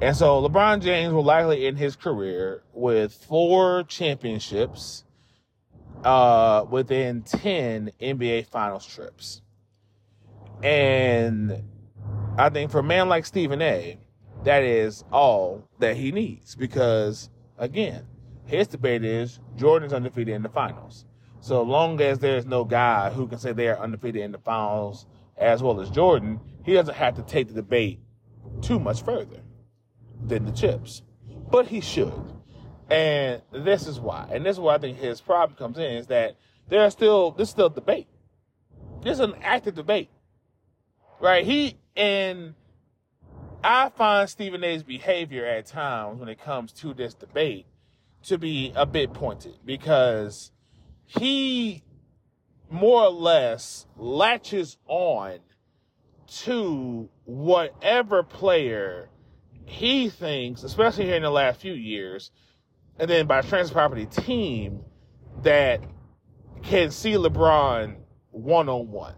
And 0.00 0.16
so 0.16 0.42
LeBron 0.46 0.80
James 0.80 1.12
will 1.12 1.24
likely 1.24 1.66
end 1.66 1.78
his 1.78 1.96
career 1.96 2.62
with 2.72 3.12
four 3.12 3.84
championships 3.84 5.04
uh, 6.04 6.64
within 6.70 7.22
10 7.22 7.92
NBA 8.00 8.46
finals 8.46 8.86
trips. 8.86 9.42
And 10.62 11.62
I 12.36 12.48
think 12.48 12.70
for 12.70 12.78
a 12.78 12.84
man 12.84 13.08
like 13.08 13.26
Stephen 13.26 13.60
A., 13.62 13.98
that 14.44 14.62
is 14.62 15.04
all 15.12 15.68
that 15.80 15.96
he 15.96 16.12
needs 16.12 16.54
because, 16.54 17.28
again, 17.58 18.06
his 18.46 18.66
debate 18.66 19.04
is 19.04 19.40
Jordan's 19.56 19.92
undefeated 19.92 20.34
in 20.34 20.42
the 20.42 20.48
finals. 20.48 21.04
So 21.40 21.62
long 21.62 22.00
as 22.00 22.18
there's 22.18 22.46
no 22.46 22.64
guy 22.64 23.10
who 23.10 23.26
can 23.26 23.38
say 23.38 23.52
they 23.52 23.68
are 23.68 23.78
undefeated 23.78 24.22
in 24.22 24.32
the 24.32 24.38
finals 24.38 25.06
as 25.36 25.62
well 25.62 25.80
as 25.80 25.90
Jordan, 25.90 26.40
he 26.64 26.72
doesn't 26.72 26.94
have 26.94 27.14
to 27.16 27.22
take 27.22 27.48
the 27.48 27.54
debate 27.54 28.00
too 28.60 28.78
much 28.78 29.02
further 29.02 29.40
than 30.26 30.44
the 30.44 30.52
chips. 30.52 31.02
But 31.50 31.66
he 31.66 31.80
should. 31.80 32.12
And 32.90 33.42
this 33.52 33.86
is 33.86 34.00
why. 34.00 34.28
And 34.32 34.44
this 34.44 34.56
is 34.56 34.60
why 34.60 34.74
I 34.74 34.78
think 34.78 34.98
his 34.98 35.20
problem 35.20 35.56
comes 35.56 35.78
in 35.78 35.92
is 35.92 36.06
that 36.08 36.36
there 36.68 36.82
are 36.82 36.90
still 36.90 37.30
there's 37.32 37.50
still 37.50 37.68
debate. 37.68 38.08
There's 39.02 39.20
an 39.20 39.34
active 39.42 39.74
debate. 39.74 40.10
Right? 41.20 41.44
He 41.44 41.76
and 41.96 42.54
I 43.62 43.88
find 43.90 44.28
Stephen 44.28 44.62
A's 44.62 44.82
behavior 44.82 45.44
at 45.44 45.66
times 45.66 46.20
when 46.20 46.28
it 46.28 46.40
comes 46.40 46.72
to 46.74 46.94
this 46.94 47.14
debate 47.14 47.66
to 48.24 48.38
be 48.38 48.72
a 48.76 48.86
bit 48.86 49.12
pointed 49.12 49.54
because 49.64 50.52
he 51.04 51.82
more 52.70 53.04
or 53.04 53.10
less 53.10 53.86
latches 53.96 54.76
on 54.86 55.38
to 56.26 57.08
whatever 57.24 58.22
player 58.22 59.08
he 59.64 60.08
thinks, 60.08 60.62
especially 60.62 61.06
here 61.06 61.16
in 61.16 61.22
the 61.22 61.30
last 61.30 61.60
few 61.60 61.72
years, 61.72 62.30
and 62.98 63.08
then 63.08 63.26
by 63.26 63.40
trans 63.40 63.70
property 63.70 64.06
team 64.06 64.82
that 65.42 65.80
can 66.62 66.90
see 66.90 67.12
LeBron 67.12 67.96
one 68.30 68.68
on 68.68 68.90
one. 68.90 69.14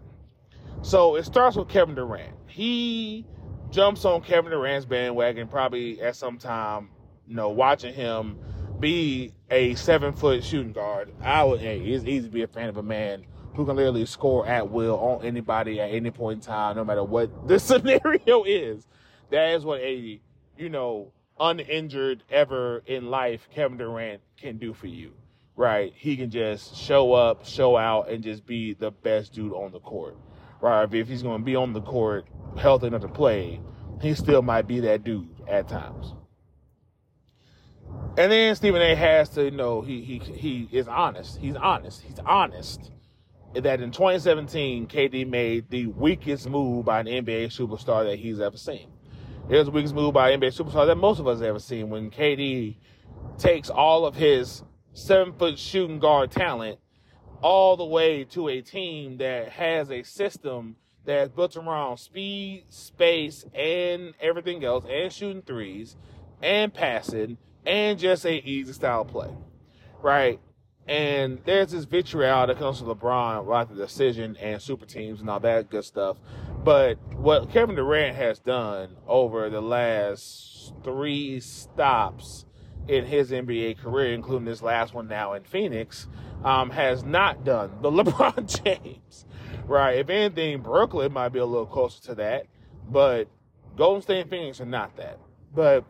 So 0.81 1.15
it 1.15 1.25
starts 1.25 1.55
with 1.55 1.67
Kevin 1.67 1.95
Durant. 1.95 2.33
He 2.47 3.25
jumps 3.71 4.05
on 4.05 4.21
Kevin 4.21 4.51
Durant's 4.51 4.85
bandwagon 4.85 5.47
probably 5.47 6.01
at 6.01 6.15
some 6.15 6.37
time, 6.37 6.89
you 7.25 7.35
know, 7.35 7.49
watching 7.49 7.93
him 7.93 8.37
be 8.79 9.33
a 9.49 9.75
seven 9.75 10.13
foot 10.13 10.43
shooting 10.43 10.73
guard. 10.73 11.11
I 11.21 11.43
would, 11.43 11.61
it's 11.61 12.03
easy 12.03 12.27
to 12.27 12.33
be 12.33 12.43
a 12.43 12.47
fan 12.47 12.69
of 12.69 12.77
a 12.77 12.83
man 12.83 13.25
who 13.55 13.65
can 13.65 13.75
literally 13.75 14.05
score 14.05 14.45
at 14.47 14.69
will 14.69 14.97
on 14.99 15.25
anybody 15.25 15.79
at 15.79 15.91
any 15.91 16.11
point 16.11 16.37
in 16.37 16.41
time, 16.41 16.75
no 16.75 16.83
matter 16.83 17.03
what 17.03 17.47
the 17.47 17.59
scenario 17.59 18.43
is. 18.43 18.87
That 19.29 19.51
is 19.51 19.63
what 19.63 19.79
a, 19.81 20.19
you 20.57 20.69
know, 20.69 21.11
uninjured 21.39 22.23
ever 22.29 22.83
in 22.85 23.09
life 23.09 23.47
Kevin 23.53 23.77
Durant 23.77 24.21
can 24.37 24.57
do 24.57 24.73
for 24.73 24.87
you. 24.87 25.11
Right? 25.55 25.93
He 25.95 26.17
can 26.17 26.31
just 26.31 26.75
show 26.75 27.13
up, 27.13 27.45
show 27.45 27.77
out, 27.77 28.09
and 28.09 28.23
just 28.23 28.45
be 28.45 28.73
the 28.73 28.91
best 28.91 29.33
dude 29.33 29.53
on 29.53 29.71
the 29.71 29.79
court. 29.79 30.17
Right? 30.61 30.93
If 30.93 31.07
he's 31.07 31.23
going 31.23 31.41
to 31.41 31.45
be 31.45 31.55
on 31.55 31.73
the 31.73 31.81
court 31.81 32.27
healthy 32.57 32.87
enough 32.87 33.01
to 33.01 33.07
play, 33.07 33.59
he 34.01 34.13
still 34.13 34.41
might 34.41 34.67
be 34.67 34.79
that 34.81 35.03
dude 35.03 35.27
at 35.47 35.67
times. 35.67 36.13
And 38.17 38.31
then 38.31 38.55
Stephen 38.55 38.81
A. 38.81 38.95
has 38.95 39.29
to 39.29 39.45
you 39.45 39.51
know 39.51 39.81
he 39.81 40.01
he 40.01 40.19
he 40.19 40.69
is 40.71 40.87
honest. 40.87 41.37
He's 41.37 41.55
honest. 41.55 42.01
He's 42.01 42.19
honest 42.25 42.91
that 43.53 43.81
in 43.81 43.91
2017 43.91 44.87
KD 44.87 45.27
made 45.27 45.69
the 45.69 45.87
weakest 45.87 46.49
move 46.49 46.85
by 46.85 47.01
an 47.01 47.07
NBA 47.07 47.47
superstar 47.47 48.05
that 48.09 48.17
he's 48.17 48.39
ever 48.39 48.57
seen. 48.57 48.87
It 49.49 49.57
was 49.57 49.65
the 49.65 49.71
weakest 49.71 49.93
move 49.93 50.13
by 50.13 50.31
an 50.31 50.39
NBA 50.39 50.57
superstar 50.57 50.85
that 50.87 50.95
most 50.95 51.19
of 51.19 51.27
us 51.27 51.39
have 51.39 51.47
ever 51.47 51.59
seen 51.59 51.89
when 51.89 52.09
KD 52.11 52.77
takes 53.37 53.69
all 53.69 54.05
of 54.05 54.15
his 54.15 54.63
seven 54.93 55.33
foot 55.33 55.57
shooting 55.57 55.99
guard 55.99 56.31
talent 56.31 56.79
all 57.41 57.77
the 57.77 57.85
way 57.85 58.23
to 58.25 58.49
a 58.49 58.61
team 58.61 59.17
that 59.17 59.49
has 59.49 59.91
a 59.91 60.03
system 60.03 60.75
that's 61.05 61.29
built 61.29 61.57
around 61.57 61.97
speed, 61.97 62.65
space, 62.69 63.45
and 63.55 64.13
everything 64.19 64.63
else, 64.63 64.85
and 64.89 65.11
shooting 65.11 65.41
threes, 65.41 65.95
and 66.41 66.73
passing, 66.73 67.37
and 67.65 67.97
just 67.99 68.25
a 68.25 68.47
easy 68.47 68.73
style 68.73 69.05
play, 69.05 69.29
right? 70.01 70.39
And 70.87 71.39
there's 71.45 71.71
this 71.71 71.85
vitriol 71.85 72.47
that 72.47 72.57
comes 72.57 72.79
from 72.79 72.87
LeBron 72.87 73.43
about 73.43 73.69
the 73.69 73.75
decision 73.75 74.35
and 74.37 74.61
super 74.61 74.85
teams 74.85 75.21
and 75.21 75.29
all 75.29 75.39
that 75.39 75.69
good 75.69 75.85
stuff. 75.85 76.17
But 76.63 76.97
what 77.13 77.51
Kevin 77.51 77.75
Durant 77.75 78.15
has 78.15 78.39
done 78.39 78.97
over 79.07 79.49
the 79.49 79.61
last 79.61 80.73
three 80.83 81.39
stops 81.39 82.45
in 82.87 83.05
his 83.05 83.31
NBA 83.31 83.79
career, 83.79 84.13
including 84.13 84.45
this 84.45 84.61
last 84.61 84.93
one 84.93 85.07
now 85.07 85.33
in 85.33 85.43
Phoenix, 85.43 86.07
um, 86.43 86.69
has 86.71 87.03
not 87.03 87.43
done 87.43 87.71
the 87.81 87.91
LeBron 87.91 88.63
James 88.63 89.25
right? 89.71 89.97
If 89.97 90.09
anything, 90.09 90.61
Brooklyn 90.61 91.11
might 91.11 91.29
be 91.29 91.39
a 91.39 91.45
little 91.45 91.65
closer 91.65 92.01
to 92.03 92.15
that, 92.15 92.45
but 92.89 93.27
Golden 93.75 94.01
State 94.01 94.21
and 94.21 94.29
Phoenix 94.29 94.61
are 94.61 94.65
not 94.65 94.95
that. 94.97 95.19
But 95.53 95.85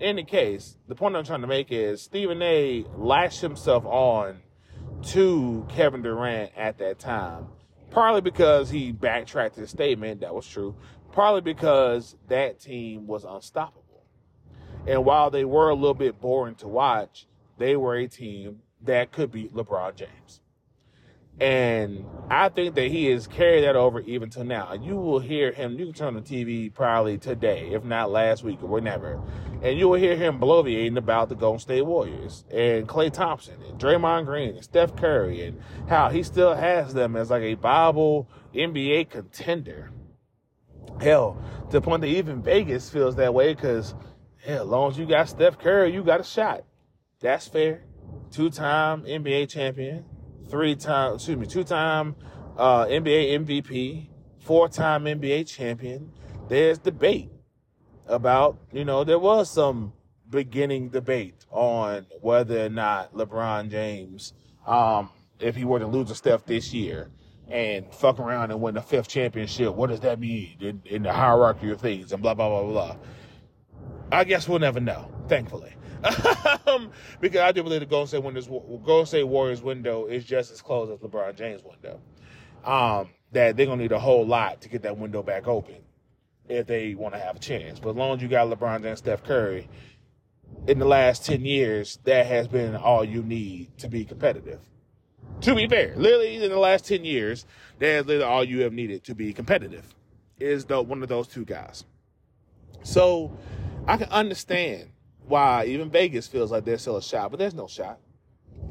in 0.00 0.16
the 0.16 0.24
case, 0.24 0.76
the 0.88 0.94
point 0.94 1.16
I'm 1.16 1.24
trying 1.24 1.42
to 1.42 1.46
make 1.46 1.70
is 1.70 2.02
Stephen 2.02 2.42
A. 2.42 2.84
latched 2.96 3.40
himself 3.40 3.84
on 3.84 4.40
to 5.08 5.66
Kevin 5.68 6.02
Durant 6.02 6.52
at 6.56 6.78
that 6.78 6.98
time, 6.98 7.48
partly 7.90 8.20
because 8.20 8.70
he 8.70 8.92
backtracked 8.92 9.56
his 9.56 9.70
statement 9.70 10.20
that 10.20 10.34
was 10.34 10.46
true, 10.46 10.74
partly 11.12 11.40
because 11.40 12.16
that 12.28 12.60
team 12.60 13.06
was 13.06 13.24
unstoppable. 13.24 13.84
And 14.86 15.04
while 15.04 15.30
they 15.30 15.44
were 15.44 15.70
a 15.70 15.74
little 15.74 15.94
bit 15.94 16.20
boring 16.20 16.54
to 16.56 16.68
watch, 16.68 17.26
they 17.58 17.76
were 17.76 17.96
a 17.96 18.06
team 18.06 18.60
that 18.82 19.12
could 19.12 19.32
beat 19.32 19.54
LeBron 19.54 19.96
James. 19.96 20.40
And 21.38 22.06
I 22.30 22.48
think 22.48 22.76
that 22.76 22.90
he 22.90 23.06
has 23.06 23.26
carried 23.26 23.64
that 23.64 23.76
over 23.76 24.00
even 24.00 24.30
to 24.30 24.44
now. 24.44 24.72
You 24.72 24.96
will 24.96 25.18
hear 25.18 25.52
him, 25.52 25.78
you 25.78 25.86
can 25.86 25.94
turn 25.94 26.16
on 26.16 26.22
the 26.22 26.22
TV 26.22 26.72
probably 26.72 27.18
today, 27.18 27.70
if 27.72 27.84
not 27.84 28.10
last 28.10 28.42
week 28.42 28.62
or 28.62 28.68
whenever, 28.68 29.20
and 29.62 29.78
you 29.78 29.88
will 29.88 29.98
hear 29.98 30.16
him 30.16 30.40
bloviating 30.40 30.96
about 30.96 31.28
the 31.28 31.34
Golden 31.34 31.60
State 31.60 31.82
Warriors 31.82 32.44
and 32.50 32.88
Klay 32.88 33.12
Thompson 33.12 33.56
and 33.68 33.78
Draymond 33.78 34.24
Green 34.24 34.54
and 34.54 34.64
Steph 34.64 34.96
Curry 34.96 35.44
and 35.44 35.60
how 35.88 36.08
he 36.08 36.22
still 36.22 36.54
has 36.54 36.94
them 36.94 37.16
as 37.16 37.28
like 37.28 37.42
a 37.42 37.54
viable 37.54 38.30
NBA 38.54 39.10
contender. 39.10 39.90
Hell, 41.02 41.36
to 41.66 41.72
the 41.72 41.80
point 41.82 42.00
that 42.00 42.06
even 42.06 42.42
Vegas 42.42 42.88
feels 42.88 43.16
that 43.16 43.34
way 43.34 43.52
because, 43.52 43.94
hell, 44.46 44.62
as 44.62 44.68
long 44.68 44.90
as 44.90 44.98
you 44.98 45.06
got 45.06 45.28
Steph 45.28 45.58
Curry, 45.58 45.92
you 45.92 46.02
got 46.02 46.20
a 46.20 46.24
shot. 46.24 46.64
That's 47.20 47.48
fair. 47.48 47.82
Two 48.30 48.50
time 48.50 49.02
NBA 49.02 49.48
champion 49.48 50.04
three 50.48 50.76
time, 50.76 51.14
excuse 51.14 51.36
me, 51.36 51.46
two 51.46 51.64
time 51.64 52.16
uh, 52.56 52.86
NBA 52.86 53.44
MVP, 53.44 54.08
four 54.38 54.68
time 54.68 55.04
NBA 55.04 55.46
champion. 55.48 56.12
There's 56.48 56.78
debate 56.78 57.30
about, 58.06 58.58
you 58.72 58.84
know, 58.84 59.04
there 59.04 59.18
was 59.18 59.50
some 59.50 59.92
beginning 60.30 60.90
debate 60.90 61.44
on 61.50 62.06
whether 62.20 62.66
or 62.66 62.68
not 62.68 63.14
LeBron 63.14 63.70
James, 63.70 64.32
um, 64.66 65.10
if 65.38 65.56
he 65.56 65.64
were 65.64 65.78
to 65.78 65.86
lose 65.86 66.10
a 66.10 66.14
Steph 66.14 66.44
this 66.46 66.72
year 66.72 67.10
and 67.48 67.92
fuck 67.92 68.18
around 68.18 68.50
and 68.50 68.60
win 68.60 68.74
the 68.74 68.82
fifth 68.82 69.08
championship, 69.08 69.74
what 69.74 69.90
does 69.90 70.00
that 70.00 70.18
mean 70.18 70.56
in, 70.60 70.82
in 70.84 71.02
the 71.02 71.12
hierarchy 71.12 71.70
of 71.70 71.80
things 71.80 72.12
and 72.12 72.22
blah, 72.22 72.34
blah, 72.34 72.48
blah, 72.48 72.70
blah. 72.70 72.96
I 74.12 74.24
guess 74.24 74.48
we'll 74.48 74.58
never 74.58 74.80
know, 74.80 75.10
thankfully. 75.28 75.74
um, 76.66 76.90
because 77.20 77.40
I 77.40 77.52
do 77.52 77.62
believe 77.62 77.80
the 77.80 77.86
Golden 77.86 78.06
State, 78.06 78.22
Windows, 78.22 78.46
Golden 78.46 79.06
State 79.06 79.24
Warriors 79.24 79.62
window 79.62 80.06
is 80.06 80.24
just 80.24 80.52
as 80.52 80.60
close 80.62 80.90
as 80.90 80.98
LeBron 80.98 81.36
James 81.36 81.62
window. 81.64 82.00
Um, 82.64 83.10
that 83.32 83.56
they're 83.56 83.66
gonna 83.66 83.82
need 83.82 83.92
a 83.92 83.98
whole 83.98 84.26
lot 84.26 84.60
to 84.62 84.68
get 84.68 84.82
that 84.82 84.96
window 84.96 85.22
back 85.22 85.46
open 85.48 85.76
if 86.48 86.66
they 86.66 86.94
want 86.94 87.14
to 87.14 87.20
have 87.20 87.36
a 87.36 87.38
chance. 87.38 87.80
But 87.80 87.90
as 87.90 87.96
long 87.96 88.16
as 88.16 88.22
you 88.22 88.28
got 88.28 88.48
LeBron 88.48 88.76
James 88.76 88.86
and 88.86 88.98
Steph 88.98 89.24
Curry, 89.24 89.68
in 90.66 90.78
the 90.78 90.84
last 90.84 91.24
ten 91.24 91.44
years, 91.44 91.98
that 92.04 92.26
has 92.26 92.46
been 92.46 92.76
all 92.76 93.04
you 93.04 93.22
need 93.22 93.76
to 93.78 93.88
be 93.88 94.04
competitive. 94.04 94.60
To 95.42 95.54
be 95.54 95.66
fair, 95.68 95.94
literally 95.96 96.42
in 96.42 96.50
the 96.50 96.58
last 96.58 96.86
10 96.86 97.04
years, 97.04 97.44
that's 97.78 98.06
literally 98.06 98.24
all 98.24 98.42
you 98.42 98.60
have 98.60 98.72
needed 98.72 99.04
to 99.04 99.14
be 99.14 99.34
competitive 99.34 99.94
is 100.38 100.64
the 100.64 100.80
one 100.80 101.02
of 101.02 101.10
those 101.10 101.28
two 101.28 101.44
guys. 101.44 101.84
So 102.82 103.36
I 103.88 103.96
can 103.96 104.08
understand 104.08 104.90
why 105.26 105.66
even 105.66 105.90
Vegas 105.90 106.26
feels 106.26 106.50
like 106.50 106.64
there's 106.64 106.82
still 106.82 106.96
a 106.96 107.02
shot, 107.02 107.30
but 107.30 107.38
there's 107.38 107.54
no 107.54 107.68
shot. 107.68 108.00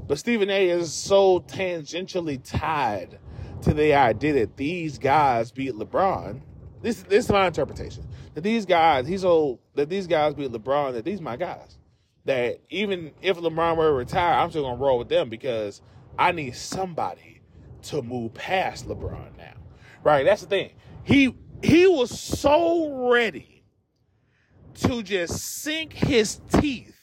But 0.08 0.20
Stephen 0.20 0.50
A 0.50 0.70
is 0.70 0.94
so 0.94 1.40
tangentially 1.42 2.42
tied 2.44 3.20
to 3.62 3.74
the 3.74 3.94
idea 3.94 4.34
that 4.34 4.58
these 4.58 4.98
guys 4.98 5.52
beat 5.52 5.74
LeBron. 5.74 6.42
This 6.82 7.02
this 7.04 7.26
is 7.26 7.32
my 7.32 7.48
interpretation. 7.48 8.06
That 8.34 8.42
these 8.42 8.66
guys, 8.66 9.08
he's 9.08 9.22
so 9.22 9.60
that 9.76 9.90
these 9.90 10.06
guys 10.06 10.34
beat 10.34 10.52
LeBron, 10.52 10.94
that 10.94 11.06
these 11.06 11.22
my 11.22 11.38
guys. 11.38 11.78
That 12.26 12.60
even 12.70 13.12
if 13.22 13.38
LeBron 13.38 13.78
were 13.78 13.88
to 13.88 13.94
retire, 13.94 14.34
I'm 14.34 14.50
still 14.50 14.64
gonna 14.64 14.82
roll 14.82 14.98
with 14.98 15.10
them 15.10 15.30
because 15.30 15.82
I 16.20 16.32
need 16.34 16.56
somebody 16.56 17.42
to 17.84 18.02
move 18.02 18.34
past 18.34 18.88
LeBron 18.88 19.38
now. 19.38 19.54
Right? 20.04 20.26
That's 20.26 20.42
the 20.42 20.48
thing. 20.48 20.72
He 21.04 21.36
he 21.64 21.88
was 21.88 22.12
so 22.20 23.10
ready 23.10 23.55
to 24.76 25.04
just 25.04 25.62
sink 25.62 25.94
his 25.94 26.40
teeth 26.52 26.96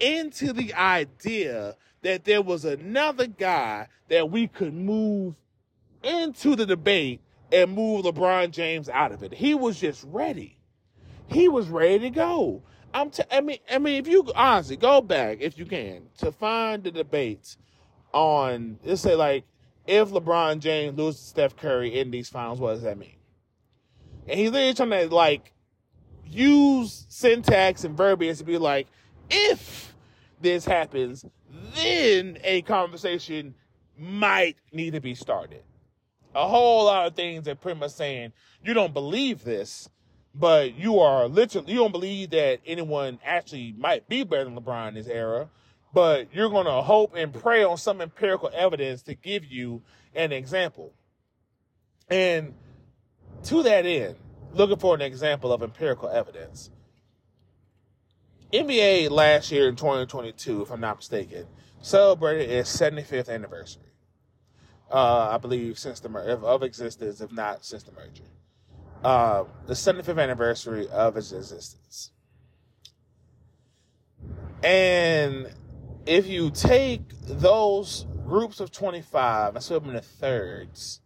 into 0.00 0.52
the 0.52 0.74
idea 0.74 1.76
that 2.02 2.24
there 2.24 2.42
was 2.42 2.64
another 2.64 3.26
guy 3.26 3.88
that 4.08 4.30
we 4.30 4.46
could 4.46 4.74
move 4.74 5.34
into 6.02 6.54
the 6.54 6.66
debate 6.66 7.20
and 7.52 7.72
move 7.72 8.04
LeBron 8.04 8.50
James 8.50 8.88
out 8.88 9.12
of 9.12 9.22
it. 9.22 9.32
He 9.34 9.54
was 9.54 9.80
just 9.80 10.04
ready. 10.04 10.58
He 11.28 11.48
was 11.48 11.68
ready 11.68 11.98
to 12.00 12.10
go. 12.10 12.62
I'm 12.94 13.10
t- 13.10 13.24
I 13.30 13.40
mean, 13.40 13.58
I 13.70 13.78
mean, 13.78 13.94
if 13.94 14.06
you 14.06 14.30
honestly 14.34 14.76
go 14.76 15.00
back, 15.00 15.38
if 15.40 15.58
you 15.58 15.66
can, 15.66 16.02
to 16.18 16.32
find 16.32 16.82
the 16.82 16.90
debates 16.90 17.58
on, 18.12 18.78
let's 18.84 19.02
say, 19.02 19.14
like, 19.14 19.44
if 19.86 20.10
LeBron 20.10 20.60
James 20.60 20.96
loses 20.96 21.20
Steph 21.20 21.56
Curry 21.56 21.98
in 21.98 22.10
these 22.10 22.28
finals, 22.28 22.58
what 22.58 22.74
does 22.74 22.82
that 22.82 22.98
mean? 22.98 23.16
And 24.26 24.38
he's 24.38 24.50
literally 24.50 24.74
trying 24.74 25.08
to 25.08 25.14
like 25.14 25.52
use 26.28 27.06
syntax 27.08 27.84
and 27.84 27.96
verbiage 27.96 28.38
to 28.38 28.44
be 28.44 28.58
like, 28.58 28.86
if 29.30 29.94
this 30.40 30.64
happens, 30.64 31.24
then 31.74 32.38
a 32.44 32.62
conversation 32.62 33.54
might 33.98 34.56
need 34.72 34.92
to 34.92 35.00
be 35.00 35.14
started. 35.14 35.62
A 36.34 36.46
whole 36.46 36.84
lot 36.84 37.06
of 37.06 37.14
things 37.14 37.44
that 37.44 37.60
pretty 37.60 37.80
much 37.80 37.92
saying 37.92 38.32
you 38.62 38.74
don't 38.74 38.92
believe 38.92 39.42
this, 39.42 39.88
but 40.34 40.74
you 40.74 41.00
are 41.00 41.28
literally 41.28 41.72
you 41.72 41.78
don't 41.78 41.92
believe 41.92 42.30
that 42.30 42.60
anyone 42.66 43.18
actually 43.24 43.74
might 43.78 44.06
be 44.08 44.22
better 44.22 44.44
than 44.44 44.56
LeBron 44.56 44.88
in 44.88 44.94
this 44.94 45.06
era, 45.06 45.48
but 45.94 46.28
you're 46.34 46.50
gonna 46.50 46.82
hope 46.82 47.14
and 47.16 47.32
pray 47.32 47.64
on 47.64 47.78
some 47.78 48.02
empirical 48.02 48.50
evidence 48.54 49.02
to 49.02 49.14
give 49.14 49.46
you 49.46 49.82
an 50.14 50.32
example. 50.32 50.92
And 52.08 52.54
to 53.44 53.62
that 53.62 53.86
end, 53.86 54.16
looking 54.56 54.78
for 54.78 54.94
an 54.94 55.02
example 55.02 55.52
of 55.52 55.62
empirical 55.62 56.08
evidence. 56.08 56.70
NBA 58.52 59.10
last 59.10 59.50
year 59.50 59.68
in 59.68 59.76
2022, 59.76 60.62
if 60.62 60.70
I'm 60.70 60.80
not 60.80 60.96
mistaken, 60.96 61.46
celebrated 61.82 62.50
its 62.50 62.74
75th 62.74 63.28
anniversary. 63.28 63.82
Uh, 64.90 65.30
I 65.32 65.38
believe 65.38 65.78
since 65.78 66.00
the 66.00 66.08
of, 66.08 66.44
of 66.44 66.62
existence, 66.62 67.20
if 67.20 67.32
not 67.32 67.64
since 67.64 67.82
the 67.82 67.92
merger. 67.92 68.22
Uh, 69.04 69.44
the 69.66 69.74
75th 69.74 70.22
anniversary 70.22 70.88
of 70.88 71.16
its 71.16 71.32
existence. 71.32 72.12
And 74.62 75.52
if 76.06 76.26
you 76.26 76.50
take 76.50 77.02
those 77.22 78.06
groups 78.26 78.60
of 78.60 78.70
25 78.70 79.54
and 79.54 79.62
split 79.64 79.82
them 79.82 79.94
into 79.94 80.02
thirds, 80.02 81.00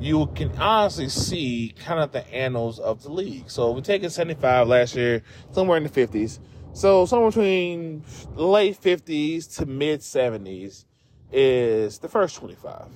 you 0.00 0.26
can 0.34 0.50
honestly 0.58 1.08
see 1.08 1.74
kind 1.78 2.00
of 2.00 2.12
the 2.12 2.26
annals 2.32 2.78
of 2.78 3.02
the 3.02 3.10
league. 3.10 3.50
So 3.50 3.72
we 3.72 3.82
take 3.82 4.02
a 4.02 4.10
75 4.10 4.68
last 4.68 4.94
year, 4.94 5.22
somewhere 5.50 5.76
in 5.76 5.82
the 5.82 5.90
50s. 5.90 6.38
So 6.72 7.06
somewhere 7.06 7.30
between 7.30 8.04
late 8.34 8.80
50s 8.80 9.56
to 9.56 9.66
mid 9.66 10.00
70s 10.00 10.84
is 11.32 11.98
the 11.98 12.08
first 12.08 12.36
25. 12.36 12.86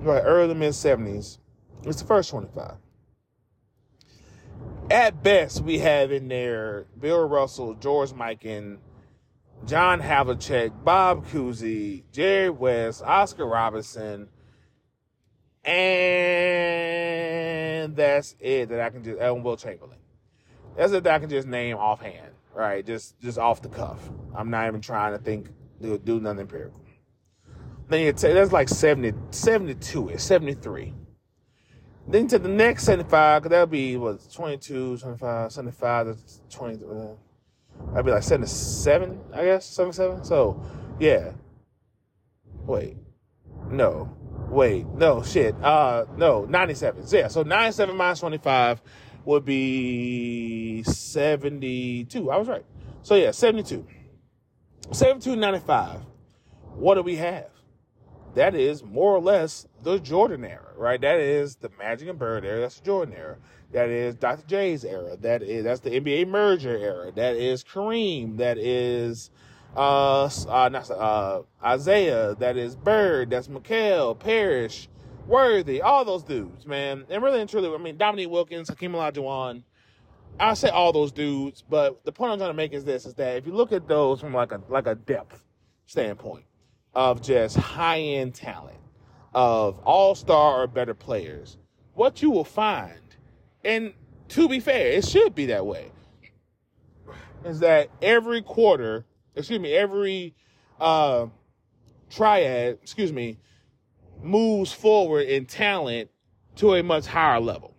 Right, 0.00 0.22
early 0.24 0.54
mid 0.54 0.72
70s 0.72 1.38
is 1.84 1.96
the 1.96 2.04
first 2.04 2.30
25. 2.30 2.76
At 4.90 5.22
best, 5.22 5.62
we 5.62 5.78
have 5.78 6.10
in 6.10 6.28
there 6.28 6.86
Bill 6.98 7.26
Russell, 7.26 7.74
George 7.74 8.10
Mikan, 8.10 8.78
John 9.64 10.00
Havlicek, 10.00 10.84
Bob 10.84 11.26
Cousy, 11.28 12.02
Jerry 12.12 12.50
West, 12.50 13.02
Oscar 13.02 13.46
Robertson, 13.46 14.28
and 15.64 16.74
that's 17.96 18.34
it 18.40 18.68
that 18.70 18.80
I 18.80 18.90
can 18.90 19.02
just, 19.04 19.20
and 19.20 19.44
Wilt 19.44 19.60
Chamberlain. 19.60 19.98
That's 20.76 20.92
it 20.92 21.04
that 21.04 21.14
I 21.14 21.18
can 21.18 21.30
just 21.30 21.46
name 21.46 21.76
offhand, 21.76 22.32
right? 22.54 22.84
Just, 22.84 23.20
just 23.20 23.38
off 23.38 23.62
the 23.62 23.68
cuff. 23.68 24.10
I'm 24.34 24.50
not 24.50 24.66
even 24.66 24.80
trying 24.80 25.12
to 25.12 25.18
think, 25.18 25.48
do, 25.80 25.98
do 25.98 26.20
nothing 26.20 26.40
empirical. 26.40 26.80
Then 27.88 28.00
you 28.00 28.12
take, 28.12 28.34
that's 28.34 28.52
like 28.52 28.68
70, 28.68 29.12
72, 29.30 30.08
it's 30.08 30.24
73. 30.24 30.94
Then 32.08 32.26
to 32.28 32.38
the 32.38 32.48
next 32.48 32.84
75, 32.84 33.42
because 33.42 33.50
that'll 33.50 33.66
be, 33.66 33.96
what, 33.96 34.20
22, 34.32 34.96
25, 34.98 35.52
75 35.52 36.06
to 36.06 36.16
20, 36.50 36.84
uh, 36.84 37.08
that'd 37.90 38.06
be 38.06 38.10
like 38.10 38.22
77, 38.22 39.20
I 39.32 39.44
guess, 39.44 39.66
77. 39.66 40.24
So, 40.24 40.60
yeah. 40.98 41.32
Wait. 42.64 42.96
No. 43.70 44.16
Wait, 44.52 44.86
no, 44.86 45.22
shit. 45.22 45.54
Uh, 45.64 46.04
no, 46.18 46.44
97. 46.44 47.06
So, 47.06 47.16
Yeah, 47.16 47.28
so 47.28 47.42
97 47.42 47.96
minus 47.96 48.20
25 48.20 48.82
would 49.24 49.46
be 49.46 50.82
72. 50.82 52.30
I 52.30 52.36
was 52.36 52.48
right. 52.48 52.64
So 53.00 53.14
yeah, 53.14 53.30
72. 53.30 53.86
72 54.90 55.36
95. 55.36 56.00
What 56.74 56.96
do 56.96 57.02
we 57.02 57.16
have? 57.16 57.48
That 58.34 58.54
is 58.54 58.84
more 58.84 59.16
or 59.16 59.22
less 59.22 59.66
the 59.82 59.98
Jordan 59.98 60.44
era, 60.44 60.72
right? 60.76 61.00
That 61.00 61.18
is 61.18 61.56
the 61.56 61.70
Magic 61.78 62.08
and 62.10 62.18
Bird 62.18 62.44
era. 62.44 62.60
That's 62.60 62.78
the 62.78 62.84
Jordan 62.84 63.14
era. 63.16 63.36
That 63.72 63.88
is 63.88 64.16
Dr. 64.16 64.46
J's 64.46 64.84
era. 64.84 65.16
That 65.16 65.42
is 65.42 65.64
that's 65.64 65.80
the 65.80 65.90
NBA 65.90 66.28
merger 66.28 66.76
era. 66.76 67.10
That 67.10 67.36
is 67.36 67.64
Kareem. 67.64 68.36
That 68.36 68.58
is 68.58 69.30
uh, 69.76 70.24
uh, 70.48 70.68
not, 70.70 70.90
uh, 70.90 71.42
Isiah, 71.74 72.36
that 72.38 72.56
is 72.56 72.76
Bird, 72.76 73.30
that's 73.30 73.48
McHale, 73.48 74.18
Parish, 74.18 74.88
Worthy, 75.26 75.80
all 75.80 76.04
those 76.04 76.22
dudes, 76.22 76.66
man. 76.66 77.04
And 77.08 77.22
really 77.22 77.40
and 77.40 77.48
truly, 77.48 77.72
I 77.72 77.78
mean, 77.78 77.96
Dominique 77.96 78.30
Wilkins, 78.30 78.68
Hakeem 78.68 78.92
Olajuwon, 78.92 79.62
I 80.40 80.54
say 80.54 80.68
all 80.68 80.92
those 80.92 81.12
dudes, 81.12 81.62
but 81.68 82.04
the 82.04 82.12
point 82.12 82.32
I'm 82.32 82.38
trying 82.38 82.50
to 82.50 82.54
make 82.54 82.72
is 82.72 82.84
this, 82.84 83.06
is 83.06 83.14
that 83.14 83.36
if 83.36 83.46
you 83.46 83.52
look 83.52 83.72
at 83.72 83.86
those 83.86 84.20
from 84.20 84.34
like 84.34 84.52
a, 84.52 84.60
like 84.68 84.86
a 84.86 84.94
depth 84.94 85.42
standpoint 85.86 86.44
of 86.94 87.22
just 87.22 87.56
high 87.56 88.00
end 88.00 88.34
talent, 88.34 88.78
of 89.34 89.78
all 89.84 90.14
star 90.14 90.62
or 90.62 90.66
better 90.66 90.94
players, 90.94 91.56
what 91.94 92.20
you 92.20 92.30
will 92.30 92.44
find, 92.44 93.00
and 93.64 93.92
to 94.28 94.48
be 94.48 94.60
fair, 94.60 94.88
it 94.88 95.06
should 95.06 95.34
be 95.34 95.46
that 95.46 95.64
way, 95.64 95.90
is 97.44 97.60
that 97.60 97.88
every 98.00 98.42
quarter 98.42 99.04
excuse 99.34 99.60
me, 99.60 99.74
every 99.74 100.34
uh, 100.80 101.26
triad, 102.10 102.78
excuse 102.82 103.12
me, 103.12 103.38
moves 104.22 104.72
forward 104.72 105.26
in 105.26 105.46
talent 105.46 106.10
to 106.56 106.74
a 106.74 106.82
much 106.82 107.06
higher 107.06 107.40
level. 107.40 107.74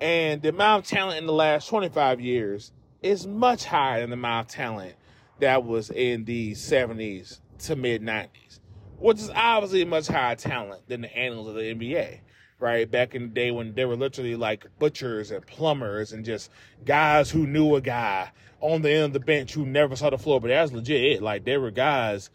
And 0.00 0.42
the 0.42 0.50
amount 0.50 0.84
of 0.84 0.90
talent 0.90 1.18
in 1.18 1.26
the 1.26 1.32
last 1.32 1.68
25 1.68 2.20
years 2.20 2.72
is 3.02 3.26
much 3.26 3.64
higher 3.64 4.00
than 4.00 4.10
the 4.10 4.14
amount 4.14 4.48
of 4.48 4.54
talent 4.54 4.94
that 5.40 5.64
was 5.64 5.90
in 5.90 6.24
the 6.24 6.52
70s 6.52 7.40
to 7.60 7.76
mid 7.76 8.02
90s, 8.02 8.60
which 8.98 9.18
is 9.18 9.30
obviously 9.34 9.84
much 9.84 10.06
higher 10.06 10.36
talent 10.36 10.86
than 10.88 11.02
the 11.02 11.16
annals 11.16 11.48
of 11.48 11.54
the 11.54 11.74
NBA 11.74 12.20
right? 12.60 12.90
Back 12.90 13.14
in 13.14 13.22
the 13.22 13.28
day 13.28 13.50
when 13.50 13.74
they 13.74 13.84
were 13.84 13.96
literally 13.96 14.36
like 14.36 14.66
butchers 14.78 15.30
and 15.30 15.46
plumbers 15.46 16.12
and 16.12 16.24
just 16.24 16.50
guys 16.84 17.30
who 17.30 17.46
knew 17.46 17.74
a 17.74 17.80
guy 17.80 18.30
on 18.64 18.80
the 18.80 18.90
end 18.90 19.04
of 19.04 19.12
the 19.12 19.20
bench 19.20 19.52
who 19.52 19.66
never 19.66 19.94
saw 19.94 20.08
the 20.08 20.16
floor, 20.16 20.40
but 20.40 20.48
that's 20.48 20.72
legit 20.72 21.04
it. 21.04 21.22
Like 21.22 21.44
there 21.44 21.60
were 21.60 21.70
guys 21.70 22.30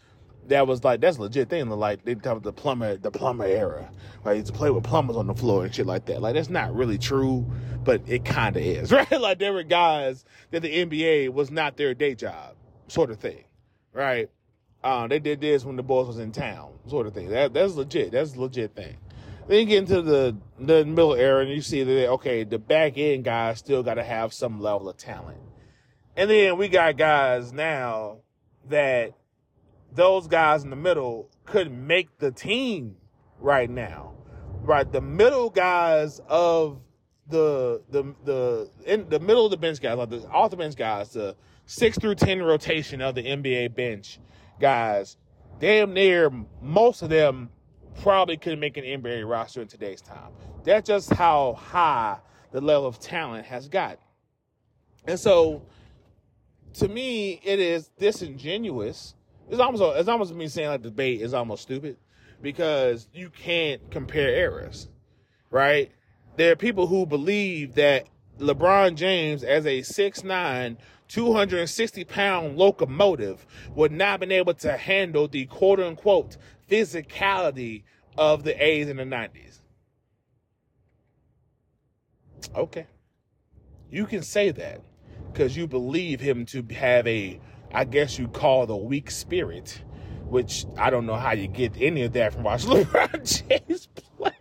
that 0.47 0.67
was 0.67 0.83
like 0.83 1.01
that's 1.01 1.17
legit 1.17 1.49
thing. 1.49 1.69
Like 1.69 2.05
they 2.05 2.13
talk 2.13 2.37
about 2.37 2.43
the 2.43 2.53
plumber, 2.53 2.97
the 2.97 3.09
plumber 3.09 3.45
era. 3.45 3.89
Right, 4.23 4.37
used 4.37 4.47
to 4.47 4.53
play 4.53 4.69
with 4.69 4.83
plumbers 4.83 5.15
on 5.15 5.25
the 5.25 5.33
floor 5.33 5.65
and 5.65 5.73
shit 5.73 5.87
like 5.87 6.05
that. 6.05 6.21
Like 6.21 6.35
that's 6.35 6.49
not 6.49 6.75
really 6.75 6.99
true, 6.99 7.49
but 7.83 8.01
it 8.05 8.25
kind 8.25 8.55
of 8.55 8.61
is, 8.61 8.91
right? 8.91 9.11
Like 9.19 9.39
there 9.39 9.53
were 9.53 9.63
guys 9.63 10.23
that 10.51 10.61
the 10.61 10.85
NBA 10.85 11.33
was 11.33 11.49
not 11.49 11.77
their 11.77 11.95
day 11.95 12.13
job, 12.13 12.55
sort 12.87 13.09
of 13.09 13.17
thing, 13.17 13.43
right? 13.91 14.29
Uh, 14.83 15.07
they 15.07 15.19
did 15.19 15.41
this 15.41 15.65
when 15.65 15.77
the 15.77 15.83
boss 15.83 16.07
was 16.07 16.19
in 16.19 16.31
town, 16.31 16.73
sort 16.87 17.07
of 17.07 17.13
thing. 17.13 17.29
That 17.29 17.53
that's 17.53 17.73
legit. 17.73 18.11
That's 18.11 18.35
a 18.35 18.39
legit 18.39 18.75
thing. 18.75 18.97
Then 19.47 19.61
you 19.61 19.65
get 19.65 19.77
into 19.79 20.03
the 20.03 20.37
the 20.59 20.85
middle 20.85 21.15
era 21.15 21.41
and 21.41 21.49
you 21.49 21.61
see 21.61 21.81
that 21.81 22.09
okay, 22.11 22.43
the 22.43 22.59
back 22.59 22.97
end 22.97 23.23
guys 23.23 23.57
still 23.57 23.81
got 23.81 23.95
to 23.95 24.03
have 24.03 24.31
some 24.31 24.61
level 24.61 24.87
of 24.89 24.97
talent, 24.97 25.39
and 26.19 26.29
then 26.29 26.57
we 26.57 26.67
got 26.67 26.97
guys 26.97 27.53
now 27.53 28.17
that 28.67 29.13
those 29.95 30.27
guys 30.27 30.65
in 30.65 30.69
the 30.69 30.75
middle 30.75 31.29
could 31.45 31.71
make 31.71 32.17
the 32.17 32.29
team 32.29 32.97
right 33.39 33.69
now. 33.69 34.15
Right, 34.61 34.91
the 34.91 34.99
middle 34.99 35.49
guys 35.49 36.19
of 36.27 36.81
the 37.29 37.81
the 37.89 38.13
the 38.25 38.69
in 38.85 39.07
the 39.07 39.21
middle 39.21 39.45
of 39.45 39.51
the 39.51 39.57
bench 39.57 39.79
guys, 39.79 39.97
like 39.97 40.09
the 40.09 40.27
off 40.27 40.51
the 40.51 40.57
bench 40.57 40.75
guys, 40.75 41.11
the 41.11 41.37
six 41.65 41.97
through 41.97 42.15
ten 42.15 42.43
rotation 42.43 43.01
of 43.01 43.15
the 43.15 43.23
NBA 43.23 43.73
bench 43.73 44.19
guys, 44.59 45.15
damn 45.61 45.93
near 45.93 46.29
most 46.61 47.01
of 47.01 47.07
them 47.09 47.49
probably 48.01 48.35
couldn't 48.35 48.59
make 48.59 48.75
an 48.75 48.83
NBA 48.83 49.27
roster 49.27 49.61
in 49.61 49.69
today's 49.69 50.01
time. 50.01 50.33
That's 50.65 50.85
just 50.85 51.13
how 51.13 51.53
high 51.53 52.17
the 52.51 52.59
level 52.59 52.87
of 52.87 52.99
talent 52.99 53.45
has 53.45 53.69
gotten. 53.69 53.99
And 55.05 55.17
so, 55.17 55.63
to 56.75 56.87
me, 56.87 57.39
it 57.43 57.59
is 57.59 57.89
disingenuous. 57.97 59.15
It's 59.49 59.59
almost 59.59 59.83
it's 59.97 60.09
almost 60.09 60.33
me 60.33 60.47
saying 60.47 60.69
like 60.69 60.81
debate 60.81 61.21
is 61.21 61.33
almost 61.33 61.63
stupid 61.63 61.97
because 62.41 63.07
you 63.13 63.29
can't 63.29 63.81
compare 63.91 64.29
eras, 64.29 64.87
right? 65.49 65.91
There 66.37 66.51
are 66.51 66.55
people 66.55 66.87
who 66.87 67.05
believe 67.05 67.75
that 67.75 68.07
LeBron 68.39 68.95
James, 68.95 69.43
as 69.43 69.65
a 69.65 69.79
6'9, 69.79 70.77
260 71.07 72.03
pound 72.05 72.57
locomotive, 72.57 73.45
would 73.75 73.91
not 73.91 74.07
have 74.07 74.19
been 74.21 74.31
able 74.31 74.53
to 74.53 74.77
handle 74.77 75.27
the 75.27 75.45
quote 75.47 75.79
unquote 75.79 76.37
physicality 76.69 77.83
of 78.17 78.43
the 78.43 78.53
80s 78.53 78.89
and 78.89 78.99
the 78.99 79.03
90s. 79.03 79.59
Okay. 82.55 82.87
You 83.89 84.05
can 84.05 84.21
say 84.21 84.51
that 84.51 84.81
because 85.31 85.55
you 85.55 85.67
believe 85.67 86.19
him 86.19 86.45
to 86.47 86.63
have 86.75 87.07
a, 87.07 87.39
I 87.73 87.85
guess 87.85 88.17
you 88.17 88.27
call 88.27 88.69
a 88.69 88.77
weak 88.77 89.11
spirit, 89.11 89.81
which 90.25 90.65
I 90.77 90.89
don't 90.89 91.05
know 91.05 91.15
how 91.15 91.31
you 91.31 91.47
get 91.47 91.73
any 91.79 92.03
of 92.03 92.13
that 92.13 92.33
from 92.33 92.43
watching 92.43 92.69
LeBron 92.85 93.47
James 93.47 93.87
play. 94.17 94.31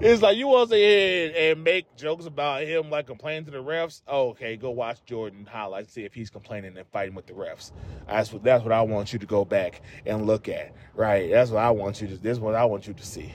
it's 0.00 0.22
like 0.22 0.36
you 0.36 0.48
want 0.48 0.70
to 0.70 0.76
and, 0.76 1.34
and 1.34 1.64
make 1.64 1.96
jokes 1.96 2.26
about 2.26 2.62
him 2.62 2.90
like 2.90 3.06
complaining 3.06 3.44
to 3.46 3.50
the 3.50 3.62
refs. 3.62 4.02
Oh, 4.06 4.30
okay, 4.30 4.56
go 4.56 4.70
watch 4.70 5.04
Jordan 5.04 5.46
highlights, 5.46 5.92
see 5.92 6.04
if 6.04 6.14
he's 6.14 6.30
complaining 6.30 6.76
and 6.76 6.86
fighting 6.88 7.14
with 7.14 7.26
the 7.26 7.32
refs. 7.32 7.72
That's 8.06 8.32
what 8.32 8.42
that's 8.42 8.64
what 8.64 8.72
I 8.72 8.82
want 8.82 9.12
you 9.12 9.18
to 9.18 9.26
go 9.26 9.44
back 9.44 9.82
and 10.04 10.26
look 10.26 10.48
at. 10.48 10.74
Right? 10.94 11.30
That's 11.30 11.50
what 11.50 11.62
I 11.62 11.70
want 11.70 12.00
you 12.00 12.08
to. 12.08 12.16
This 12.16 12.32
is 12.32 12.40
what 12.40 12.54
I 12.54 12.64
want 12.64 12.86
you 12.86 12.94
to 12.94 13.06
see. 13.06 13.32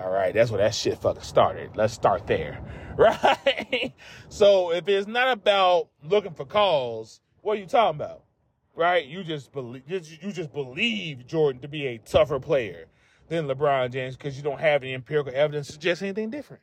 All 0.00 0.10
right, 0.10 0.34
that's 0.34 0.50
where 0.50 0.58
that 0.58 0.74
shit 0.74 0.98
fucking 0.98 1.22
started. 1.22 1.76
Let's 1.76 1.94
start 1.94 2.26
there, 2.26 2.60
right? 2.96 3.92
so 4.28 4.72
if 4.72 4.88
it's 4.88 5.06
not 5.06 5.30
about 5.30 5.88
looking 6.02 6.34
for 6.34 6.44
calls, 6.44 7.20
what 7.42 7.56
are 7.56 7.60
you 7.60 7.66
talking 7.66 8.00
about? 8.00 8.24
Right? 8.74 9.06
You 9.06 9.22
just 9.22 9.52
believe 9.52 9.82
you 9.88 10.32
just 10.32 10.52
believe 10.52 11.26
Jordan 11.28 11.62
to 11.62 11.68
be 11.68 11.86
a 11.86 11.98
tougher 11.98 12.40
player 12.40 12.86
than 13.28 13.46
LeBron 13.46 13.92
James 13.92 14.16
because 14.16 14.36
you 14.36 14.42
don't 14.42 14.60
have 14.60 14.82
any 14.82 14.94
empirical 14.94 15.32
evidence 15.34 15.68
to 15.68 15.72
suggest 15.74 16.02
anything 16.02 16.30
different. 16.30 16.62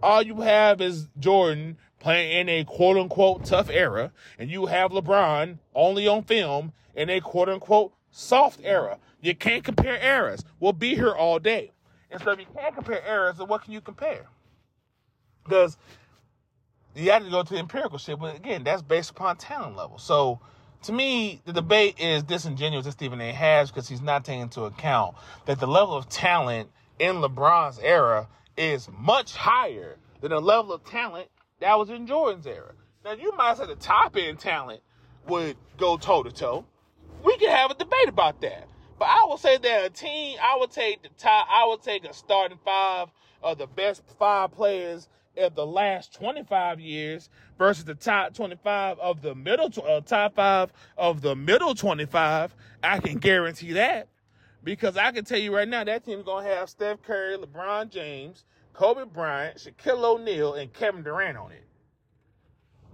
All 0.00 0.22
you 0.22 0.42
have 0.42 0.80
is 0.80 1.08
Jordan 1.18 1.76
playing 1.98 2.38
in 2.40 2.48
a 2.48 2.64
quote 2.64 2.96
unquote 2.96 3.44
tough 3.44 3.68
era, 3.68 4.12
and 4.38 4.48
you 4.48 4.66
have 4.66 4.92
LeBron 4.92 5.58
only 5.74 6.06
on 6.06 6.22
film 6.22 6.72
in 6.94 7.10
a 7.10 7.20
quote 7.20 7.48
unquote 7.48 7.94
soft 8.10 8.60
era. 8.62 8.98
You 9.20 9.34
can't 9.34 9.64
compare 9.64 9.98
eras. 10.00 10.44
We'll 10.60 10.72
be 10.72 10.94
here 10.94 11.12
all 11.12 11.40
day. 11.40 11.72
And 12.14 12.22
so 12.22 12.30
if 12.30 12.38
you 12.38 12.46
can't 12.56 12.72
compare 12.72 13.02
eras, 13.04 13.38
then 13.38 13.48
what 13.48 13.64
can 13.64 13.72
you 13.72 13.80
compare? 13.80 14.26
Because 15.42 15.76
you 16.94 17.10
have 17.10 17.24
to 17.24 17.30
go 17.30 17.42
to 17.42 17.52
the 17.52 17.58
empirical 17.58 17.98
shit, 17.98 18.20
but 18.20 18.36
again, 18.36 18.62
that's 18.62 18.82
based 18.82 19.10
upon 19.10 19.36
talent 19.36 19.74
level. 19.74 19.98
So 19.98 20.38
to 20.84 20.92
me, 20.92 21.42
the 21.44 21.52
debate 21.52 21.98
is 21.98 22.22
disingenuous 22.22 22.84
that 22.84 22.92
Stephen 22.92 23.20
A 23.20 23.32
has 23.32 23.72
because 23.72 23.88
he's 23.88 24.00
not 24.00 24.24
taking 24.24 24.42
into 24.42 24.62
account 24.62 25.16
that 25.46 25.58
the 25.58 25.66
level 25.66 25.96
of 25.96 26.08
talent 26.08 26.70
in 27.00 27.16
LeBron's 27.16 27.80
era 27.80 28.28
is 28.56 28.88
much 28.96 29.34
higher 29.34 29.96
than 30.20 30.30
the 30.30 30.40
level 30.40 30.72
of 30.72 30.84
talent 30.84 31.26
that 31.58 31.76
was 31.76 31.90
in 31.90 32.06
Jordan's 32.06 32.46
era. 32.46 32.74
Now, 33.04 33.14
you 33.14 33.32
might 33.36 33.56
say 33.56 33.66
the 33.66 33.74
top 33.74 34.16
end 34.16 34.38
talent 34.38 34.82
would 35.26 35.56
go 35.78 35.96
toe 35.96 36.22
to 36.22 36.30
toe. 36.30 36.64
We 37.24 37.36
can 37.38 37.50
have 37.50 37.72
a 37.72 37.74
debate 37.74 38.08
about 38.08 38.40
that. 38.42 38.68
But 38.98 39.08
I 39.08 39.26
would 39.28 39.40
say 39.40 39.56
that 39.58 39.86
a 39.86 39.90
team, 39.90 40.38
I 40.42 40.56
would 40.58 40.70
take 40.70 41.02
the 41.02 41.08
top, 41.18 41.46
I 41.50 41.66
would 41.66 41.82
take 41.82 42.04
a 42.04 42.12
starting 42.12 42.58
five 42.64 43.08
of 43.42 43.58
the 43.58 43.66
best 43.66 44.02
five 44.18 44.52
players 44.52 45.08
of 45.36 45.54
the 45.54 45.66
last 45.66 46.14
25 46.14 46.80
years 46.80 47.28
versus 47.58 47.84
the 47.84 47.94
top 47.94 48.34
25 48.34 48.98
of 49.00 49.20
the 49.20 49.34
middle, 49.34 49.70
uh, 49.86 50.00
top 50.00 50.36
five 50.36 50.72
of 50.96 51.22
the 51.22 51.34
middle 51.34 51.74
25, 51.74 52.54
I 52.82 52.98
can 53.00 53.18
guarantee 53.18 53.72
that. 53.72 54.08
Because 54.62 54.96
I 54.96 55.10
can 55.12 55.24
tell 55.24 55.38
you 55.38 55.54
right 55.54 55.68
now, 55.68 55.84
that 55.84 56.04
team's 56.04 56.24
going 56.24 56.46
to 56.46 56.54
have 56.54 56.70
Steph 56.70 57.02
Curry, 57.02 57.36
LeBron 57.36 57.90
James, 57.90 58.44
Kobe 58.72 59.04
Bryant, 59.04 59.58
Shaquille 59.58 60.02
O'Neal, 60.02 60.54
and 60.54 60.72
Kevin 60.72 61.02
Durant 61.02 61.36
on 61.36 61.52
it. 61.52 61.64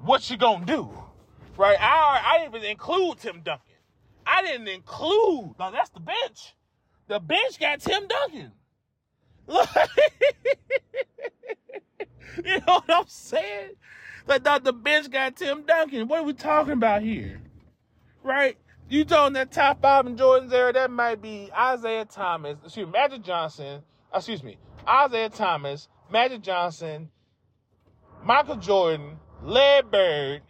What 0.01 0.29
you 0.31 0.37
to 0.37 0.63
do? 0.65 0.91
Right? 1.57 1.79
I, 1.81 2.39
I 2.41 2.47
even 2.47 2.65
include 2.65 3.19
Tim 3.19 3.43
Duncan. 3.43 3.70
I 4.27 4.43
didn't 4.43 4.69
include, 4.69 5.55
no, 5.59 5.71
that's 5.71 5.91
the 5.91 6.01
bench. 6.01 6.55
The 7.09 7.19
bench 7.19 7.59
got 7.59 7.81
Tim 7.81 8.07
Duncan. 8.07 8.53
you 12.45 12.59
know 12.67 12.75
what 12.75 12.85
I'm 12.89 13.07
saying? 13.09 13.71
Like 14.27 14.45
the 14.45 14.73
bench 14.73 15.11
got 15.11 15.37
Tim 15.37 15.65
Duncan. 15.65 16.07
What 16.07 16.21
are 16.21 16.25
we 16.25 16.35
talking 16.35 16.75
about 16.75 17.03
here? 17.03 17.41
Right? 18.23 18.57
You 18.89 19.05
told 19.05 19.35
that 19.35 19.53
top 19.53 19.81
five 19.81 20.07
in 20.07 20.17
Jordan's 20.17 20.53
era, 20.53 20.73
that 20.73 20.91
might 20.91 21.23
be 21.23 21.45
Isiah 21.45 22.05
Thomas, 22.05 22.59
excuse 22.65 22.87
me, 22.87 22.93
Magic 22.93 23.23
Johnson, 23.23 23.83
uh, 24.13 24.17
excuse 24.17 24.43
me, 24.43 24.59
Isiah 24.83 25.31
Thomas, 25.31 25.89
Magic 26.11 26.43
Johnson, 26.43 27.09
Michael 28.25 28.57
Jordan, 28.57 29.19
Larry 29.45 29.83
Bird, 29.83 30.43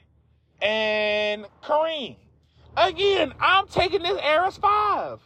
and 0.62 1.44
Kareem. 1.62 2.16
Again, 2.76 3.34
I'm 3.40 3.66
taking 3.66 4.02
this 4.02 4.18
era's 4.22 4.56
five 4.56 5.20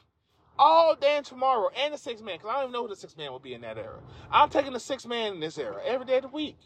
all 0.59 0.95
day 0.95 1.17
and 1.17 1.27
tomorrow, 1.27 1.69
and 1.77 1.93
the 1.93 1.99
six 1.99 2.23
man, 2.23 2.37
because 2.37 2.51
I 2.51 2.55
don't 2.55 2.63
even 2.65 2.73
know 2.73 2.83
who 2.83 2.89
the 2.89 2.97
six 2.97 3.17
man 3.17 3.33
will 3.33 3.39
be 3.39 3.55
in 3.55 3.61
that 3.63 3.77
era. 3.77 3.99
I'm 4.31 4.49
taking 4.49 4.73
the 4.73 4.81
six 4.81 5.07
man 5.07 5.35
in 5.35 5.41
this 5.41 5.59
era 5.59 5.81
every 5.85 6.07
day 6.07 6.17
of 6.17 6.23
the 6.23 6.29
week. 6.29 6.59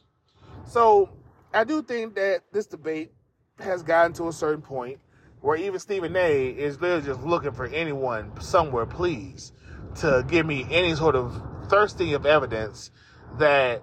So 0.66 1.10
I 1.52 1.64
do 1.64 1.82
think 1.82 2.14
that 2.16 2.42
this 2.52 2.66
debate 2.66 3.12
has 3.58 3.82
gotten 3.82 4.12
to 4.14 4.28
a 4.28 4.32
certain 4.32 4.62
point 4.62 4.98
where 5.40 5.56
even 5.56 5.78
Stephen 5.80 6.16
A 6.16 6.48
is 6.48 6.80
literally 6.80 7.06
just 7.06 7.22
looking 7.22 7.52
for 7.52 7.66
anyone 7.66 8.38
somewhere, 8.40 8.86
please, 8.86 9.52
to 9.96 10.24
give 10.28 10.46
me 10.46 10.66
any 10.70 10.94
sort 10.94 11.14
of 11.14 11.40
thirsty 11.68 12.12
of 12.12 12.26
evidence 12.26 12.90
that 13.38 13.82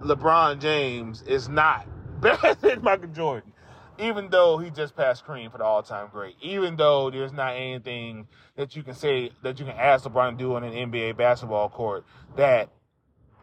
LeBron 0.00 0.60
James 0.60 1.22
is 1.22 1.48
not 1.48 1.86
better 2.20 2.54
than 2.54 2.82
Michael 2.82 3.08
Jordan 3.08 3.52
even 3.98 4.28
though 4.30 4.58
he 4.58 4.70
just 4.70 4.96
passed 4.96 5.24
Kareem 5.26 5.50
for 5.50 5.58
the 5.58 5.64
all-time 5.64 6.08
great, 6.12 6.36
even 6.40 6.76
though 6.76 7.10
there's 7.10 7.32
not 7.32 7.54
anything 7.54 8.28
that 8.56 8.76
you 8.76 8.82
can 8.82 8.94
say 8.94 9.30
that 9.42 9.58
you 9.58 9.64
can 9.64 9.76
ask 9.76 10.04
LeBron 10.04 10.32
to 10.32 10.36
do 10.36 10.54
on 10.54 10.64
an 10.64 10.72
NBA 10.72 11.16
basketball 11.16 11.68
court 11.68 12.04
that 12.36 12.70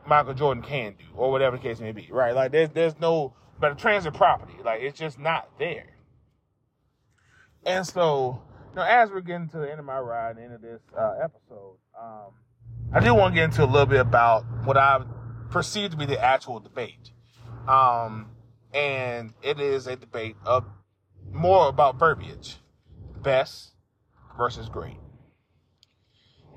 Michael 0.06 0.34
Jordan 0.34 0.64
can 0.64 0.94
do, 0.98 1.06
or 1.16 1.32
whatever 1.32 1.58
the 1.58 1.64
case 1.64 1.80
may 1.80 1.92
be, 1.92 2.10
right? 2.12 2.36
Like 2.36 2.52
there's 2.52 2.70
there's 2.70 3.00
no 3.00 3.34
but 3.60 3.72
a 3.72 3.76
transitive 3.76 4.18
property, 4.18 4.54
like 4.64 4.82
it's 4.82 4.98
just 4.98 5.20
not 5.20 5.48
there. 5.58 5.86
And 7.66 7.88
so, 7.88 8.42
you 8.72 8.76
know, 8.76 8.82
as 8.84 9.10
we're 9.10 9.22
getting 9.22 9.48
to 9.50 9.58
the 9.60 9.70
end 9.70 9.80
of 9.80 9.86
my 9.86 10.00
ride, 10.00 10.36
the 10.38 10.44
end 10.44 10.54
of 10.54 10.62
this 10.62 10.82
uh, 10.98 11.14
episode, 11.24 11.78
um, 12.00 12.34
I 12.94 13.00
do 13.00 13.16
want 13.16 13.34
to 13.34 13.36
get 13.36 13.46
into 13.46 13.64
a 13.64 13.66
little 13.66 13.86
bit 13.86 14.02
about 14.02 14.44
what 14.66 14.76
I 14.78 15.02
perceive 15.50 15.92
to 15.92 15.98
be 15.98 16.06
the 16.06 16.20
actual 16.20 16.60
debate. 16.60 17.12
Um, 17.68 18.32
and 18.74 19.34
it 19.42 19.60
is 19.60 19.88
a 19.88 19.96
debate 19.96 20.36
of 20.46 20.66
more 21.32 21.70
about 21.70 21.98
verbiage. 21.98 22.58
Best 23.22 23.74
versus 24.38 24.70
great. 24.70 24.98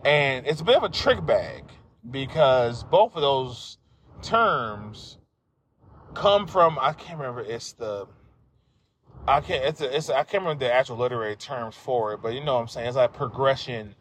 And 0.05 0.47
it's 0.47 0.61
a 0.61 0.65
bit 0.65 0.77
of 0.77 0.83
a 0.83 0.89
trick 0.89 1.25
bag 1.25 1.65
because 2.11 2.85
both 2.85 3.15
of 3.17 3.23
those 3.23 3.79
terms 4.23 5.19
come 6.15 6.47
from 6.47 6.79
I 6.81 6.93
can't 6.93 7.19
remember 7.19 7.43
it's 7.43 7.73
the 7.73 8.07
I 9.29 9.41
can't 9.41 9.65
it's 9.65 9.81
a, 9.81 9.97
it's 9.97 10.09
a, 10.09 10.15
I 10.15 10.25
can't 10.25 10.45
remember 10.45 10.65
the 10.65 10.73
actual 10.73 10.97
literary 10.97 11.37
terms 11.37 11.75
for 11.75 12.15
it, 12.15 12.23
but 12.23 12.33
you 12.33 12.43
know 12.43 12.55
what 12.55 12.63
I'm 12.63 12.69
saying? 12.69 12.89
It's 12.89 12.97
like 12.97 13.13
progression 13.13 13.95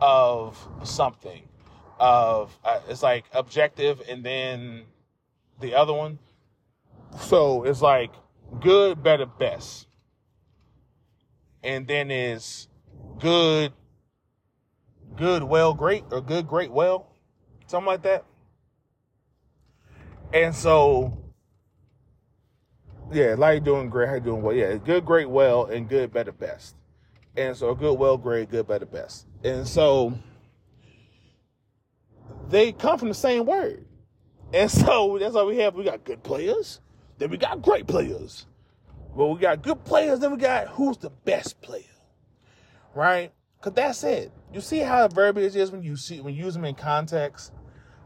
of 0.00 0.68
something. 0.84 1.42
Of 1.98 2.58
uh, 2.64 2.80
it's 2.88 3.02
like 3.02 3.24
objective 3.32 4.02
and 4.08 4.24
then 4.24 4.82
the 5.60 5.74
other 5.74 5.92
one 5.92 6.18
so 7.20 7.64
it's 7.64 7.82
like 7.82 8.12
good, 8.60 9.02
better, 9.02 9.26
best. 9.26 9.86
And 11.62 11.86
then 11.86 12.10
is 12.10 12.68
good, 13.20 13.72
good, 15.16 15.42
well, 15.44 15.74
great, 15.74 16.04
or 16.10 16.20
good, 16.20 16.48
great, 16.48 16.70
well, 16.70 17.08
something 17.66 17.86
like 17.86 18.02
that. 18.02 18.24
And 20.32 20.54
so, 20.54 21.18
yeah, 23.12 23.34
like 23.36 23.64
doing 23.64 23.90
great, 23.90 24.08
how 24.08 24.18
doing 24.18 24.42
well. 24.42 24.56
Yeah, 24.56 24.76
good, 24.76 25.04
great, 25.04 25.28
well, 25.28 25.66
and 25.66 25.88
good, 25.88 26.12
better, 26.12 26.32
best. 26.32 26.74
And 27.36 27.56
so 27.56 27.74
good, 27.74 27.98
well, 27.98 28.16
great, 28.16 28.50
good, 28.50 28.66
better, 28.66 28.86
best. 28.86 29.26
And 29.44 29.66
so 29.66 30.18
they 32.48 32.72
come 32.72 32.98
from 32.98 33.08
the 33.08 33.14
same 33.14 33.46
word. 33.46 33.84
And 34.52 34.70
so 34.70 35.18
that's 35.18 35.34
all 35.34 35.46
we 35.46 35.58
have. 35.58 35.74
We 35.74 35.84
got 35.84 36.04
good 36.04 36.22
players, 36.22 36.80
then 37.22 37.30
we 37.30 37.36
got 37.36 37.62
great 37.62 37.86
players. 37.86 38.46
But 39.16 39.28
we 39.28 39.38
got 39.38 39.62
good 39.62 39.84
players, 39.84 40.18
then 40.18 40.32
we 40.32 40.38
got 40.38 40.66
who's 40.66 40.96
the 40.96 41.10
best 41.10 41.62
player. 41.62 41.84
Right? 42.96 43.32
Cause 43.60 43.74
that's 43.74 44.02
it. 44.02 44.32
You 44.52 44.60
see 44.60 44.80
how 44.80 45.06
the 45.06 45.14
verbiage 45.14 45.54
is 45.54 45.70
when 45.70 45.84
you 45.84 45.96
see 45.96 46.20
when 46.20 46.34
you 46.34 46.44
use 46.44 46.54
them 46.54 46.64
in 46.64 46.74
context? 46.74 47.52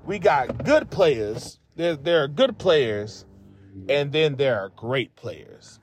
We 0.05 0.19
got 0.19 0.63
good 0.65 0.91
players, 0.91 1.59
there, 1.77 1.97
there 1.97 2.23
are 2.25 2.29
good 2.29 2.59
players, 2.59 3.25
and 3.89 4.13
then 4.13 4.37
there 4.37 4.61
are 4.61 4.69
great 4.69 5.17
players. 5.17 5.81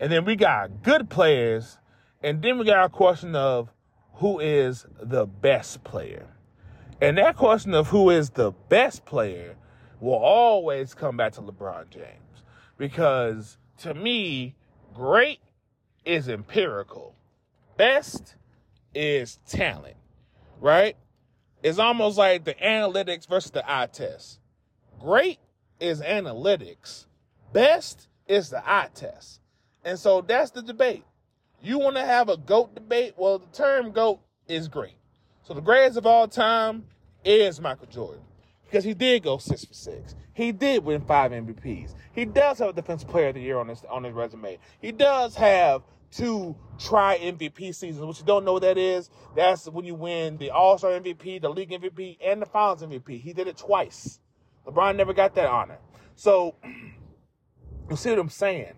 And 0.00 0.10
then 0.10 0.24
we 0.24 0.34
got 0.34 0.82
good 0.82 1.08
players, 1.08 1.78
and 2.24 2.42
then 2.42 2.58
we 2.58 2.64
got 2.64 2.84
a 2.84 2.88
question 2.88 3.36
of 3.36 3.72
who 4.14 4.40
is 4.40 4.84
the 5.00 5.26
best 5.26 5.84
player. 5.84 6.26
And 7.00 7.16
that 7.18 7.36
question 7.36 7.72
of 7.72 7.86
who 7.86 8.10
is 8.10 8.30
the 8.30 8.50
best 8.68 9.04
player 9.04 9.54
will 10.00 10.14
always 10.14 10.92
come 10.92 11.16
back 11.16 11.34
to 11.34 11.40
LeBron 11.40 11.88
James. 11.88 12.21
Because 12.82 13.58
to 13.82 13.94
me, 13.94 14.56
great 14.92 15.38
is 16.04 16.28
empirical. 16.28 17.14
Best 17.76 18.34
is 18.92 19.38
talent, 19.46 19.94
right? 20.60 20.96
It's 21.62 21.78
almost 21.78 22.18
like 22.18 22.42
the 22.42 22.54
analytics 22.54 23.28
versus 23.28 23.52
the 23.52 23.62
eye 23.72 23.86
test. 23.86 24.40
Great 24.98 25.38
is 25.78 26.00
analytics. 26.00 27.06
Best 27.52 28.08
is 28.26 28.50
the 28.50 28.68
eye 28.68 28.88
test. 28.92 29.38
And 29.84 29.96
so 29.96 30.20
that's 30.20 30.50
the 30.50 30.60
debate. 30.60 31.04
You 31.62 31.78
want 31.78 31.94
to 31.94 32.04
have 32.04 32.28
a 32.28 32.36
GOAT 32.36 32.74
debate? 32.74 33.14
Well, 33.16 33.38
the 33.38 33.56
term 33.56 33.92
GOAT 33.92 34.18
is 34.48 34.66
great. 34.66 34.96
So 35.44 35.54
the 35.54 35.60
greatest 35.60 35.98
of 35.98 36.06
all 36.06 36.26
time 36.26 36.86
is 37.24 37.60
Michael 37.60 37.86
Jordan 37.86 38.24
because 38.72 38.84
he 38.84 38.94
did 38.94 39.22
go 39.22 39.36
six 39.36 39.66
for 39.66 39.74
six. 39.74 40.14
He 40.32 40.50
did 40.50 40.82
win 40.82 41.02
five 41.02 41.30
MVPs. 41.30 41.94
He 42.14 42.24
does 42.24 42.58
have 42.58 42.70
a 42.70 42.72
Defensive 42.72 43.06
Player 43.06 43.28
of 43.28 43.34
the 43.34 43.42
Year 43.42 43.58
on 43.58 43.68
his 43.68 43.84
on 43.88 44.02
his 44.02 44.14
resume. 44.14 44.58
He 44.80 44.92
does 44.92 45.34
have 45.36 45.82
two 46.10 46.56
try 46.78 47.18
MVP 47.18 47.74
seasons, 47.74 48.02
which 48.06 48.20
you 48.20 48.24
don't 48.24 48.46
know 48.46 48.54
what 48.54 48.62
that 48.62 48.78
is. 48.78 49.10
That's 49.36 49.68
when 49.68 49.84
you 49.84 49.94
win 49.94 50.38
the 50.38 50.50
All 50.50 50.78
Star 50.78 50.92
MVP, 50.92 51.42
the 51.42 51.50
League 51.50 51.70
MVP, 51.70 52.16
and 52.24 52.40
the 52.40 52.46
Finals 52.46 52.82
MVP. 52.82 53.20
He 53.20 53.34
did 53.34 53.46
it 53.46 53.58
twice. 53.58 54.20
LeBron 54.66 54.96
never 54.96 55.12
got 55.12 55.34
that 55.34 55.48
honor. 55.48 55.78
So 56.16 56.54
you 57.90 57.96
see 57.96 58.08
what 58.08 58.18
I'm 58.18 58.30
saying? 58.30 58.72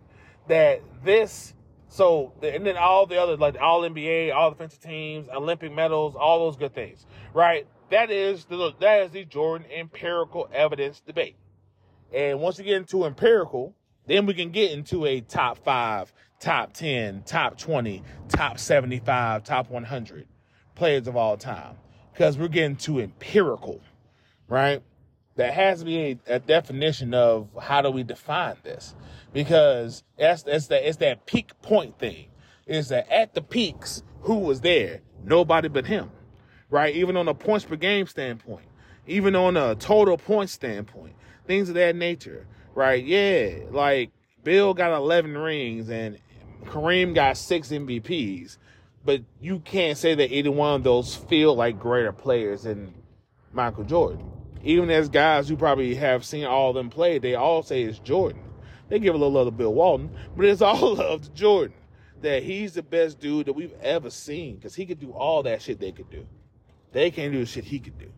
That 0.49 0.83
this 1.05 1.55
so 1.89 2.33
and 2.43 2.67
then 2.67 2.77
all 2.77 3.07
the 3.07 3.23
other 3.23 3.37
like 3.37 3.57
all 3.61 3.83
NBA, 3.83 4.35
all 4.35 4.51
defensive 4.51 4.81
teams, 4.81 5.29
Olympic 5.29 5.73
medals, 5.73 6.17
all 6.17 6.41
those 6.41 6.57
good 6.57 6.75
things, 6.75 7.07
right? 7.33 7.69
That 7.91 8.11
is 8.11 8.45
the 8.47 8.73
that 8.81 9.03
is 9.03 9.11
the 9.11 9.25
Jordan 9.25 9.67
empirical 9.71 10.49
evidence 10.53 11.01
debate. 11.01 11.37
And 12.13 12.41
once 12.41 12.59
we 12.59 12.65
get 12.65 12.77
into 12.77 13.05
empirical, 13.05 13.75
then 14.07 14.27
we 14.27 14.35
can 14.35 14.51
get 14.51 14.73
into 14.73 15.05
a 15.07 15.21
top 15.21 15.59
five, 15.59 16.13
top 16.39 16.73
10, 16.73 17.23
top 17.25 17.59
20, 17.59 18.03
top 18.29 18.59
75, 18.59 19.45
top 19.45 19.71
100 19.71 20.27
players 20.75 21.09
of 21.09 21.17
all 21.17 21.37
time. 21.37 21.77
Because 22.13 22.39
we're 22.39 22.49
getting 22.49 22.77
to 22.77 23.01
empirical, 23.01 23.81
right? 24.49 24.83
There 25.37 25.51
has 25.51 25.81
to 25.81 25.85
be 25.85 25.99
a, 25.99 26.35
a, 26.35 26.39
definition 26.39 27.13
of 27.13 27.49
how 27.61 27.83
do 27.83 27.91
we 27.91 28.05
define 28.05 28.57
this? 28.63 28.95
Because 29.33 30.05
that's, 30.17 30.45
that's 30.45 30.69
that, 30.69 30.87
it's 30.87 30.99
that 30.99 31.27
peak 31.27 31.61
point 31.61 31.99
thing. 31.99 32.27
Is 32.67 32.89
that 32.91 33.11
at 33.11 33.35
the 33.35 33.43
peaks, 33.43 34.05
who 34.21 34.39
was 34.39 34.61
there? 34.61 35.01
Nobody 35.25 35.67
but 35.67 35.87
him, 35.87 36.11
right? 36.75 36.97
Even 36.97 37.17
on 37.17 37.29
a 37.29 37.35
points 37.35 37.65
per 37.65 37.77
game 37.77 38.05
standpoint, 38.09 38.67
even 39.07 39.37
on 39.37 39.57
a 39.57 39.77
total 39.77 40.19
point 40.19 40.51
standpoint, 40.51 41.15
things 41.47 41.69
of 41.69 41.77
that 41.77 41.95
nature, 41.95 42.49
right? 42.75 43.05
Yeah, 43.05 43.61
like 43.71 44.11
Bill 44.43 44.75
got 44.75 44.93
11 44.93 45.39
rings 45.39 45.89
and 45.89 46.19
Kareem 46.65 47.15
got 47.15 47.37
six 47.37 47.69
MVPs, 47.69 48.59
but 49.05 49.23
you 49.41 49.61
can't 49.61 49.97
say 49.97 50.17
that 50.17 50.33
either 50.33 50.51
one 50.51 50.75
of 50.75 50.83
those 50.83 51.15
feel 51.15 51.55
like 51.55 51.79
greater 51.79 52.11
players 52.11 52.65
than 52.65 52.93
Michael 53.53 53.85
Jordan. 53.85 54.29
Even 54.65 54.91
as 54.91 55.09
guys 55.09 55.49
who 55.49 55.57
probably 55.57 55.95
have 55.95 56.25
seen 56.25 56.45
all 56.45 56.71
of 56.71 56.75
them 56.75 56.91
play, 56.91 57.21
they 57.21 57.37
all 57.37 57.63
say 57.63 57.85
it's 57.85 58.01
Jordan. 58.01 58.43
They 58.89 58.99
give 58.99 59.15
a 59.15 59.19
little 59.19 59.33
love 59.33 59.47
to 59.47 59.53
Bill 59.53 59.73
Walton, 59.73 60.11
but 60.37 60.47
it's 60.47 60.61
all 60.63 60.97
love 60.97 61.23
to 61.23 61.31
Jordan. 61.31 61.77
That 62.23 62.43
he's 62.43 62.73
the 62.73 62.83
best 62.83 63.21
dude 63.21 63.47
that 63.47 63.53
we've 63.53 63.75
ever 63.81 64.11
seen 64.11 64.57
because 64.57 64.75
he 64.75 64.87
could 64.87 64.99
do 64.99 65.13
all 65.13 65.45
that 65.45 65.63
shit 65.63 65.79
they 65.79 65.93
could 65.93 66.11
do. 66.11 66.27
They 66.95 67.11
can't 67.11 67.33
do 67.33 67.41
the 67.41 67.47
shit 67.47 67.65
he 67.65 67.81
could 67.81 67.99
do, 67.99 68.11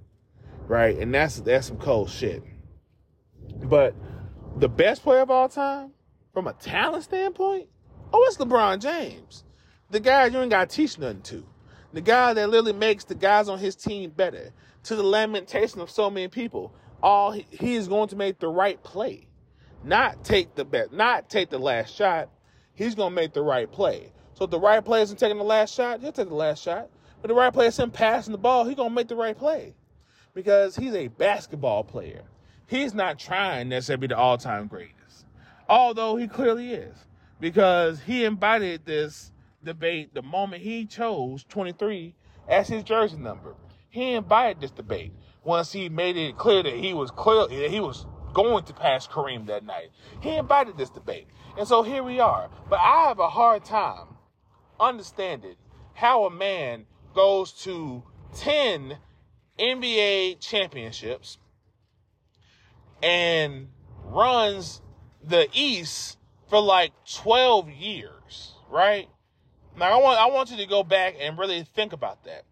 right? 0.68 0.96
And 0.96 1.12
that's 1.12 1.40
that's 1.40 1.66
some 1.66 1.78
cold 1.78 2.10
shit. 2.10 2.44
But 3.64 3.94
the 4.58 4.68
best 4.68 5.02
player 5.02 5.22
of 5.22 5.30
all 5.30 5.48
time, 5.48 5.92
from 6.34 6.46
a 6.46 6.52
talent 6.52 7.04
standpoint, 7.04 7.68
oh, 8.12 8.22
it's 8.28 8.36
LeBron 8.36 8.80
James. 8.80 9.44
The 9.90 9.98
guy 9.98 10.26
you 10.26 10.38
ain't 10.38 10.50
got 10.50 10.68
to 10.68 10.76
teach 10.76 10.98
nothing 10.98 11.22
to. 11.22 11.46
The 11.94 12.02
guy 12.02 12.34
that 12.34 12.50
literally 12.50 12.74
makes 12.74 13.04
the 13.04 13.14
guys 13.14 13.48
on 13.48 13.58
his 13.58 13.74
team 13.74 14.10
better. 14.10 14.52
To 14.84 14.94
the 14.94 15.02
lamentation 15.02 15.80
of 15.80 15.90
so 15.90 16.10
many 16.10 16.28
people, 16.28 16.72
all 17.02 17.32
he, 17.32 17.46
he 17.50 17.74
is 17.74 17.88
going 17.88 18.08
to 18.10 18.16
make 18.16 18.38
the 18.38 18.48
right 18.48 18.80
play, 18.84 19.26
not 19.82 20.22
take 20.22 20.54
the 20.54 20.64
bet, 20.64 20.92
not 20.92 21.28
take 21.30 21.50
the 21.50 21.58
last 21.58 21.94
shot. 21.94 22.28
He's 22.74 22.94
to 22.94 23.08
make 23.08 23.32
the 23.32 23.42
right 23.42 23.72
play. 23.72 24.12
So 24.34 24.44
if 24.44 24.50
the 24.50 24.60
right 24.60 24.84
play 24.84 25.00
isn't 25.00 25.18
taking 25.18 25.38
the 25.38 25.44
last 25.44 25.74
shot, 25.74 26.02
he'll 26.02 26.12
take 26.12 26.28
the 26.28 26.34
last 26.34 26.62
shot. 26.62 26.90
The 27.26 27.34
right 27.34 27.52
play 27.52 27.66
isn't 27.66 27.92
passing 27.92 28.32
the 28.32 28.38
ball, 28.38 28.64
he's 28.64 28.76
going 28.76 28.90
to 28.90 28.94
make 28.94 29.08
the 29.08 29.16
right 29.16 29.36
play 29.36 29.74
because 30.34 30.76
he's 30.76 30.94
a 30.94 31.08
basketball 31.08 31.84
player. 31.84 32.22
He's 32.66 32.94
not 32.94 33.18
trying 33.18 33.68
necessarily 33.68 34.02
to 34.02 34.08
be 34.08 34.14
the 34.14 34.18
all-time 34.18 34.66
greatest, 34.66 35.26
although 35.68 36.16
he 36.16 36.28
clearly 36.28 36.72
is 36.72 36.96
because 37.40 38.00
he 38.00 38.24
embodied 38.24 38.84
this 38.84 39.32
debate 39.62 40.14
the 40.14 40.22
moment 40.22 40.62
he 40.62 40.86
chose 40.86 41.44
23 41.48 42.14
as 42.48 42.68
his 42.68 42.84
jersey 42.84 43.16
number 43.16 43.56
he 43.96 44.12
invited 44.12 44.60
this 44.60 44.70
debate 44.70 45.10
once 45.42 45.72
he 45.72 45.88
made 45.88 46.18
it 46.18 46.36
clear 46.36 46.62
that 46.62 46.74
he 46.74 46.92
was 46.92 47.10
clear 47.10 47.46
that 47.46 47.70
he 47.70 47.80
was 47.80 48.04
going 48.34 48.62
to 48.64 48.74
pass 48.74 49.06
Kareem 49.06 49.46
that 49.46 49.64
night. 49.64 49.88
He 50.20 50.36
invited 50.36 50.76
this 50.76 50.90
debate. 50.90 51.28
And 51.56 51.66
so 51.66 51.82
here 51.82 52.02
we 52.02 52.20
are. 52.20 52.50
But 52.68 52.78
I 52.80 53.08
have 53.08 53.18
a 53.18 53.30
hard 53.30 53.64
time 53.64 54.08
understanding 54.78 55.54
how 55.94 56.26
a 56.26 56.30
man 56.30 56.84
goes 57.16 57.50
to 57.50 58.04
10 58.36 58.96
NBA 59.58 60.38
championships 60.38 61.38
and 63.02 63.66
runs 64.04 64.80
the 65.24 65.48
East 65.52 66.18
for 66.48 66.60
like 66.60 66.92
12 67.14 67.70
years, 67.70 68.52
right? 68.70 69.08
Now 69.76 69.98
I 69.98 70.02
want 70.02 70.20
I 70.20 70.26
want 70.26 70.50
you 70.50 70.58
to 70.58 70.66
go 70.66 70.84
back 70.84 71.16
and 71.18 71.38
really 71.38 71.62
think 71.64 71.94
about 71.94 72.22
that. 72.24 72.44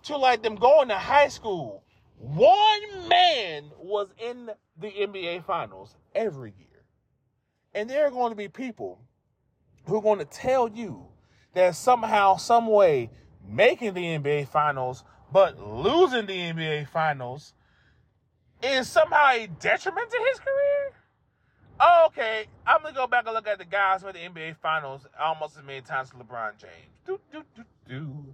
to 0.03 0.19
like 0.19 0.43
them 0.43 0.57
going 0.57 0.89
to 0.89 0.99
high 0.99 1.29
school. 1.29 1.85
One 2.19 3.09
man 3.09 3.71
was 3.79 4.09
in 4.19 4.51
the 4.79 4.91
NBA 4.91 5.43
finals 5.47 5.97
every 6.15 6.53
year. 6.59 6.85
And 7.73 7.89
there 7.89 8.07
are 8.07 8.11
going 8.11 8.31
to 8.31 8.37
be 8.37 8.49
people 8.49 9.01
who 9.87 9.97
are 9.97 10.03
going 10.03 10.19
to 10.19 10.27
tell 10.27 10.69
you 10.69 11.07
that 11.55 11.77
somehow, 11.77 12.37
some 12.37 12.67
way, 12.67 13.09
making 13.49 13.95
the 13.95 14.05
NBA 14.05 14.49
finals 14.49 15.03
but 15.33 15.59
losing 15.59 16.27
the 16.27 16.35
NBA 16.35 16.91
finals 16.91 17.55
is 18.63 18.87
somehow 18.87 19.31
a 19.31 19.47
detriment 19.47 20.11
to 20.11 20.19
his 20.31 20.41
career? 20.41 20.78
Oh, 21.81 22.05
okay, 22.09 22.47
I'm 22.67 22.83
gonna 22.83 22.95
go 22.95 23.07
back 23.07 23.27
and 23.27 23.35
look 23.35 23.47
at 23.47 23.59
the 23.59 23.65
guys 23.65 24.03
who 24.03 24.13
the 24.13 24.19
NBA 24.19 24.57
Finals 24.57 25.07
almost 25.21 25.57
as 25.57 25.65
many 25.65 25.81
times 25.81 26.11
as 26.13 26.21
LeBron 26.21 26.59
James. 26.59 26.73
Do, 27.07 27.21
do, 27.33 27.43
do, 27.55 27.63
do. 27.89 28.25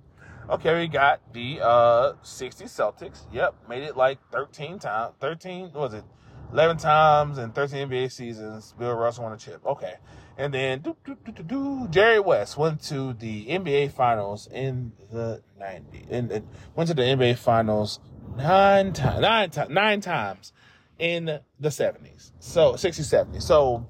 Okay, 0.48 0.80
we 0.80 0.88
got 0.88 1.20
the 1.34 1.60
uh 1.62 2.12
60 2.22 2.64
Celtics. 2.64 3.26
Yep, 3.32 3.54
made 3.68 3.82
it 3.82 3.96
like 3.96 4.18
13 4.32 4.78
times. 4.78 5.14
13 5.20 5.72
was 5.74 5.92
it? 5.92 6.04
11 6.52 6.78
times 6.78 7.36
in 7.36 7.50
13 7.52 7.88
NBA 7.88 8.12
seasons. 8.12 8.74
Bill 8.78 8.94
Russell 8.94 9.24
won 9.24 9.34
a 9.34 9.36
chip. 9.36 9.64
Okay, 9.66 9.94
and 10.38 10.54
then 10.54 10.80
do, 10.80 10.96
do, 11.04 11.14
do, 11.24 11.32
do, 11.32 11.42
do, 11.42 11.88
Jerry 11.88 12.20
West 12.20 12.56
went 12.56 12.82
to 12.84 13.12
the 13.12 13.46
NBA 13.46 13.92
Finals 13.92 14.48
in 14.50 14.92
the 15.12 15.42
90s. 15.60 16.06
And, 16.10 16.32
and 16.32 16.48
went 16.74 16.88
to 16.88 16.94
the 16.94 17.02
NBA 17.02 17.36
Finals 17.36 18.00
nine 18.36 18.94
times. 18.94 19.20
Nine 19.20 19.50
times. 19.50 19.70
Nine 19.70 20.00
times 20.00 20.52
in 20.98 21.40
the 21.60 21.68
70s. 21.68 22.32
So 22.38 22.74
60s, 22.74 23.26
70s. 23.26 23.42
So 23.42 23.86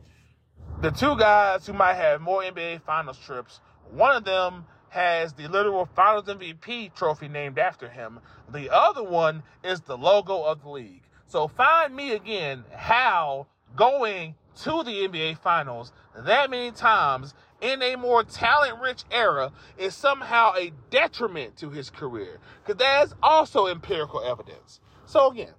the 0.81 0.91
two 0.91 1.17
guys 1.17 1.67
who 1.67 1.73
might 1.73 1.95
have 1.95 2.21
more 2.21 2.43
NBA 2.43 2.83
finals 2.83 3.19
trips, 3.19 3.61
one 3.91 4.17
of 4.17 4.25
them 4.25 4.65
has 4.89 5.33
the 5.33 5.49
literal 5.49 5.87
finals 5.97 6.25
MVP 6.27 6.95
trophy 6.95 7.29
named 7.29 7.59
after 7.59 7.89
him. 7.89 8.21
The 8.53 8.73
other 8.73 9.03
one 9.03 9.43
is 9.63 9.81
the 9.81 9.97
logo 9.97 10.43
of 10.43 10.63
the 10.63 10.69
league. 10.69 11.03
So 11.27 11.49
find 11.49 11.95
me 11.95 12.13
again 12.13 12.65
how 12.73 13.47
going 13.77 14.37
to 14.63 14.85
the 14.85 15.09
NBA 15.09 15.39
finals 15.39 15.93
that 16.17 16.51
many 16.51 16.71
times 16.71 17.35
in 17.61 17.83
a 17.83 17.97
more 17.97 18.23
talent 18.23 18.81
rich 18.81 19.05
era 19.11 19.51
is 19.77 19.95
somehow 19.95 20.53
a 20.55 20.71
detriment 20.91 21.57
to 21.57 21.71
his 21.71 21.91
career. 21.91 22.39
Because 22.65 22.79
that's 22.79 23.15
also 23.23 23.67
empirical 23.67 24.23
evidence. 24.23 24.81
So 25.07 25.31
again, 25.31 25.55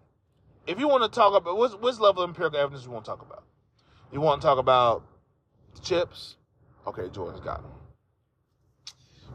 if 0.68 0.80
you 0.80 0.88
want 0.88 1.03
to 1.03 1.09
talk 1.09 1.36
about 1.36 1.57
what's, 1.57 1.76
what's 1.76 1.99
level 1.99 2.24
of 2.24 2.30
empirical 2.30 2.59
evidence 2.59 2.86
you 2.86 2.91
want 2.91 3.05
to 3.05 3.11
talk 3.11 3.22
about? 3.22 3.43
You 4.11 4.22
want 4.22 4.41
to 4.41 4.47
talk 4.47 4.57
about 4.57 5.03
chips? 5.82 6.36
Okay, 6.88 7.09
Jordan's 7.09 7.43
got 7.43 7.61
them. 7.61 7.72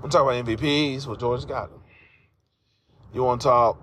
We're 0.03 0.09
talk 0.09 0.23
about 0.23 0.45
MVPs. 0.45 1.07
Well, 1.07 1.17
Jordan's 1.17 1.45
got 1.45 1.71
them. 1.71 1.83
You 3.13 3.23
want 3.23 3.43
to 3.43 3.49
talk 3.49 3.79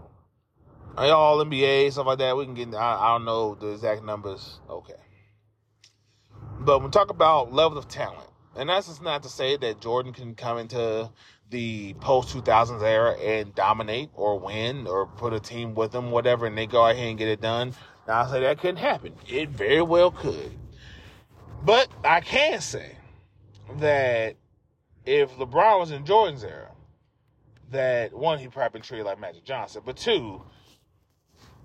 all 0.98 1.44
NBA 1.46 1.92
stuff 1.92 2.08
like 2.08 2.18
that? 2.20 2.36
We 2.36 2.46
can 2.46 2.54
get. 2.54 2.74
I, 2.74 2.96
I 2.96 3.08
don't 3.14 3.26
know 3.26 3.56
the 3.56 3.68
exact 3.68 4.04
numbers. 4.04 4.60
Okay, 4.70 4.94
but 6.60 6.80
when 6.80 6.86
we 6.86 6.92
talk 6.92 7.12
about 7.12 7.54
level 7.54 7.78
of 7.78 7.88
talent, 7.88 8.30
and 8.56 8.70
that's 8.70 8.88
just 8.88 9.04
not 9.04 9.24
to 9.24 9.30
say 9.30 9.58
that 9.58 9.82
Jordan 9.82 10.14
can 10.14 10.34
come 10.34 10.58
into 10.58 11.10
the 11.50 11.94
post 11.96 12.36
2000s 12.36 12.82
era 12.82 13.14
and 13.14 13.56
dominate 13.56 14.10
or 14.14 14.40
win 14.40 14.88
or 14.88 15.06
put 15.06 15.34
a 15.34 15.40
team 15.40 15.76
with 15.76 15.92
them, 15.92 16.12
whatever, 16.12 16.46
and 16.46 16.58
they 16.58 16.68
go 16.68 16.86
ahead 16.88 17.08
and 17.08 17.18
get 17.18 17.28
it 17.28 17.42
done. 17.42 17.74
Now, 18.08 18.22
I 18.24 18.32
say 18.32 18.40
that 18.42 18.60
couldn't 18.60 18.78
happen. 18.78 19.14
It 19.28 19.50
very 19.50 19.82
well 19.82 20.12
could. 20.12 20.52
But 21.64 21.90
I 22.04 22.22
can 22.22 22.62
say 22.62 22.98
that 23.80 24.36
if 25.06 25.32
LeBron 25.38 25.80
was 25.80 25.92
in 25.92 26.06
Jordan's 26.06 26.44
era, 26.44 26.72
that 27.72 28.14
one, 28.14 28.40
he 28.40 28.48
probably 28.48 28.80
been 28.80 28.82
treated 28.82 29.06
like 29.06 29.20
Magic 29.20 29.44
Johnson, 29.44 29.82
but 29.86 29.98
two, 29.98 30.42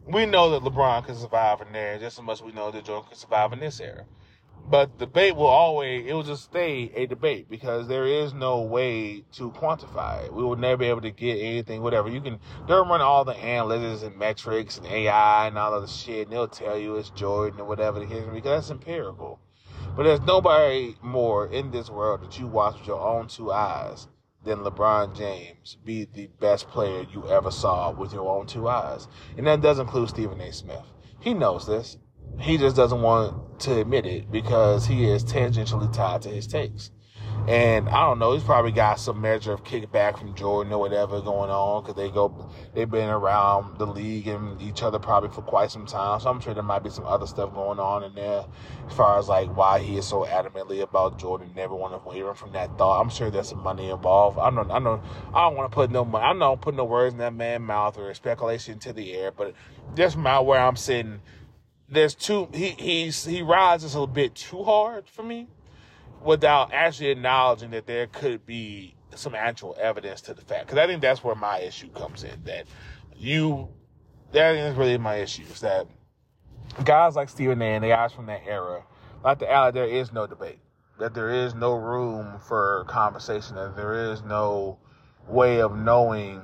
we 0.07 0.26
know 0.26 0.51
that 0.51 0.62
LeBron 0.62 1.07
can 1.07 1.14
survive 1.14 1.61
in 1.61 1.72
there 1.72 1.99
just 1.99 2.18
as 2.18 2.24
much 2.24 2.39
as 2.39 2.43
we 2.43 2.53
know 2.53 2.70
that 2.70 2.85
Jordan 2.85 3.09
can 3.09 3.16
survive 3.16 3.53
in 3.53 3.61
this 3.61 3.80
era. 3.80 4.05
But 4.68 4.98
debate 4.98 5.36
will 5.36 5.46
always, 5.46 6.06
it 6.06 6.14
will 6.14 6.22
just 6.22 6.44
stay 6.44 6.90
a 6.94 7.06
debate 7.06 7.50
because 7.50 7.88
there 7.88 8.06
is 8.06 8.32
no 8.32 8.62
way 8.62 9.24
to 9.32 9.50
quantify 9.50 10.24
it. 10.24 10.32
We 10.32 10.42
will 10.42 10.56
never 10.56 10.78
be 10.78 10.86
able 10.86 11.02
to 11.02 11.10
get 11.10 11.34
anything, 11.34 11.82
whatever. 11.82 12.08
You 12.08 12.20
can, 12.20 12.38
they'll 12.66 12.86
run 12.86 13.00
all 13.00 13.24
the 13.24 13.34
analytics 13.34 14.02
and 14.02 14.16
metrics 14.16 14.78
and 14.78 14.86
AI 14.86 15.48
and 15.48 15.58
all 15.58 15.74
of 15.74 15.82
the 15.82 15.88
shit 15.88 16.26
and 16.26 16.32
they'll 16.32 16.48
tell 16.48 16.78
you 16.78 16.96
it's 16.96 17.10
Jordan 17.10 17.60
or 17.60 17.66
whatever 17.66 18.00
the 18.00 18.06
case 18.06 18.24
because 18.32 18.68
that's 18.68 18.70
empirical. 18.70 19.40
But 19.96 20.04
there's 20.04 20.20
nobody 20.22 20.96
more 21.02 21.46
in 21.48 21.70
this 21.70 21.90
world 21.90 22.22
that 22.22 22.38
you 22.38 22.46
watch 22.46 22.78
with 22.78 22.86
your 22.86 23.00
own 23.00 23.28
two 23.28 23.52
eyes 23.52 24.08
than 24.44 24.60
LeBron 24.60 25.16
James 25.16 25.76
be 25.84 26.04
the 26.04 26.28
best 26.40 26.68
player 26.68 27.06
you 27.12 27.28
ever 27.28 27.50
saw 27.50 27.90
with 27.90 28.12
your 28.12 28.28
own 28.28 28.46
two 28.46 28.68
eyes. 28.68 29.06
And 29.36 29.46
that 29.46 29.60
does 29.60 29.78
include 29.78 30.08
Stephen 30.08 30.40
A. 30.40 30.52
Smith. 30.52 30.84
He 31.20 31.34
knows 31.34 31.66
this. 31.66 31.98
He 32.39 32.59
just 32.59 32.77
doesn't 32.77 33.03
want 33.03 33.61
to 33.61 33.81
admit 33.81 34.07
it 34.07 34.31
because 34.31 34.87
he 34.87 35.05
is 35.05 35.25
tangentially 35.25 35.93
tied 35.93 36.23
to 36.23 36.29
his 36.29 36.47
takes. 36.47 36.91
And 37.49 37.89
I 37.89 38.07
don't 38.07 38.20
know, 38.20 38.35
he's 38.35 38.45
probably 38.45 38.70
got 38.70 39.01
some 39.01 39.20
measure 39.20 39.53
of 39.53 39.64
kickback 39.64 40.16
from 40.16 40.33
Jordan 40.37 40.73
or 40.73 40.79
whatever 40.79 41.20
going 41.20 41.51
on 41.51 41.83
because 41.83 41.97
they 41.97 42.09
go, 42.09 42.49
they've 42.73 42.89
been 42.89 43.09
around 43.09 43.79
the 43.79 43.87
league 43.87 44.29
and 44.29 44.62
each 44.62 44.85
other 44.85 45.01
probably 45.01 45.29
for 45.29 45.43
quite 45.43 45.73
some 45.73 45.85
time. 45.85 46.20
So 46.20 46.31
I'm 46.31 46.41
sure 46.41 46.55
there 46.55 46.62
might 46.62 46.85
be 46.85 46.91
some 46.91 47.05
other 47.05 47.27
stuff 47.27 47.53
going 47.53 47.81
on 47.81 48.05
in 48.05 48.14
there 48.14 48.45
as 48.87 48.93
far 48.95 49.18
as 49.18 49.29
like 49.29 49.57
why 49.57 49.81
he 49.81 49.97
is 49.97 50.07
so 50.07 50.25
adamantly 50.25 50.83
about 50.83 51.18
Jordan, 51.18 51.51
never 51.57 51.75
want 51.75 52.01
to 52.01 52.09
waver 52.09 52.33
from 52.33 52.53
that 52.53 52.79
thought. 52.79 53.01
I'm 53.01 53.11
sure 53.11 53.29
there's 53.29 53.49
some 53.49 53.62
money 53.62 53.91
involved. 53.91 54.39
I 54.39 54.49
don't, 54.51 54.70
I 54.70 54.79
don't, 54.79 55.03
I 55.35 55.49
don't 55.49 55.57
want 55.57 55.68
to 55.68 55.75
put 55.75 55.91
no 55.91 56.05
money, 56.05 56.25
I 56.25 56.33
don't 56.39 56.61
put 56.61 56.77
no 56.77 56.85
words 56.85 57.12
in 57.12 57.18
that 57.18 57.35
man's 57.35 57.62
mouth 57.62 57.99
or 57.99 58.14
speculation 58.14 58.79
to 58.81 58.93
the 58.93 59.14
air, 59.14 59.33
but 59.33 59.55
just 59.97 60.16
my 60.16 60.39
where 60.39 60.61
I'm 60.61 60.77
sitting, 60.77 61.20
there's 61.93 62.14
too 62.14 62.49
he 62.53 62.70
he's 62.70 63.24
he 63.24 63.43
rises 63.43 63.95
a 63.95 64.07
bit 64.07 64.34
too 64.34 64.64
hard 64.64 65.07
for 65.09 65.22
me 65.22 65.47
without 66.24 66.72
actually 66.72 67.09
acknowledging 67.09 67.70
that 67.70 67.86
there 67.86 68.07
could 68.07 68.47
be 68.47 68.95
some 69.14 69.34
actual 69.34 69.76
evidence 69.78 70.22
to 70.22 70.34
the 70.34 70.40
fact. 70.40 70.66
Because 70.66 70.78
I 70.78 70.86
think 70.86 71.03
that's 71.03 71.22
where 71.22 71.34
my 71.34 71.59
issue 71.61 71.90
comes 71.90 72.24
in. 72.24 72.43
That 72.45 72.66
you 73.16 73.68
that 74.32 74.55
is 74.55 74.76
really 74.76 74.97
my 74.99 75.16
issue. 75.16 75.43
Is 75.43 75.61
that 75.61 75.86
guys 76.84 77.14
like 77.14 77.28
Stephen 77.28 77.61
A. 77.61 77.66
and 77.66 77.84
the 77.84 77.88
guys 77.88 78.12
from 78.12 78.26
that 78.26 78.43
era, 78.47 78.84
like 79.22 79.38
the 79.38 79.51
alley, 79.51 79.72
there 79.72 79.86
is 79.86 80.12
no 80.12 80.26
debate. 80.26 80.59
That 80.99 81.14
there 81.14 81.30
is 81.30 81.55
no 81.55 81.74
room 81.74 82.38
for 82.47 82.84
conversation. 82.88 83.57
That 83.57 83.76
there 83.76 84.12
is 84.12 84.22
no 84.22 84.78
way 85.28 85.61
of 85.61 85.76
knowing. 85.76 86.43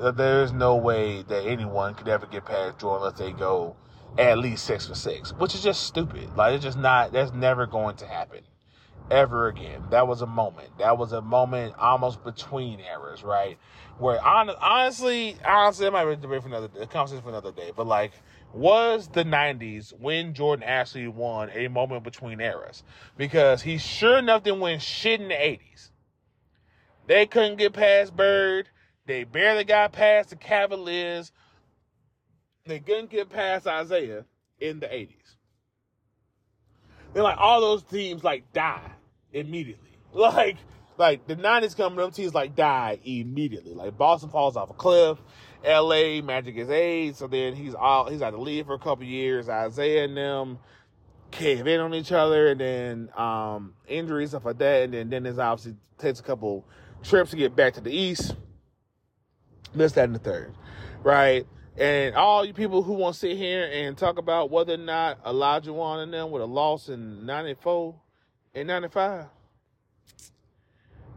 That 0.00 0.16
there 0.16 0.42
is 0.42 0.52
no 0.52 0.74
way 0.74 1.22
that 1.22 1.46
anyone 1.46 1.94
could 1.94 2.08
ever 2.08 2.26
get 2.26 2.44
past 2.44 2.80
Jordan 2.80 3.06
unless 3.06 3.18
they 3.20 3.30
go 3.30 3.76
at 4.18 4.38
least 4.38 4.64
six 4.64 4.86
for 4.86 4.94
six, 4.94 5.32
which 5.34 5.54
is 5.54 5.62
just 5.62 5.84
stupid. 5.84 6.36
Like 6.36 6.54
it's 6.54 6.64
just 6.64 6.78
not. 6.78 7.12
That's 7.12 7.32
never 7.32 7.66
going 7.66 7.96
to 7.96 8.06
happen 8.06 8.40
ever 9.10 9.48
again. 9.48 9.82
That 9.90 10.08
was 10.08 10.22
a 10.22 10.26
moment. 10.26 10.68
That 10.78 10.98
was 10.98 11.12
a 11.12 11.20
moment 11.20 11.74
almost 11.78 12.24
between 12.24 12.80
eras, 12.80 13.22
right? 13.22 13.58
Where 13.98 14.24
on, 14.24 14.50
honestly, 14.50 15.36
honestly, 15.46 15.86
I 15.86 15.90
might 15.90 16.14
be 16.20 16.26
for 16.40 16.48
another 16.48 16.68
a 16.80 16.86
conversation 16.86 17.22
for 17.22 17.30
another 17.30 17.52
day. 17.52 17.72
But 17.74 17.86
like, 17.86 18.12
was 18.52 19.08
the 19.08 19.24
'90s 19.24 19.98
when 19.98 20.34
Jordan 20.34 20.64
actually 20.64 21.08
won 21.08 21.50
a 21.54 21.68
moment 21.68 22.04
between 22.04 22.40
eras? 22.40 22.82
Because 23.16 23.62
he 23.62 23.78
sure 23.78 24.18
enough 24.18 24.42
didn't 24.42 24.60
win 24.60 24.78
shit 24.78 25.20
in 25.20 25.28
the 25.28 25.34
'80s. 25.34 25.90
They 27.06 27.26
couldn't 27.26 27.56
get 27.56 27.72
past 27.72 28.16
Bird. 28.16 28.68
They 29.06 29.24
barely 29.24 29.64
got 29.64 29.92
past 29.92 30.30
the 30.30 30.36
Cavaliers. 30.36 31.30
They 32.66 32.80
couldn't 32.80 33.10
get 33.10 33.30
past 33.30 33.66
Isiah 33.66 34.24
in 34.60 34.80
the 34.80 34.86
80s. 34.86 35.36
Then 37.14 37.22
like 37.22 37.38
all 37.38 37.60
those 37.60 37.82
teams 37.82 38.24
like 38.24 38.52
die 38.52 38.90
immediately. 39.32 39.82
Like 40.12 40.56
like 40.96 41.26
the 41.26 41.36
90s 41.36 41.76
coming, 41.76 41.98
them 41.98 42.10
teams 42.10 42.32
like 42.32 42.56
die 42.56 42.98
immediately. 43.04 43.74
Like 43.74 43.98
Boston 43.98 44.30
falls 44.30 44.56
off 44.56 44.70
a 44.70 44.72
cliff. 44.74 45.18
LA 45.62 46.22
Magic 46.22 46.56
is 46.56 46.70
eight, 46.70 47.16
so 47.16 47.26
then 47.26 47.54
he's 47.54 47.74
all 47.74 48.08
he's 48.08 48.22
out 48.22 48.32
the 48.32 48.38
lead 48.38 48.64
for 48.64 48.74
a 48.74 48.78
couple 48.78 49.04
years. 49.04 49.48
Isiah 49.48 50.04
and 50.04 50.16
them 50.16 50.58
cave 51.30 51.66
in 51.66 51.80
on 51.80 51.92
each 51.92 52.12
other, 52.12 52.48
and 52.48 52.60
then 52.60 53.10
um, 53.16 53.74
injuries 53.86 54.30
stuff 54.30 54.44
like 54.44 54.58
that, 54.58 54.94
and 54.94 55.10
then 55.10 55.22
there's 55.22 55.38
obviously 55.38 55.76
takes 55.98 56.20
a 56.20 56.22
couple 56.22 56.64
trips 57.02 57.30
to 57.30 57.36
get 57.36 57.54
back 57.54 57.74
to 57.74 57.80
the 57.80 57.90
east. 57.90 58.34
This, 59.74 59.92
that, 59.92 60.04
and 60.04 60.14
the 60.14 60.18
third, 60.18 60.54
right? 61.02 61.46
And 61.78 62.14
all 62.14 62.44
you 62.44 62.54
people 62.54 62.82
who 62.82 62.94
want 62.94 63.14
to 63.14 63.20
sit 63.20 63.36
here 63.36 63.68
and 63.70 63.98
talk 63.98 64.18
about 64.18 64.50
whether 64.50 64.74
or 64.74 64.78
not 64.78 65.22
Olajuwon 65.24 66.02
and 66.02 66.12
them 66.12 66.30
would 66.30 66.40
have 66.40 66.50
lost 66.50 66.88
in 66.88 67.26
'94 67.26 67.94
and 68.54 68.68
'95, 68.68 69.26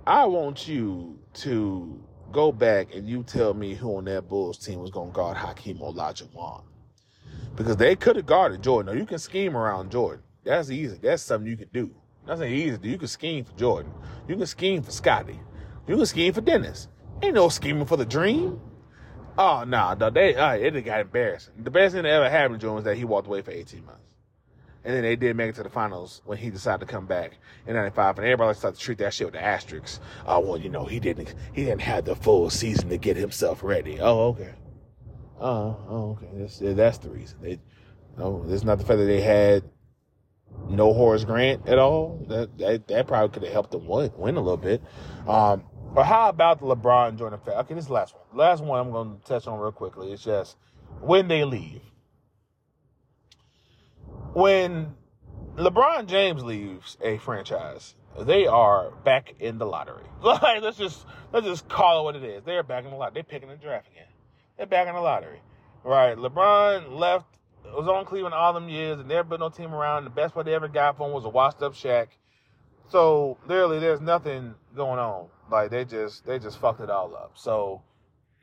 I 0.05 0.26
want 0.26 0.68
you 0.68 1.18
to 1.36 2.03
go 2.32 2.51
back 2.51 2.93
and 2.93 3.07
you 3.07 3.24
tell 3.24 3.53
me 3.53 3.74
who 3.74 3.97
on 3.97 4.05
that 4.05 4.28
Bulls 4.28 4.57
team 4.57 4.80
was 4.82 4.91
going 4.91 5.12
to 5.12 5.16
guard 5.16 5.38
Hakeem 5.38 5.78
Olajuwon. 5.78 6.64
Because 7.55 7.78
they 7.78 7.95
could 7.95 8.16
have 8.18 8.26
guarded 8.26 8.62
Jordan. 8.62 8.93
Now, 8.93 8.99
you 8.99 9.05
can 9.05 9.20
scheme 9.20 9.55
around 9.55 9.91
Jordan. 9.91 10.24
That's 10.43 10.70
easy. 10.72 10.97
That's 11.01 11.24
something 11.24 11.49
you 11.49 11.57
can 11.57 11.70
do. 11.74 11.91
That's 12.26 12.41
easy. 12.41 12.78
You 12.82 12.97
can 12.97 13.07
scheme 13.07 13.45
for 13.45 13.53
Jordan. 13.57 13.91
You 14.28 14.36
can 14.36 14.45
scheme 14.45 14.82
for 14.82 14.91
Scottie. 14.91 15.39
You 15.88 15.95
can 15.95 16.05
scheme 16.05 16.34
for 16.34 16.41
Dennis. 16.41 16.88
Ain't 17.22 17.36
no 17.36 17.49
scheming 17.49 17.86
for 17.86 17.97
the 17.97 18.05
dream. 18.05 18.62
Oh, 19.38 19.64
no, 19.66 19.94
nah, 19.94 20.10
they, 20.10 20.36
uh, 20.36 20.54
it 20.54 20.82
got 20.82 21.02
embarrassing. 21.02 21.54
The 21.64 21.72
best 21.72 21.94
thing 21.94 22.04
that 22.04 22.10
ever 22.10 22.30
happened 22.30 22.60
to 22.60 22.66
Jordan 22.66 22.76
was 22.76 22.84
that 22.86 22.98
he 22.98 23.06
walked 23.06 23.28
away 23.28 23.42
for 23.42 23.52
18 23.52 23.86
months. 23.86 24.04
And 24.84 24.96
then 24.96 25.04
they 25.04 25.16
did 25.16 25.36
make 25.36 25.50
it 25.50 25.56
to 25.56 25.64
the 25.64 25.70
finals 25.70 26.22
when 26.26 26.38
he 26.38 26.50
decided 26.50 26.80
to 26.80 26.92
come 26.92 27.06
back 27.06 27.38
in 27.68 27.74
'95, 27.74 28.18
and 28.18 28.26
everybody 28.26 28.58
started 28.58 28.78
to 28.78 28.84
treat 28.84 28.98
that 29.00 29.14
shit 29.14 29.28
with 29.28 29.34
the 29.34 29.44
asterisks. 29.44 30.00
Oh 30.26 30.40
well, 30.40 30.58
you 30.58 30.70
know 30.70 30.86
he 30.86 31.02
didn't 31.02 31.36
he 31.54 31.66
didn't 31.66 31.82
have 31.82 32.06
the 32.06 32.16
full 32.16 32.50
season 32.50 32.88
to 32.90 32.98
get 32.98 33.18
himself 33.18 33.62
ready. 33.62 34.00
Oh 34.00 34.30
okay. 34.30 34.54
Oh, 35.40 35.78
oh 35.90 36.12
okay. 36.12 36.30
That's 36.34 36.60
that's 36.60 36.98
the 37.00 37.10
reason. 37.10 37.40
They, 37.42 37.60
no, 38.18 38.46
it's 38.48 38.64
not 38.64 38.80
the 38.80 38.86
fact 38.86 39.00
that 39.00 39.06
they 39.06 39.22
had 39.22 39.64
no 40.70 40.94
Horace 40.94 41.26
Grant 41.26 41.68
at 41.68 41.78
all. 41.78 42.26
That 42.30 42.58
that, 42.58 42.88
that 42.88 43.08
probably 43.08 43.34
could 43.34 43.44
have 43.44 43.52
helped 43.52 43.72
them 43.72 43.86
win, 43.86 44.12
win 44.16 44.38
a 44.38 44.42
little 44.42 44.58
bit. 44.58 44.82
Um, 45.28 45.64
but 45.94 46.06
how 46.06 46.30
about 46.30 46.60
the 46.60 46.66
LeBron 46.66 47.18
Jordan 47.18 47.40
effect? 47.40 47.58
Okay, 47.58 47.74
this 47.74 47.90
last 47.90 48.16
one. 48.16 48.38
Last 48.38 48.64
one 48.64 48.80
I'm 48.80 48.92
going 48.92 49.20
to 49.20 49.26
touch 49.26 49.48
on 49.48 49.60
real 49.60 49.72
quickly. 49.72 50.12
It's 50.12 50.24
just 50.24 50.58
when 51.02 51.28
they 51.28 51.44
leave 51.44 51.82
when 54.34 54.96
LeBron 55.56 56.08
James 56.08 56.44
leaves 56.44 56.98
a 57.02 57.18
franchise, 57.18 57.96
they 58.20 58.48
are 58.48 58.92
back 59.04 59.36
in 59.40 59.58
the 59.58 59.66
lottery. 59.66 60.04
Like 60.22 60.62
let's 60.62 60.78
just 60.78 61.06
let's 61.32 61.46
just 61.46 61.70
call 61.70 62.02
it 62.02 62.04
what 62.04 62.16
it 62.18 62.24
is. 62.24 62.44
They're 62.44 62.62
back 62.62 62.84
in 62.84 62.92
the 62.92 62.98
lottery. 62.98 63.14
They're 63.16 63.24
picking 63.24 63.48
the 63.48 63.56
draft 63.56 63.88
again. 63.90 64.08
They're 64.58 64.66
back 64.66 64.88
in 64.88 64.94
the 64.94 65.00
lottery. 65.00 65.42
Right. 65.84 66.18
LeBron 66.18 66.98
left 66.98 67.26
was 67.64 67.88
on 67.88 68.04
Cleveland 68.04 68.36
all 68.36 68.52
them 68.54 68.68
years 68.68 69.00
and 69.00 69.08
never 69.08 69.30
been 69.30 69.40
no 69.40 69.50
team 69.50 69.74
around. 69.74 70.04
The 70.04 70.10
best 70.10 70.34
player 70.34 70.44
they 70.44 70.54
ever 70.54 70.68
got 70.68 70.98
from 70.98 71.14
was 71.14 71.24
a 71.24 71.30
washed 71.30 71.62
up 71.62 71.74
Shaq. 71.74 72.08
So 72.90 73.38
literally 73.48 73.80
there's 73.80 74.02
nothing 74.02 74.56
going 74.76 75.00
on. 75.00 75.28
Like 75.52 75.70
they 75.70 75.86
just 75.86 76.26
they 76.26 76.40
just 76.40 76.58
fucked 76.60 76.82
it 76.82 76.90
all 76.90 77.16
up. 77.16 77.34
So 77.36 77.82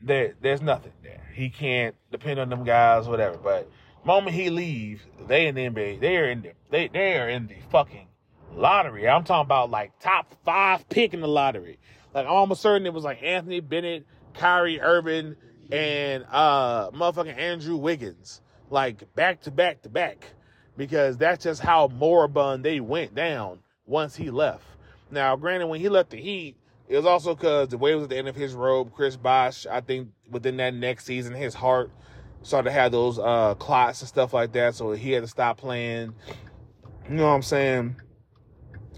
there 0.00 0.34
there's 0.40 0.62
nothing 0.62 0.92
there. 1.02 1.28
He 1.34 1.50
can't 1.50 1.94
depend 2.10 2.40
on 2.40 2.48
them 2.48 2.64
guys, 2.64 3.08
whatever. 3.08 3.36
But 3.36 3.68
moment 4.04 4.36
he 4.36 4.50
leaves, 4.50 5.02
they 5.26 5.46
in 5.46 5.54
the 5.54 5.68
NBA, 5.68 6.00
they 6.00 6.16
are 6.16 6.30
in 6.30 6.42
the 6.42 6.52
they 6.70 6.88
they 6.88 7.18
are 7.18 7.28
in 7.28 7.48
the 7.48 7.56
fucking 7.70 8.06
lottery. 8.54 9.08
I'm 9.08 9.24
talking 9.24 9.46
about 9.46 9.70
like 9.70 9.98
top 9.98 10.32
five 10.44 10.88
pick 10.88 11.12
in 11.12 11.20
the 11.20 11.28
lottery. 11.28 11.78
Like 12.14 12.26
I'm 12.26 12.32
almost 12.32 12.62
certain 12.62 12.86
it 12.86 12.92
was 12.92 13.04
like 13.04 13.22
Anthony 13.22 13.60
Bennett, 13.60 14.06
Kyrie 14.34 14.80
Irving, 14.80 15.36
and 15.72 16.24
uh 16.30 16.90
motherfucking 16.92 17.36
Andrew 17.36 17.76
Wiggins. 17.76 18.40
Like 18.70 19.12
back 19.14 19.42
to 19.42 19.50
back 19.50 19.82
to 19.82 19.88
back. 19.88 20.30
Because 20.76 21.16
that's 21.16 21.42
just 21.42 21.62
how 21.62 21.88
moribund 21.88 22.62
they 22.62 22.80
went 22.80 23.14
down 23.14 23.60
once 23.86 24.16
he 24.16 24.30
left. 24.30 24.64
Now, 25.10 25.36
granted, 25.36 25.68
when 25.68 25.80
he 25.80 25.88
left 25.88 26.10
the 26.10 26.16
Heat, 26.16 26.56
it 26.88 26.96
was 26.96 27.06
also 27.06 27.34
because 27.34 27.68
D-Wade 27.68 27.96
was 27.96 28.04
at 28.04 28.10
the 28.10 28.16
end 28.16 28.28
of 28.28 28.36
his 28.36 28.54
rope, 28.54 28.92
Chris 28.94 29.16
Bosh, 29.16 29.66
I 29.66 29.80
think 29.80 30.10
within 30.30 30.56
that 30.58 30.74
next 30.74 31.04
season, 31.04 31.34
his 31.34 31.54
heart 31.54 31.90
started 32.42 32.70
to 32.70 32.72
have 32.72 32.92
those 32.92 33.18
uh, 33.18 33.54
clots 33.54 34.00
and 34.02 34.08
stuff 34.08 34.32
like 34.32 34.52
that, 34.52 34.74
so 34.74 34.92
he 34.92 35.12
had 35.12 35.22
to 35.22 35.28
stop 35.28 35.58
playing. 35.58 36.14
You 37.08 37.16
know 37.16 37.24
what 37.24 37.30
I'm 37.30 37.42
saying? 37.42 37.96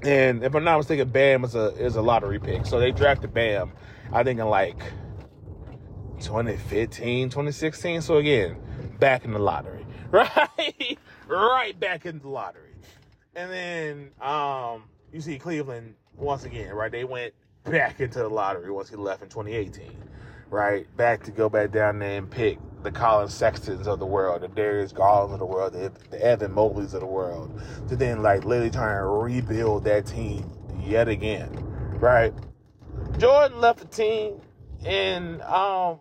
And 0.03 0.45
if 0.45 0.55
I'm 0.55 0.65
not 0.65 0.77
mistaken, 0.79 1.09
Bam 1.09 1.45
is 1.45 1.55
a 1.55 1.69
is 1.77 1.97
a 1.97 2.03
lottery 2.03 2.39
pick. 2.39 2.67
So 2.67 2.79
they 2.79 2.93
drafted 2.93 3.35
Bam, 3.35 3.73
I 4.13 4.23
think 4.23 4.39
in 4.39 4.47
like 4.47 4.79
2015, 6.21 7.31
2016. 7.31 8.03
So 8.03 8.17
again, 8.17 8.57
back 8.99 9.25
in 9.25 9.33
the 9.33 9.39
lottery. 9.39 9.85
Right? 10.11 10.99
right 11.29 11.79
back 11.79 12.07
in 12.07 12.21
the 12.21 12.29
lottery. 12.29 12.68
And 13.39 13.53
then 13.53 14.11
um 14.21 14.83
you 15.13 15.21
see 15.21 15.39
Cleveland 15.39 15.95
once 16.17 16.43
again, 16.43 16.75
right? 16.75 16.91
They 16.91 17.05
went 17.05 17.35
back 17.65 18.01
into 18.01 18.19
the 18.19 18.29
lottery 18.29 18.69
once 18.73 18.91
he 18.91 18.97
left 18.97 19.23
in 19.23 19.29
2018. 19.29 19.93
Right? 20.51 20.97
Back 20.97 21.23
to 21.25 21.31
go 21.31 21.49
back 21.49 21.71
down 21.71 22.01
there 22.01 22.19
and 22.19 22.29
pick 22.29 22.59
the 22.83 22.91
Collin 22.91 23.29
Sextons 23.29 23.87
of 23.87 24.01
the 24.01 24.07
world, 24.07 24.43
the 24.43 24.49
Darius 24.49 24.91
Garlands 24.91 25.35
of 25.35 25.39
the 25.39 25.47
world, 25.47 25.75
the, 25.75 25.93
the 26.11 26.21
Evan 26.21 26.53
Mobleys 26.53 26.95
of 26.95 27.01
the 27.01 27.07
world, 27.07 27.61
to 27.89 27.95
then 27.95 28.23
like 28.23 28.45
literally 28.45 28.71
trying 28.71 28.99
to 28.99 29.07
rebuild 29.07 29.85
that 29.85 30.07
team 30.07 30.51
yet 30.85 31.07
again, 31.07 31.51
right? 32.01 32.35
Jordan 33.19 33.61
left 33.61 33.79
the 33.79 33.85
team 33.85 34.41
in 34.85 35.41
um 35.43 36.01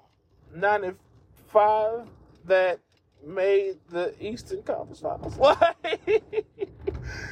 95 0.55 2.07
that 2.45 2.79
made 3.23 3.77
the 3.89 4.15
Eastern 4.19 4.63
Conference 4.63 5.01
Finals. 5.01 5.37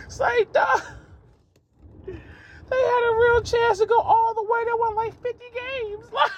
it's 0.05 0.19
like. 0.19 0.53
They 2.69 2.78
had 2.78 3.11
a 3.11 3.15
real 3.19 3.41
chance 3.41 3.80
to 3.80 3.86
go 3.86 3.99
all 3.99 4.34
the 4.34 4.43
way. 4.43 4.65
They 4.65 4.71
won 4.73 4.95
like 4.95 5.13
50 5.21 5.39
games. 5.53 6.05
Like, 6.11 6.32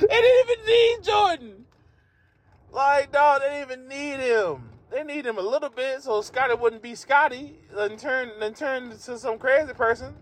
they 0.00 0.06
didn't 0.06 0.50
even 0.50 0.66
need 0.66 1.04
Jordan. 1.04 1.64
Like, 2.72 3.12
dog, 3.12 3.42
they 3.42 3.50
didn't 3.50 3.70
even 3.70 3.88
need 3.88 4.20
him. 4.20 4.70
They 4.90 5.04
need 5.04 5.26
him 5.26 5.38
a 5.38 5.42
little 5.42 5.68
bit 5.68 6.02
so 6.02 6.22
Scottie 6.22 6.54
wouldn't 6.54 6.82
be 6.82 6.94
Scottie 6.94 7.56
and 7.76 7.98
turn 7.98 8.30
and 8.40 8.56
turn 8.56 8.90
to 8.90 9.18
some 9.18 9.38
crazy 9.38 9.72
person, 9.74 10.14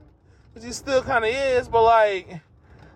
which 0.53 0.65
he 0.65 0.73
still 0.73 1.03
kind 1.03 1.25
of 1.25 1.31
is. 1.31 1.69
But 1.69 1.83
like, 1.83 2.41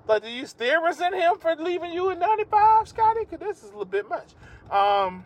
like, 0.06 0.22
do 0.22 0.28
you 0.28 0.46
still 0.46 0.82
resent 0.82 1.14
him 1.14 1.38
for 1.38 1.54
leaving 1.56 1.92
you 1.92 2.10
in 2.10 2.18
'95, 2.18 2.88
Scottie? 2.88 3.20
Because 3.20 3.38
this 3.38 3.58
is 3.58 3.70
a 3.70 3.72
little 3.72 3.84
bit 3.84 4.08
much. 4.08 4.34
Um, 4.70 5.24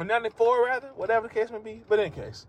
or 0.00 0.04
'94 0.04 0.64
rather, 0.64 0.88
whatever 0.96 1.28
the 1.28 1.34
case 1.34 1.50
may 1.50 1.58
be. 1.58 1.82
But 1.88 1.98
in 2.00 2.10
case, 2.12 2.46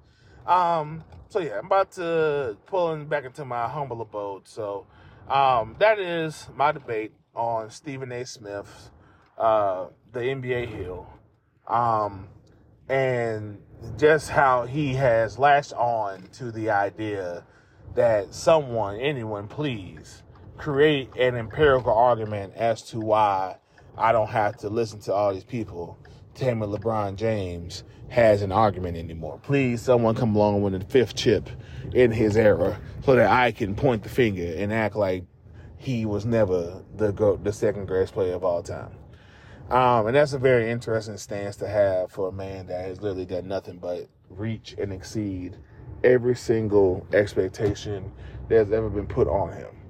um, 0.48 1.04
so 1.28 1.40
yeah, 1.40 1.60
I'm 1.60 1.66
about 1.66 1.92
to 1.94 2.58
pulling 2.66 3.06
back 3.06 3.26
into 3.26 3.44
my 3.44 3.68
humble 3.68 4.02
abode. 4.02 4.48
So, 4.48 4.88
um, 5.28 5.76
that 5.80 6.00
is 6.00 6.48
my 6.56 6.72
debate 6.72 7.14
on 7.36 7.70
Stephen 7.70 8.12
A. 8.12 8.26
Smith's 8.26 8.90
uh, 9.38 9.88
The 10.14 10.22
NBA 10.22 10.68
Hill, 10.68 11.08
um, 11.68 12.30
and 12.88 13.62
just 13.98 14.30
how 14.30 14.66
he 14.66 14.94
has 14.94 15.38
latched 15.38 15.74
on 15.74 16.24
to 16.34 16.52
the 16.52 16.70
idea 16.70 17.44
that 17.96 18.34
someone, 18.34 18.98
anyone, 19.00 19.48
please 19.48 20.24
create 20.58 21.10
an 21.18 21.36
empirical 21.36 21.94
argument 21.94 22.54
as 22.56 22.82
to 22.84 23.00
why 23.00 23.58
I 23.98 24.12
don't 24.12 24.30
have 24.30 24.58
to 24.58 24.70
listen 24.70 25.00
to 25.02 25.14
all 25.14 25.34
these 25.34 25.44
people 25.44 25.98
me 26.40 26.68
LeBron 26.68 27.16
James 27.16 27.84
has 28.10 28.42
an 28.42 28.52
argument 28.52 28.98
anymore. 28.98 29.40
Please, 29.42 29.82
someone 29.82 30.16
come 30.16 30.36
along 30.36 30.62
with 30.62 30.76
a 30.76 30.80
fifth 30.82 31.16
chip 31.16 31.50
in 31.94 32.12
his 32.12 32.36
era 32.36 32.80
so 33.06 33.16
that 33.16 33.30
I 33.30 33.52
can 33.52 33.76
point 33.76 34.04
the 34.04 34.10
finger 34.10 34.54
and 34.58 34.74
act 34.74 34.96
like 34.96 35.24
he 35.78 36.06
was 36.06 36.26
never 36.26 36.84
the 36.96 37.12
go, 37.12 37.38
the 37.38 37.54
second 37.54 37.86
greatest 37.86 38.14
player 38.14 38.34
of 38.34 38.44
all 38.44 38.62
time. 38.62 38.96
Um, 39.70 40.08
and 40.08 40.16
that's 40.16 40.34
a 40.34 40.38
very 40.38 40.70
interesting 40.70 41.18
stance 41.18 41.56
to 41.58 41.68
have 41.68 42.12
for 42.12 42.28
a 42.28 42.32
man 42.32 42.68
that 42.68 42.86
has 42.86 43.02
literally 43.02 43.26
done 43.26 43.48
nothing 43.48 43.78
but 43.78 44.10
reach 44.30 44.76
and 44.78 44.92
exceed 44.92 45.56
every 46.04 46.36
single 46.36 47.08
expectation 47.14 48.12
that's 48.50 48.72
ever 48.72 48.90
been 48.90 49.08
put 49.08 49.28
on 49.28 49.54
him. 49.54 49.81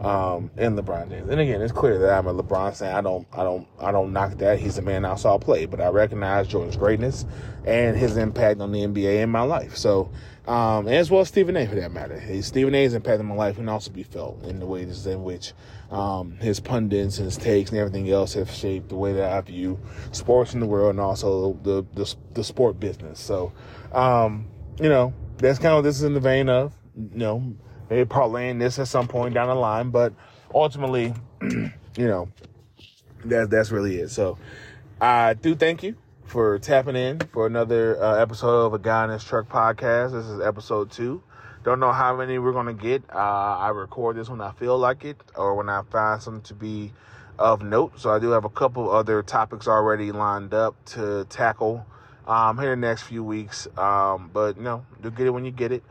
Um, 0.00 0.50
in 0.56 0.74
LeBron 0.74 1.08
James. 1.08 1.30
And 1.30 1.40
again, 1.40 1.62
it's 1.62 1.72
clear 1.72 1.98
that 1.98 2.18
I'm 2.18 2.26
a 2.26 2.34
LeBron 2.34 2.76
fan. 2.76 2.94
I 2.94 3.00
don't, 3.00 3.26
I 3.32 3.44
don't, 3.44 3.66
I 3.80 3.92
don't 3.92 4.12
knock 4.12 4.32
that. 4.38 4.58
He's 4.58 4.74
the 4.74 4.82
man 4.82 5.04
I 5.04 5.14
saw 5.14 5.38
play, 5.38 5.66
but 5.66 5.80
I 5.80 5.88
recognize 5.88 6.48
Jordan's 6.48 6.76
greatness 6.76 7.24
and 7.64 7.96
his 7.96 8.16
impact 8.16 8.60
on 8.60 8.72
the 8.72 8.80
NBA 8.80 9.22
in 9.22 9.30
my 9.30 9.42
life. 9.42 9.76
So, 9.76 10.10
um, 10.46 10.88
as 10.88 11.10
well 11.10 11.22
as 11.22 11.28
Stephen 11.28 11.56
A. 11.56 11.66
for 11.66 11.76
that 11.76 11.92
matter. 11.92 12.20
Stephen 12.42 12.74
A's 12.74 12.92
impact 12.92 13.20
in 13.20 13.26
my 13.26 13.34
life 13.34 13.56
can 13.56 13.68
also 13.68 13.90
be 13.90 14.02
felt 14.02 14.42
in 14.44 14.60
the 14.60 14.66
ways 14.66 15.06
in 15.06 15.22
which 15.22 15.54
um, 15.90 16.32
his 16.38 16.60
pundits 16.60 17.18
and 17.18 17.24
his 17.24 17.38
takes 17.38 17.70
and 17.70 17.78
everything 17.78 18.10
else 18.10 18.34
have 18.34 18.50
shaped 18.50 18.90
the 18.90 18.96
way 18.96 19.12
that 19.14 19.32
I 19.32 19.40
view 19.40 19.78
sports 20.12 20.52
in 20.52 20.60
the 20.60 20.66
world 20.66 20.90
and 20.90 21.00
also 21.00 21.54
the 21.62 21.86
the, 21.94 22.14
the 22.34 22.44
sport 22.44 22.78
business. 22.78 23.20
So, 23.20 23.52
um, 23.92 24.46
you 24.78 24.88
know, 24.88 25.14
that's 25.38 25.58
kind 25.58 25.72
of 25.72 25.78
what 25.78 25.82
this 25.82 25.96
is 25.96 26.02
in 26.02 26.12
the 26.14 26.20
vein 26.20 26.48
of. 26.50 26.74
You 26.94 27.18
know, 27.18 27.54
maybe 27.90 28.08
parlaying 28.08 28.58
this 28.58 28.78
at 28.78 28.88
some 28.88 29.08
point 29.08 29.34
down 29.34 29.48
the 29.48 29.54
line, 29.54 29.90
but 29.90 30.12
ultimately, 30.54 31.14
you 31.42 31.70
know, 31.96 32.28
that 33.24 33.50
that's 33.50 33.70
really 33.70 33.96
it. 33.96 34.08
So, 34.08 34.38
I 35.00 35.34
do 35.34 35.54
thank 35.54 35.82
you 35.82 35.96
for 36.24 36.58
tapping 36.58 36.96
in 36.96 37.20
for 37.32 37.46
another 37.46 38.02
uh, 38.02 38.16
episode 38.16 38.66
of 38.66 38.74
a 38.74 38.78
Guy 38.78 39.04
in 39.04 39.10
His 39.10 39.24
Truck 39.24 39.48
podcast. 39.48 40.12
This 40.12 40.26
is 40.26 40.40
episode 40.40 40.90
two. 40.90 41.22
Don't 41.64 41.80
know 41.80 41.92
how 41.92 42.16
many 42.16 42.38
we're 42.38 42.52
gonna 42.52 42.74
get. 42.74 43.02
Uh, 43.12 43.18
I 43.18 43.68
record 43.70 44.16
this 44.16 44.28
when 44.28 44.40
I 44.40 44.52
feel 44.52 44.78
like 44.78 45.04
it 45.04 45.16
or 45.34 45.54
when 45.54 45.68
I 45.68 45.82
find 45.90 46.20
something 46.20 46.42
to 46.42 46.54
be 46.54 46.92
of 47.38 47.62
note. 47.62 47.98
So 47.98 48.10
I 48.10 48.18
do 48.18 48.30
have 48.30 48.44
a 48.44 48.50
couple 48.50 48.90
other 48.90 49.22
topics 49.22 49.66
already 49.66 50.12
lined 50.12 50.54
up 50.54 50.82
to 50.86 51.24
tackle 51.28 51.86
um, 52.26 52.58
here 52.58 52.72
in 52.72 52.80
the 52.80 52.86
next 52.86 53.02
few 53.02 53.24
weeks. 53.24 53.66
Um, 53.76 54.30
but 54.32 54.56
you 54.56 54.62
know, 54.62 54.84
do 55.02 55.10
get 55.10 55.26
it 55.26 55.30
when 55.30 55.44
you 55.44 55.50
get 55.50 55.72
it. 55.72 55.82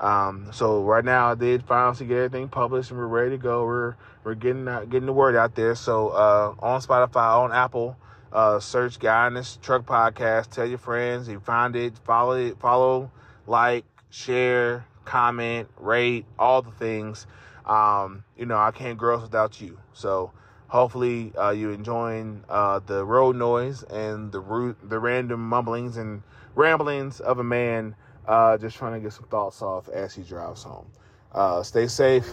Um, 0.00 0.48
so 0.52 0.82
right 0.82 1.04
now 1.04 1.30
I 1.30 1.34
did 1.34 1.62
finally 1.62 2.06
get 2.06 2.16
everything 2.16 2.48
published 2.48 2.90
and 2.90 2.98
we're 2.98 3.06
ready 3.06 3.30
to 3.32 3.38
go. 3.38 3.64
We're 3.64 3.96
we're 4.24 4.34
getting 4.34 4.66
uh, 4.66 4.84
getting 4.86 5.06
the 5.06 5.12
word 5.12 5.36
out 5.36 5.54
there. 5.54 5.74
So 5.74 6.08
uh, 6.08 6.54
on 6.58 6.80
Spotify, 6.80 7.38
on 7.38 7.52
Apple, 7.52 7.96
uh, 8.32 8.60
search 8.60 8.98
Guy 8.98 9.26
in 9.26 9.34
His 9.34 9.56
Truck 9.58 9.84
Podcast. 9.84 10.50
Tell 10.50 10.66
your 10.66 10.78
friends. 10.78 11.28
You 11.28 11.40
find 11.40 11.76
it, 11.76 11.98
follow 11.98 12.32
it, 12.32 12.58
follow, 12.58 13.10
like, 13.46 13.84
share, 14.08 14.86
comment, 15.04 15.68
rate, 15.76 16.24
all 16.38 16.62
the 16.62 16.70
things. 16.70 17.26
Um, 17.66 18.24
you 18.36 18.46
know, 18.46 18.56
I 18.56 18.70
can't 18.70 18.98
grow 18.98 19.20
without 19.20 19.60
you. 19.60 19.78
So 19.92 20.32
hopefully 20.68 21.32
uh, 21.36 21.50
you 21.50 21.70
enjoying 21.70 22.44
uh, 22.48 22.80
the 22.84 23.04
road 23.04 23.36
noise 23.36 23.82
and 23.82 24.32
the 24.32 24.40
root, 24.40 24.78
the 24.82 24.98
random 24.98 25.46
mumblings 25.48 25.96
and 25.96 26.22
ramblings 26.54 27.20
of 27.20 27.38
a 27.38 27.44
man 27.44 27.94
uh, 28.26 28.56
just 28.58 28.76
trying 28.76 28.94
to 28.94 29.00
get 29.00 29.12
some 29.12 29.26
thoughts 29.26 29.62
off 29.62 29.88
as 29.88 30.14
he 30.14 30.22
drives 30.22 30.62
home. 30.62 30.86
Uh, 31.32 31.62
stay 31.62 31.86
safe. 31.86 32.28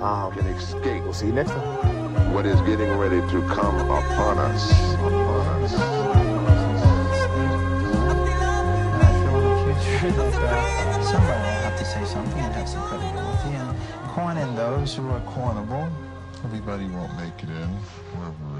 Um, 0.00 0.32
can 0.32 0.46
escape 0.46 1.02
we'll 1.04 1.12
see 1.12 1.26
you 1.26 1.32
next 1.32 1.50
time. 1.50 2.32
what 2.34 2.46
is 2.46 2.60
getting 2.62 2.90
ready 2.98 3.20
to 3.20 3.42
come 3.48 3.76
upon 3.90 4.38
us. 4.38 4.94
Upon 4.94 5.62
us. 5.62 5.74
And 5.74 5.82
I 9.02 9.12
feel 9.22 9.38
in 9.38 9.44
the 9.44 9.80
future 9.80 10.30
that 10.40 11.04
somebody 11.04 11.40
will 11.40 11.62
have 11.62 11.78
to 11.78 11.84
say 11.84 12.04
something 12.04 12.38
and 12.40 12.52
have 12.54 12.68
some 12.68 12.82
credibility 12.88 13.50
and 13.56 13.76
coin 14.10 14.36
in 14.36 14.54
those 14.56 14.94
who 14.96 15.08
are 15.10 15.20
cornable. 15.20 15.90
Everybody 16.44 16.86
won't 16.86 17.14
make 17.16 17.42
it 17.42 17.48
in. 17.50 17.70
We're, 18.18 18.30
we're 18.30 18.59